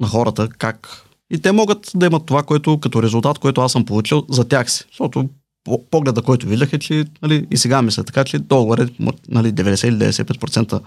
на 0.00 0.06
хората 0.06 0.48
как. 0.48 1.05
И 1.32 1.38
те 1.38 1.52
могат 1.52 1.90
да 1.94 2.06
имат 2.06 2.26
това, 2.26 2.42
което 2.42 2.80
като 2.80 3.02
резултат, 3.02 3.38
който 3.38 3.60
аз 3.60 3.72
съм 3.72 3.84
получил 3.84 4.24
за 4.28 4.48
тях 4.48 4.70
си. 4.70 4.84
Защото 4.88 5.28
погледа, 5.90 6.22
който 6.22 6.46
виждах 6.46 6.72
е, 6.72 6.78
че 6.78 7.04
нали, 7.22 7.46
и 7.50 7.56
сега 7.56 7.82
мисля 7.82 8.04
така, 8.04 8.24
че 8.24 8.38
долу 8.38 8.74
нали, 9.28 9.52
90 9.52 9.88
или 9.88 9.96
95% 9.96 10.80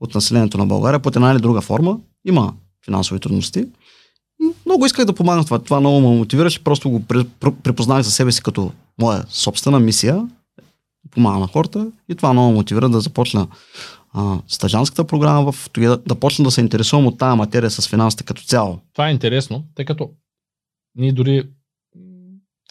от 0.00 0.14
населението 0.14 0.58
на 0.58 0.66
България 0.66 1.00
под 1.00 1.16
една 1.16 1.32
или 1.32 1.38
друга 1.38 1.60
форма 1.60 1.98
има 2.26 2.54
финансови 2.84 3.20
трудности. 3.20 3.66
Много 4.66 4.86
исках 4.86 5.04
да 5.04 5.12
помагам 5.12 5.44
това. 5.44 5.58
Това 5.58 5.80
много 5.80 6.00
ме 6.00 6.16
мотивираше. 6.16 6.64
Просто 6.64 6.90
го 6.90 7.02
припознах 7.62 8.02
за 8.02 8.10
себе 8.10 8.32
си 8.32 8.42
като 8.42 8.72
моя 9.00 9.24
собствена 9.28 9.80
мисия. 9.80 10.28
Помагам 11.10 11.40
на 11.40 11.46
хората 11.46 11.86
и 12.08 12.14
това 12.14 12.32
много 12.32 12.52
мотивира 12.52 12.88
да 12.88 13.00
започна 13.00 13.46
а, 14.12 14.38
стажанската 14.48 15.06
програма 15.06 15.52
в 15.52 15.70
да, 15.78 15.96
да 15.96 16.14
почна 16.14 16.44
да 16.44 16.50
се 16.50 16.60
интересувам 16.60 17.06
от 17.06 17.18
тази 17.18 17.36
материя 17.36 17.70
с 17.70 17.88
финансите 17.88 18.24
като 18.24 18.42
цяло. 18.42 18.78
Това 18.92 19.08
е 19.08 19.12
интересно, 19.12 19.64
тъй 19.74 19.84
като 19.84 20.10
ние 20.96 21.12
дори 21.12 21.44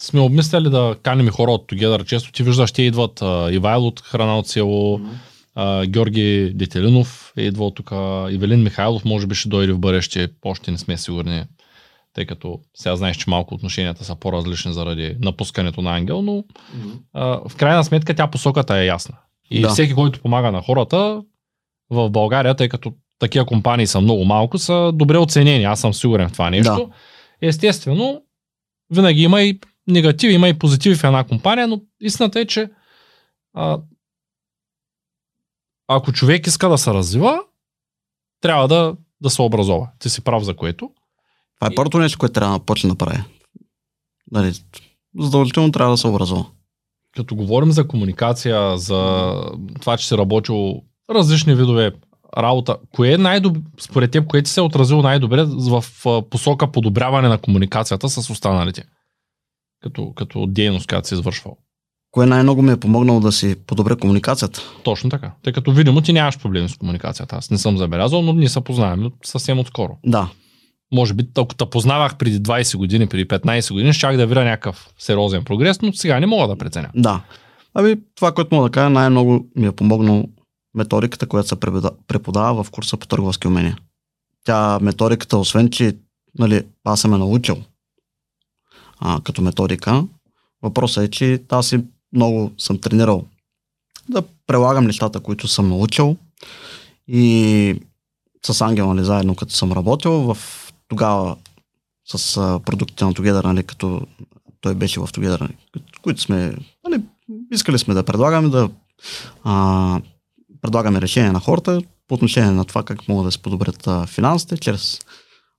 сме 0.00 0.20
обмисляли 0.20 0.70
да 0.70 0.96
каним 1.02 1.28
хора 1.28 1.50
от 1.50 1.72
Together. 1.72 2.04
Често 2.04 2.32
ти 2.32 2.42
виждаш, 2.42 2.72
те 2.72 2.82
идват 2.82 3.22
а, 3.22 3.48
Ивайл 3.52 3.86
от 3.86 4.00
Храна 4.00 4.38
от 4.38 4.48
село, 4.48 4.98
mm-hmm. 4.98 5.14
а, 5.54 5.86
Георги 5.86 6.52
Детелинов 6.54 7.32
е 7.36 7.42
идвал 7.42 7.70
тук, 7.70 7.90
Ивелин 8.30 8.62
Михайлов 8.62 9.04
може 9.04 9.26
би 9.26 9.34
ще 9.34 9.48
дойде 9.48 9.72
в 9.72 9.78
бъдеще, 9.78 10.28
още 10.44 10.70
не 10.70 10.78
сме 10.78 10.96
сигурни, 10.96 11.44
тъй 12.14 12.26
като 12.26 12.58
сега 12.74 12.96
знаеш, 12.96 13.16
че 13.16 13.30
малко 13.30 13.54
отношенията 13.54 14.04
са 14.04 14.16
по-различни 14.16 14.72
заради 14.72 15.16
напускането 15.20 15.82
на 15.82 15.96
Ангел, 15.96 16.22
но 16.22 16.32
mm-hmm. 16.32 16.98
а, 17.12 17.48
в 17.48 17.56
крайна 17.56 17.84
сметка 17.84 18.14
тя 18.14 18.26
посоката 18.26 18.76
е 18.76 18.86
ясна. 18.86 19.16
И 19.50 19.60
да. 19.60 19.68
всеки, 19.68 19.94
който 19.94 20.20
помага 20.20 20.52
на 20.52 20.62
хората 20.62 21.22
в 21.90 22.10
България, 22.10 22.54
тъй 22.54 22.68
като 22.68 22.92
такива 23.18 23.46
компании 23.46 23.86
са 23.86 24.00
много 24.00 24.24
малко, 24.24 24.58
са 24.58 24.92
добре 24.94 25.18
оценени. 25.18 25.64
Аз 25.64 25.80
съм 25.80 25.94
сигурен 25.94 26.28
в 26.28 26.32
това 26.32 26.50
нещо. 26.50 26.76
Да. 26.76 26.88
Естествено, 27.48 28.22
винаги 28.90 29.22
има 29.22 29.42
и 29.42 29.60
негативи, 29.86 30.34
има 30.34 30.48
и 30.48 30.58
позитиви 30.58 30.94
в 30.94 31.04
една 31.04 31.24
компания, 31.24 31.68
но 31.68 31.80
истината 32.00 32.40
е, 32.40 32.46
че 32.46 32.70
а, 33.54 33.80
ако 35.88 36.12
човек 36.12 36.46
иска 36.46 36.68
да 36.68 36.78
се 36.78 36.90
развива, 36.90 37.40
трябва 38.40 38.68
да, 38.68 38.96
да 39.20 39.30
се 39.30 39.42
образова. 39.42 39.90
Ти 39.98 40.10
си 40.10 40.24
прав 40.24 40.42
за 40.42 40.56
което. 40.56 40.90
Това 41.60 41.72
е 41.72 41.74
първото 41.74 41.98
нещо, 41.98 42.18
което 42.18 42.32
трябва 42.32 42.58
да 42.58 42.64
почне 42.64 42.90
да 42.90 42.96
прави. 42.96 43.18
Нали, 44.30 44.52
задължително 45.18 45.72
трябва 45.72 45.90
да 45.90 45.98
се 45.98 46.06
образува. 46.06 46.46
Като 47.16 47.34
говорим 47.34 47.72
за 47.72 47.88
комуникация, 47.88 48.78
за 48.78 49.32
това, 49.80 49.96
че 49.96 50.08
си 50.08 50.16
работил 50.16 50.82
различни 51.10 51.54
видове 51.54 51.92
работа, 52.38 52.76
кое 52.94 53.12
е 53.12 53.18
най-добре, 53.18 53.60
според 53.80 54.10
теб, 54.10 54.26
кое 54.26 54.42
ти 54.42 54.50
се 54.50 54.60
е 54.60 54.62
отразило 54.62 55.02
най-добре 55.02 55.44
в 55.44 55.84
посока 56.30 56.72
подобряване 56.72 57.28
на 57.28 57.38
комуникацията 57.38 58.08
с 58.08 58.30
останалите? 58.30 58.84
Като, 59.82 60.12
като 60.16 60.46
дейност, 60.46 60.88
която 60.88 61.08
си 61.08 61.14
извършвал. 61.14 61.56
Кое 62.10 62.26
най-много 62.26 62.62
ми 62.62 62.72
е 62.72 62.76
помогнало 62.76 63.20
да 63.20 63.32
си 63.32 63.56
подобря 63.66 63.96
комуникацията? 63.96 64.60
Точно 64.82 65.10
така. 65.10 65.32
Тъй 65.42 65.52
като 65.52 65.72
видимо 65.72 66.00
ти 66.00 66.12
нямаш 66.12 66.38
проблеми 66.38 66.68
с 66.68 66.76
комуникацията. 66.76 67.36
Аз 67.36 67.50
не 67.50 67.58
съм 67.58 67.78
забелязал, 67.78 68.22
но 68.22 68.32
ние 68.32 68.48
се 68.48 68.60
познаваме 68.60 69.10
съвсем 69.24 69.58
отскоро. 69.58 69.98
Да. 70.06 70.28
Може 70.92 71.14
би, 71.14 71.26
ако 71.38 71.54
те 71.54 71.66
познавах 71.66 72.16
преди 72.16 72.40
20 72.40 72.76
години, 72.76 73.06
преди 73.06 73.28
15 73.28 73.72
години, 73.72 73.92
щях 73.92 74.16
да 74.16 74.26
видя 74.26 74.44
някакъв 74.44 74.88
сериозен 74.98 75.44
прогрес, 75.44 75.80
но 75.82 75.92
сега 75.92 76.20
не 76.20 76.26
мога 76.26 76.48
да 76.48 76.56
преценя. 76.56 76.88
Да. 76.94 77.20
Ами, 77.74 77.96
това, 78.16 78.32
което 78.32 78.54
мога 78.54 78.68
да 78.68 78.72
кажа, 78.72 78.90
най-много 78.90 79.46
ми 79.56 79.66
е 79.66 79.72
помогнало 79.72 80.24
методиката, 80.74 81.26
която 81.26 81.48
се 81.48 81.56
преподава 82.06 82.64
в 82.64 82.70
курса 82.70 82.96
по 82.96 83.06
търговски 83.06 83.48
умения. 83.48 83.78
Тя 84.44 84.78
методиката, 84.80 85.38
освен 85.38 85.70
че 85.70 85.96
нали, 86.38 86.64
аз 86.84 87.00
съм 87.00 87.14
е 87.14 87.18
научил 87.18 87.56
а, 88.98 89.20
като 89.24 89.42
методика, 89.42 90.04
въпросът 90.62 91.04
е, 91.04 91.10
че 91.10 91.42
аз 91.48 91.68
си 91.68 91.84
много 92.12 92.52
съм 92.58 92.78
тренирал 92.78 93.24
да 94.08 94.22
прилагам 94.46 94.84
нещата, 94.84 95.20
които 95.20 95.48
съм 95.48 95.68
научил 95.68 96.16
и 97.08 97.80
с 98.46 98.60
Ангел, 98.60 98.94
нали, 98.94 99.04
заедно 99.04 99.34
като 99.34 99.52
съм 99.52 99.72
работил, 99.72 100.12
в 100.12 100.38
тогава 100.88 101.36
с 102.04 102.36
а, 102.36 102.60
продуктите 102.60 103.04
на 103.04 103.14
Together, 103.14 103.44
нали, 103.44 103.62
като 103.62 104.00
той 104.60 104.74
беше 104.74 105.00
в 105.00 105.06
Together, 105.06 105.40
нали, 105.40 105.54
които 106.02 106.20
сме, 106.20 106.54
нали, 106.88 107.02
искали 107.52 107.78
сме 107.78 107.94
да 107.94 108.02
предлагаме, 108.02 108.48
да 108.48 108.70
а, 109.44 110.00
предлагаме 110.62 111.00
решения 111.00 111.32
на 111.32 111.40
хората 111.40 111.82
по 112.08 112.14
отношение 112.14 112.50
на 112.50 112.64
това 112.64 112.82
как 112.82 113.08
могат 113.08 113.26
да 113.26 113.32
се 113.32 113.42
подобрят 113.42 113.86
а, 113.86 114.06
финансите 114.06 114.56
чрез 114.56 114.98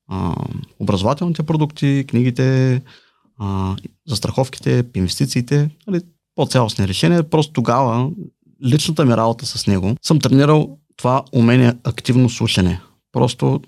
а, 0.09 0.35
образователните 0.79 1.43
продукти, 1.43 2.05
книгите, 2.09 2.81
а, 3.39 3.75
застраховките, 4.07 4.83
инвестициите, 4.95 5.69
нали, 5.87 6.01
по-цялостни 6.35 6.87
решения. 6.87 7.29
Просто 7.29 7.53
тогава 7.53 8.09
личната 8.65 9.05
ми 9.05 9.17
работа 9.17 9.45
с 9.45 9.67
него 9.67 9.95
съм 10.01 10.19
тренирал 10.19 10.77
това 10.97 11.23
умение 11.33 11.73
активно 11.83 12.29
слушане. 12.29 12.81
Просто 13.11 13.61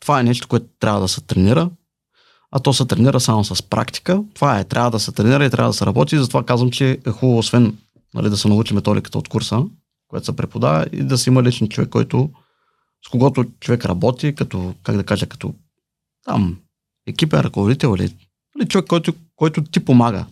това 0.00 0.20
е 0.20 0.24
нещо, 0.24 0.48
което 0.48 0.66
трябва 0.80 1.00
да 1.00 1.08
се 1.08 1.20
тренира, 1.20 1.70
а 2.50 2.58
то 2.58 2.72
се 2.72 2.86
тренира 2.86 3.20
само 3.20 3.44
с 3.44 3.62
практика. 3.62 4.22
Това 4.34 4.58
е, 4.58 4.64
трябва 4.64 4.90
да 4.90 5.00
се 5.00 5.12
тренира 5.12 5.44
и 5.44 5.50
трябва 5.50 5.70
да 5.70 5.76
се 5.76 5.86
работи. 5.86 6.18
Затова 6.18 6.42
казвам, 6.42 6.70
че 6.70 6.98
е 7.06 7.10
хубаво, 7.10 7.38
освен 7.38 7.78
нали, 8.14 8.30
да 8.30 8.36
се 8.36 8.48
научи 8.48 8.74
методиката 8.74 9.18
от 9.18 9.28
курса, 9.28 9.62
която 10.10 10.26
се 10.26 10.36
преподава, 10.36 10.86
и 10.92 11.02
да 11.02 11.18
си 11.18 11.28
има 11.28 11.42
личен 11.42 11.68
човек, 11.68 11.90
който 11.90 12.30
с 13.06 13.08
когото 13.08 13.44
човек 13.60 13.84
работи, 13.84 14.34
като, 14.34 14.74
как 14.82 14.96
да 14.96 15.04
кажа, 15.04 15.26
като 15.26 15.54
там 16.24 16.58
екипен 17.06 17.40
ръководител 17.40 17.94
или, 17.98 18.16
или 18.58 18.68
човек, 18.68 18.86
който, 18.86 19.12
който 19.36 19.64
ти 19.64 19.84
помага. 19.84 20.26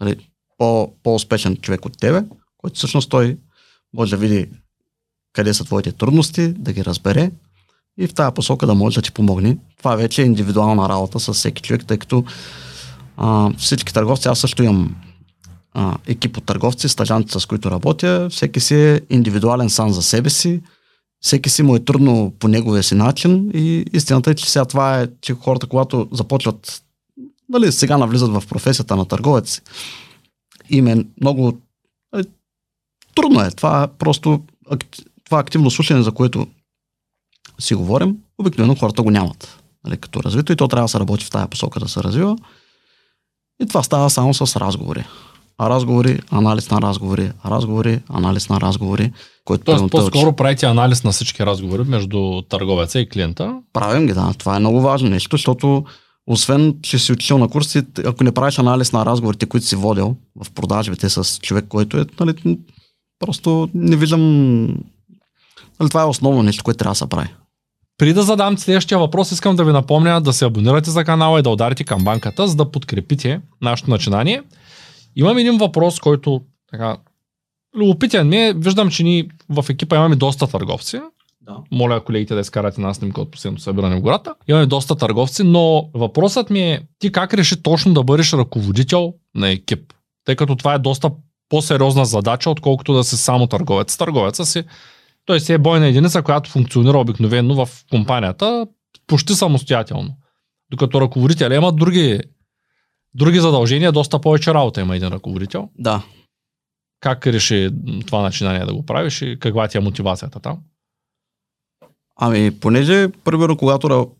Нали, 0.00 0.28
по, 0.58 0.94
по-успешен 1.02 1.56
човек 1.56 1.84
от 1.84 1.98
тебе, 1.98 2.24
който 2.58 2.76
всъщност 2.76 3.10
той 3.10 3.38
може 3.94 4.10
да 4.10 4.16
види 4.16 4.48
къде 5.32 5.54
са 5.54 5.64
твоите 5.64 5.92
трудности, 5.92 6.48
да 6.52 6.72
ги 6.72 6.84
разбере 6.84 7.30
и 7.98 8.06
в 8.06 8.14
тази 8.14 8.34
посока 8.34 8.66
да 8.66 8.74
може 8.74 8.94
да 8.94 9.02
ти 9.02 9.12
помогне. 9.12 9.58
Това 9.78 9.96
вече 9.96 10.22
е 10.22 10.24
индивидуална 10.24 10.88
работа 10.88 11.20
с 11.20 11.32
всеки 11.32 11.62
човек, 11.62 11.86
тъй 11.86 11.98
като 11.98 12.24
а, 13.16 13.50
всички 13.58 13.94
търговци, 13.94 14.28
аз 14.28 14.38
също 14.38 14.62
имам 14.62 14.96
а, 15.74 15.96
екип 16.06 16.36
от 16.36 16.44
търговци, 16.44 16.88
стажанти, 16.88 17.40
с 17.40 17.46
които 17.46 17.70
работя, 17.70 18.28
всеки 18.30 18.60
си 18.60 18.74
е 18.74 19.00
индивидуален 19.10 19.70
сам 19.70 19.90
за 19.90 20.02
себе 20.02 20.30
си, 20.30 20.62
всеки 21.20 21.50
си 21.50 21.62
му 21.62 21.76
е 21.76 21.84
трудно 21.84 22.32
по 22.38 22.48
неговия 22.48 22.82
си 22.82 22.94
начин 22.94 23.50
и 23.54 23.84
истината 23.92 24.30
е, 24.30 24.34
че 24.34 24.50
сега 24.50 24.64
това 24.64 25.00
е, 25.00 25.08
че 25.20 25.34
хората, 25.34 25.66
когато 25.66 26.08
започват, 26.12 26.82
нали, 27.48 27.72
сега 27.72 27.98
навлизат 27.98 28.30
в 28.30 28.42
професията 28.48 28.96
на 28.96 29.04
търговец, 29.04 29.62
им 30.70 30.86
е 30.86 31.04
много 31.20 31.58
е, 32.16 32.20
трудно 33.14 33.40
е. 33.40 33.50
Това 33.50 33.82
е 33.82 33.98
просто 33.98 34.42
това 35.24 35.38
активно 35.38 35.70
слушане, 35.70 36.02
за 36.02 36.12
което 36.12 36.46
си 37.60 37.74
говорим, 37.74 38.16
обикновено 38.38 38.74
хората 38.74 39.02
го 39.02 39.10
нямат. 39.10 39.58
Нали, 39.84 39.96
като 39.96 40.22
развито 40.22 40.52
и 40.52 40.56
то 40.56 40.68
трябва 40.68 40.84
да 40.84 40.88
се 40.88 41.00
работи 41.00 41.24
в 41.24 41.30
тази 41.30 41.48
посока 41.48 41.80
да 41.80 41.88
се 41.88 42.02
развива. 42.02 42.36
И 43.62 43.66
това 43.66 43.82
става 43.82 44.10
само 44.10 44.34
с 44.34 44.60
разговори. 44.60 45.04
Разговори, 45.60 46.20
анализ 46.30 46.70
на 46.70 46.80
разговори, 46.80 47.30
разговори, 47.46 48.00
анализ 48.08 48.48
на 48.48 48.60
разговори. 48.60 49.12
Който 49.44 49.64
Тоест 49.64 49.90
по-скоро 49.90 50.32
правите 50.32 50.66
анализ 50.66 51.04
на 51.04 51.12
всички 51.12 51.46
разговори 51.46 51.82
между 51.82 52.42
търговеца 52.48 53.00
и 53.00 53.08
клиента? 53.08 53.60
Правим 53.72 54.06
ги, 54.06 54.12
да. 54.12 54.34
Това 54.38 54.56
е 54.56 54.60
много 54.60 54.80
важно 54.80 55.10
нещо, 55.10 55.36
защото 55.36 55.84
освен, 56.26 56.76
че 56.82 56.98
си 56.98 57.12
учил 57.12 57.38
на 57.38 57.48
курси, 57.48 57.82
ако 58.06 58.24
не 58.24 58.32
правиш 58.32 58.58
анализ 58.58 58.92
на 58.92 59.06
разговорите, 59.06 59.46
които 59.46 59.66
си 59.66 59.76
водил 59.76 60.16
в 60.44 60.50
продажбите 60.50 61.08
с 61.08 61.38
човек, 61.38 61.64
който 61.68 61.96
е, 61.98 62.06
нали, 62.20 62.58
просто 63.18 63.68
не 63.74 63.96
виждам 63.96 64.68
Нали, 65.80 65.88
това 65.88 66.02
е 66.02 66.06
основно 66.06 66.42
нещо, 66.42 66.64
което 66.64 66.78
трябва 66.78 66.90
да 66.92 66.96
се 66.96 67.06
прави. 67.06 67.28
Преди 67.98 68.12
да 68.12 68.22
задам 68.22 68.58
следващия 68.58 68.98
въпрос, 68.98 69.32
искам 69.32 69.56
да 69.56 69.64
ви 69.64 69.72
напомня 69.72 70.20
да 70.20 70.32
се 70.32 70.44
абонирате 70.44 70.90
за 70.90 71.04
канала 71.04 71.38
и 71.38 71.42
да 71.42 71.50
ударите 71.50 71.84
към 71.84 72.04
банката, 72.04 72.48
за 72.48 72.56
да 72.56 72.70
подкрепите 72.70 73.40
нашето 73.62 73.90
начинание. 73.90 74.42
Имам 75.16 75.38
един 75.38 75.58
въпрос, 75.58 76.00
който 76.00 76.40
така, 76.70 76.96
любопитен 77.76 78.28
ми 78.28 78.36
е. 78.36 78.52
Виждам, 78.56 78.90
че 78.90 79.02
ни 79.02 79.28
в 79.48 79.64
екипа 79.70 79.96
имаме 79.96 80.16
доста 80.16 80.46
търговци. 80.46 81.00
Да. 81.40 81.56
Моля 81.72 82.04
колегите 82.04 82.34
да 82.34 82.40
изкарат 82.40 82.74
една 82.74 82.94
снимка 82.94 83.20
от 83.20 83.30
последното 83.30 83.62
събиране 83.62 83.96
в 83.96 84.00
гората. 84.00 84.34
Имаме 84.48 84.66
доста 84.66 84.96
търговци, 84.96 85.42
но 85.44 85.90
въпросът 85.94 86.50
ми 86.50 86.60
е 86.60 86.80
ти 86.98 87.12
как 87.12 87.34
реши 87.34 87.62
точно 87.62 87.94
да 87.94 88.02
бъдеш 88.02 88.32
ръководител 88.32 89.14
на 89.34 89.50
екип? 89.50 89.92
Тъй 90.24 90.36
като 90.36 90.56
това 90.56 90.74
е 90.74 90.78
доста 90.78 91.10
по-сериозна 91.48 92.04
задача, 92.04 92.50
отколкото 92.50 92.94
да 92.94 93.04
си 93.04 93.16
само 93.16 93.46
търговец. 93.46 93.96
Търговеца 93.96 94.46
си, 94.46 94.64
той 95.24 95.40
си 95.40 95.52
е 95.52 95.58
бойна 95.58 95.86
единица, 95.86 96.22
която 96.22 96.50
функционира 96.50 96.98
обикновено 96.98 97.66
в 97.66 97.68
компанията 97.90 98.66
почти 99.06 99.34
самостоятелно. 99.34 100.16
Докато 100.70 101.00
ръководителя 101.00 101.54
има 101.54 101.72
други, 101.72 102.20
други 103.14 103.40
задължения, 103.40 103.92
доста 103.92 104.20
повече 104.20 104.54
работа 104.54 104.80
има 104.80 104.96
един 104.96 105.08
ръководител. 105.08 105.68
Да. 105.78 106.02
Как 107.00 107.26
реши 107.26 107.70
това 108.06 108.22
начинание 108.22 108.66
да 108.66 108.74
го 108.74 108.86
правиш 108.86 109.22
и 109.22 109.36
каква 109.40 109.68
ти 109.68 109.78
е 109.78 109.80
мотивацията 109.80 110.40
там? 110.40 110.58
Ами, 112.16 112.60
понеже, 112.60 113.08
примерно, 113.24 113.56
когато 113.56 114.10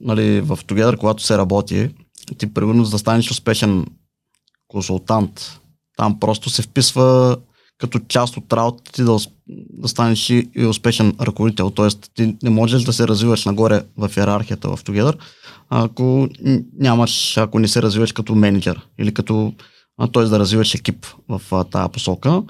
нали, 0.00 0.40
в 0.40 0.56
Together, 0.56 0.96
когато 0.96 1.22
се 1.22 1.38
работи, 1.38 1.90
ти, 2.38 2.54
примерно, 2.54 2.84
за 2.84 2.90
да 2.90 2.98
станеш 2.98 3.30
успешен 3.30 3.86
консултант, 4.68 5.60
там 5.96 6.20
просто 6.20 6.50
се 6.50 6.62
вписва 6.62 7.36
като 7.78 7.98
част 7.98 8.36
от 8.36 8.52
работата 8.52 8.92
ти 8.92 9.04
да, 9.04 9.16
да 9.70 9.88
станеш 9.88 10.30
и, 10.30 10.50
и 10.54 10.66
успешен 10.66 11.16
ръководител. 11.20 11.70
Тоест, 11.70 12.10
ти 12.14 12.36
не 12.42 12.50
можеш 12.50 12.82
да 12.82 12.92
се 12.92 13.08
развиваш 13.08 13.44
нагоре 13.44 13.82
в 13.96 14.10
иерархията 14.16 14.76
в 14.76 14.84
Together, 14.84 15.18
ако 15.74 16.28
нямаш, 16.78 17.36
ако 17.36 17.58
не 17.58 17.68
се 17.68 17.82
развиваш 17.82 18.12
като 18.12 18.34
менеджер 18.34 18.86
или 18.98 19.14
като, 19.14 19.52
т.е. 20.12 20.22
да 20.22 20.38
развиваш 20.38 20.74
екип 20.74 21.06
в 21.28 21.64
тая 21.70 21.88
посока. 21.88 22.42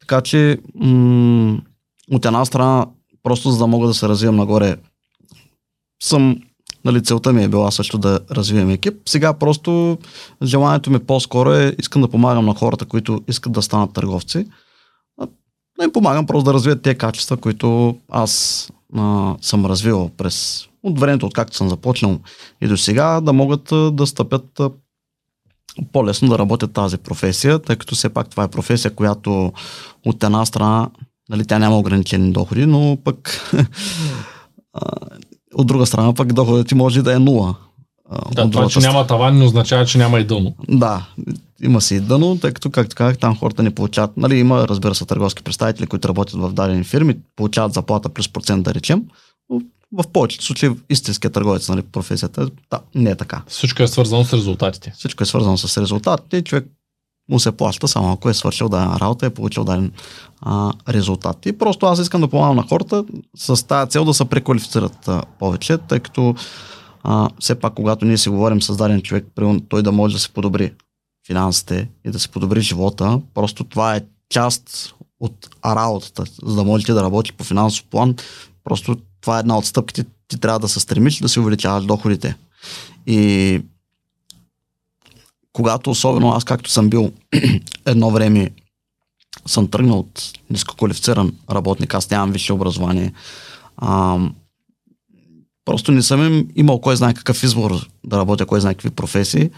Така 0.00 0.20
че, 0.20 0.58
м- 0.74 1.60
от 2.10 2.24
една 2.24 2.44
страна, 2.44 2.86
просто 3.22 3.50
за 3.50 3.58
да 3.58 3.66
мога 3.66 3.86
да 3.86 3.94
се 3.94 4.08
развивам 4.08 4.36
нагоре, 4.36 4.76
съм, 6.02 6.42
нали, 6.84 7.02
целта 7.02 7.32
ми 7.32 7.44
е 7.44 7.48
била 7.48 7.70
също 7.70 7.98
да 7.98 8.20
развием 8.30 8.70
екип. 8.70 8.94
Сега 9.06 9.32
просто 9.32 9.98
желанието 10.42 10.90
ми 10.90 10.98
по-скоро 10.98 11.52
е, 11.52 11.76
искам 11.78 12.02
да 12.02 12.08
помагам 12.08 12.46
на 12.46 12.54
хората, 12.54 12.84
които 12.84 13.22
искат 13.28 13.52
да 13.52 13.62
станат 13.62 13.92
търговци. 13.92 14.46
Да 15.78 15.84
им 15.84 15.92
помагам 15.92 16.26
просто 16.26 16.44
да 16.44 16.54
развият 16.54 16.82
тези 16.82 16.98
качества, 16.98 17.36
които 17.36 17.98
аз 18.08 18.64
а, 18.96 19.34
съм 19.40 19.66
развил 19.66 20.10
през 20.16 20.67
от 20.82 21.00
времето, 21.00 21.26
откакто 21.26 21.56
съм 21.56 21.68
започнал 21.68 22.18
и 22.60 22.68
до 22.68 22.76
сега, 22.76 23.20
да 23.20 23.32
могат 23.32 23.72
да 23.92 24.06
стъпят 24.06 24.60
по-лесно 25.92 26.28
да 26.28 26.38
работят 26.38 26.72
тази 26.72 26.98
професия, 26.98 27.58
тъй 27.58 27.76
като 27.76 27.94
все 27.94 28.08
пак 28.08 28.30
това 28.30 28.44
е 28.44 28.48
професия, 28.48 28.94
която 28.94 29.52
от 30.06 30.24
една 30.24 30.46
страна 30.46 30.88
нали, 31.28 31.44
тя 31.44 31.58
няма 31.58 31.78
ограничени 31.78 32.32
доходи, 32.32 32.66
но 32.66 32.98
пък 33.04 33.52
от 35.54 35.66
друга 35.66 35.86
страна 35.86 36.14
пък 36.14 36.32
доходът 36.32 36.68
ти 36.68 36.74
може 36.74 37.02
да 37.02 37.14
е 37.14 37.18
нула. 37.18 37.54
Да, 38.32 38.42
от 38.42 38.52
това, 38.52 38.68
че 38.68 38.78
няма 38.78 39.06
таван, 39.06 39.38
не 39.38 39.44
означава, 39.44 39.86
че 39.86 39.98
няма 39.98 40.20
и 40.20 40.24
дъно. 40.24 40.54
да, 40.68 41.06
има 41.62 41.80
си 41.80 41.94
и 41.94 42.00
дъно, 42.00 42.38
тъй 42.38 42.52
като, 42.52 42.70
както 42.70 42.96
казах, 42.96 43.18
там 43.18 43.36
хората 43.36 43.62
не 43.62 43.74
получават. 43.74 44.16
Нали, 44.16 44.38
има, 44.38 44.68
разбира 44.68 44.94
се, 44.94 45.06
търговски 45.06 45.42
представители, 45.42 45.86
които 45.86 46.08
работят 46.08 46.40
в 46.40 46.52
дадени 46.52 46.84
фирми, 46.84 47.16
получават 47.36 47.72
заплата 47.72 48.08
плюс 48.08 48.28
процент, 48.28 48.64
да 48.64 48.74
речем. 48.74 49.04
Но 49.50 49.60
в 49.92 50.04
повечето 50.12 50.44
случаи 50.44 50.70
истинският 50.90 51.34
търговец, 51.34 51.68
нали, 51.68 51.82
професията, 51.82 52.50
да, 52.70 52.80
не 52.94 53.10
е 53.10 53.16
така. 53.16 53.42
Всичко 53.46 53.82
е 53.82 53.88
свързано 53.88 54.24
с 54.24 54.32
резултатите. 54.32 54.92
Всичко 54.96 55.22
е 55.22 55.26
свързано 55.26 55.58
с 55.58 55.80
резултатите. 55.80 56.42
Човек 56.42 56.66
му 57.30 57.40
се 57.40 57.52
плаща, 57.52 57.88
само 57.88 58.12
ако 58.12 58.28
е 58.28 58.34
свършил 58.34 58.68
дадена 58.68 59.00
работа, 59.00 59.26
е 59.26 59.30
получил 59.30 59.64
даден 59.64 59.92
а, 60.40 60.72
резултат. 60.88 61.46
И 61.46 61.58
просто 61.58 61.86
аз 61.86 61.98
искам 61.98 62.20
да 62.20 62.28
помагам 62.28 62.56
на 62.56 62.62
хората 62.62 63.04
с 63.36 63.66
тази 63.66 63.90
цел 63.90 64.04
да 64.04 64.14
се 64.14 64.24
преквалифицират 64.24 65.08
а, 65.08 65.22
повече, 65.38 65.78
тъй 65.78 66.00
като 66.00 66.34
а, 67.02 67.28
все 67.40 67.54
пак, 67.54 67.74
когато 67.74 68.04
ние 68.04 68.18
си 68.18 68.28
говорим 68.28 68.62
с 68.62 68.76
даден 68.76 69.02
човек, 69.02 69.26
той 69.68 69.82
да 69.82 69.92
може 69.92 70.14
да 70.14 70.20
се 70.20 70.28
подобри 70.28 70.72
финансите 71.26 71.88
и 72.04 72.10
да 72.10 72.18
се 72.18 72.28
подобри 72.28 72.60
живота, 72.60 73.20
просто 73.34 73.64
това 73.64 73.96
е 73.96 74.04
част 74.30 74.94
от 75.20 75.48
работата, 75.66 76.24
за 76.42 76.54
да 76.54 76.64
можеш 76.64 76.84
ти 76.84 76.92
да 76.92 77.02
работиш 77.02 77.32
по 77.32 77.44
финансов 77.44 77.84
план. 77.84 78.14
Просто 78.64 78.96
това 79.20 79.36
е 79.36 79.40
една 79.40 79.58
от 79.58 79.66
стъпките. 79.66 80.04
Ти 80.28 80.40
трябва 80.40 80.58
да 80.58 80.68
се 80.68 80.80
стремиш 80.80 81.18
да 81.18 81.28
си 81.28 81.40
увеличаваш 81.40 81.84
доходите. 81.84 82.36
И 83.06 83.60
когато 85.52 85.90
особено 85.90 86.30
аз, 86.30 86.44
както 86.44 86.70
съм 86.70 86.90
бил 86.90 87.12
едно 87.86 88.10
време, 88.10 88.50
съм 89.46 89.68
тръгнал 89.68 89.98
от 89.98 90.32
нискоквалифициран 90.50 91.32
работник, 91.50 91.94
аз 91.94 92.10
нямам 92.10 92.32
висше 92.32 92.52
образование. 92.52 93.12
А, 93.76 94.18
просто 95.64 95.92
не 95.92 96.02
съм 96.02 96.26
им 96.26 96.48
имал 96.56 96.80
кой 96.80 96.96
знае 96.96 97.14
какъв 97.14 97.42
избор 97.42 97.86
да 98.04 98.18
работя, 98.18 98.46
кой 98.46 98.60
знае 98.60 98.74
какви 98.74 98.90
професии. 98.90 99.50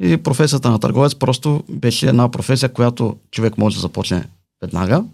И 0.00 0.16
професията 0.16 0.70
на 0.70 0.78
търговец 0.78 1.14
просто 1.14 1.64
беше 1.68 2.08
една 2.08 2.30
професия, 2.30 2.72
която 2.72 3.16
човек 3.30 3.58
може 3.58 3.76
да 3.76 3.80
започне 3.80 4.24
веднага. 4.62 5.04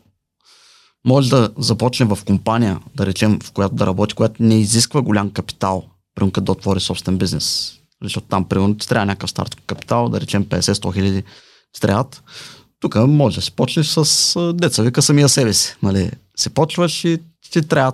Може 1.06 1.30
да 1.30 1.50
започне 1.58 2.06
в 2.06 2.18
компания, 2.26 2.80
да 2.96 3.06
речем, 3.06 3.38
в 3.42 3.52
която 3.52 3.74
да 3.74 3.86
работи, 3.86 4.14
която 4.14 4.42
не 4.42 4.60
изисква 4.60 5.02
голям 5.02 5.30
капитал, 5.30 5.84
примерно 6.14 6.44
да 6.44 6.52
отвори 6.52 6.80
собствен 6.80 7.18
бизнес. 7.18 7.74
Защото 8.02 8.26
там, 8.26 8.44
примерно, 8.44 8.76
ти 8.76 8.88
трябва 8.88 9.06
някакъв 9.06 9.30
старт 9.30 9.54
капитал, 9.66 10.08
да 10.08 10.20
речем 10.20 10.44
50-100 10.44 10.94
хиляди 10.94 11.22
трябват. 11.80 12.22
Тук 12.80 12.94
може 12.94 13.36
да 13.36 13.42
се 13.42 13.50
почнеш 13.50 13.86
с 13.86 14.52
деца, 14.54 14.82
вика 14.82 15.02
самия 15.02 15.28
себе 15.28 15.52
си. 15.52 15.76
Нали? 15.82 16.10
Се 16.36 16.50
почваш 16.50 17.04
и 17.04 17.18
ти 17.50 17.62
трябва 17.62 17.92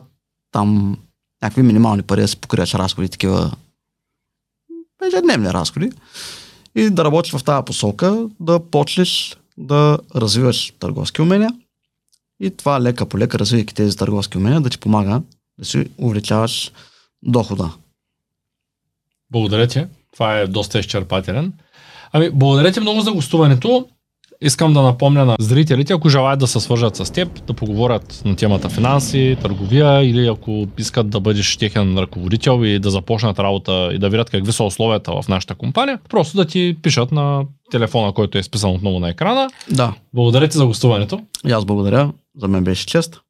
там 0.53 0.99
някакви 1.43 1.63
минимални 1.63 2.03
пари 2.03 2.21
да 2.21 2.29
си 2.29 2.37
покриеш 2.37 2.75
разходи, 2.75 3.09
такива 3.09 3.53
ежедневни 5.07 5.53
разходи. 5.53 5.91
И 6.75 6.91
да 6.91 7.05
работиш 7.05 7.33
в 7.33 7.45
тази 7.45 7.65
посока, 7.65 8.29
да 8.41 8.61
почнеш 8.61 9.37
да 9.59 9.99
развиваш 10.15 10.73
търговски 10.79 11.23
умения. 11.23 11.51
И 12.41 12.57
това 12.57 12.81
лека 12.81 13.07
по 13.07 13.19
лека, 13.19 13.39
развивайки 13.39 13.75
тези 13.75 13.97
търговски 13.97 14.39
умения, 14.39 14.61
да 14.61 14.71
ти 14.71 14.79
помага 14.79 15.23
да 15.59 15.65
си 15.65 15.87
увеличаваш 15.99 16.73
дохода. 17.23 17.71
Благодаря 19.33 19.67
ти. 19.67 19.87
Това 20.13 20.39
е 20.39 20.47
доста 20.47 20.79
изчерпателен. 20.79 21.53
Ами, 22.13 22.31
благодаря 22.31 22.73
ти 22.73 22.81
много 22.81 23.01
за 23.01 23.13
гостуването. 23.13 23.89
Искам 24.43 24.73
да 24.73 24.83
напомня 24.83 25.25
на 25.25 25.37
зрителите, 25.41 25.93
ако 25.93 26.09
желаят 26.09 26.41
да 26.41 26.47
се 26.47 26.61
свържат 26.61 26.97
с 26.97 27.13
теб, 27.13 27.47
да 27.47 27.55
поговорят 27.55 28.23
на 28.25 28.37
темата 28.37 28.69
финанси, 28.69 29.37
търговия 29.43 30.03
или 30.11 30.27
ако 30.27 30.67
искат 30.79 31.11
да 31.11 31.21
бъдеш 31.21 31.57
техен 31.57 31.99
ръководител 31.99 32.65
и 32.65 32.79
да 32.79 32.91
започнат 32.91 33.39
работа 33.39 33.91
и 33.93 33.99
да 33.99 34.09
видят 34.09 34.31
какви 34.31 34.53
са 34.53 34.65
условията 34.65 35.23
в 35.23 35.29
нашата 35.29 35.55
компания, 35.55 35.99
просто 36.09 36.37
да 36.37 36.45
ти 36.45 36.77
пишат 36.83 37.13
на 37.13 37.45
телефона, 37.71 38.13
който 38.13 38.39
е 38.39 38.41
изписан 38.41 38.71
отново 38.71 39.01
на 39.01 39.09
екрана. 39.09 39.51
Да, 39.71 39.95
Благодаря 40.15 40.49
ти 40.49 40.57
за 40.57 40.67
гостуването. 40.67 41.21
и 41.47 41.53
аз 41.53 41.65
благодаря. 41.65 42.13
За 42.35 42.49
мен 42.49 42.65
беше 42.65 42.87
чест. 42.87 43.21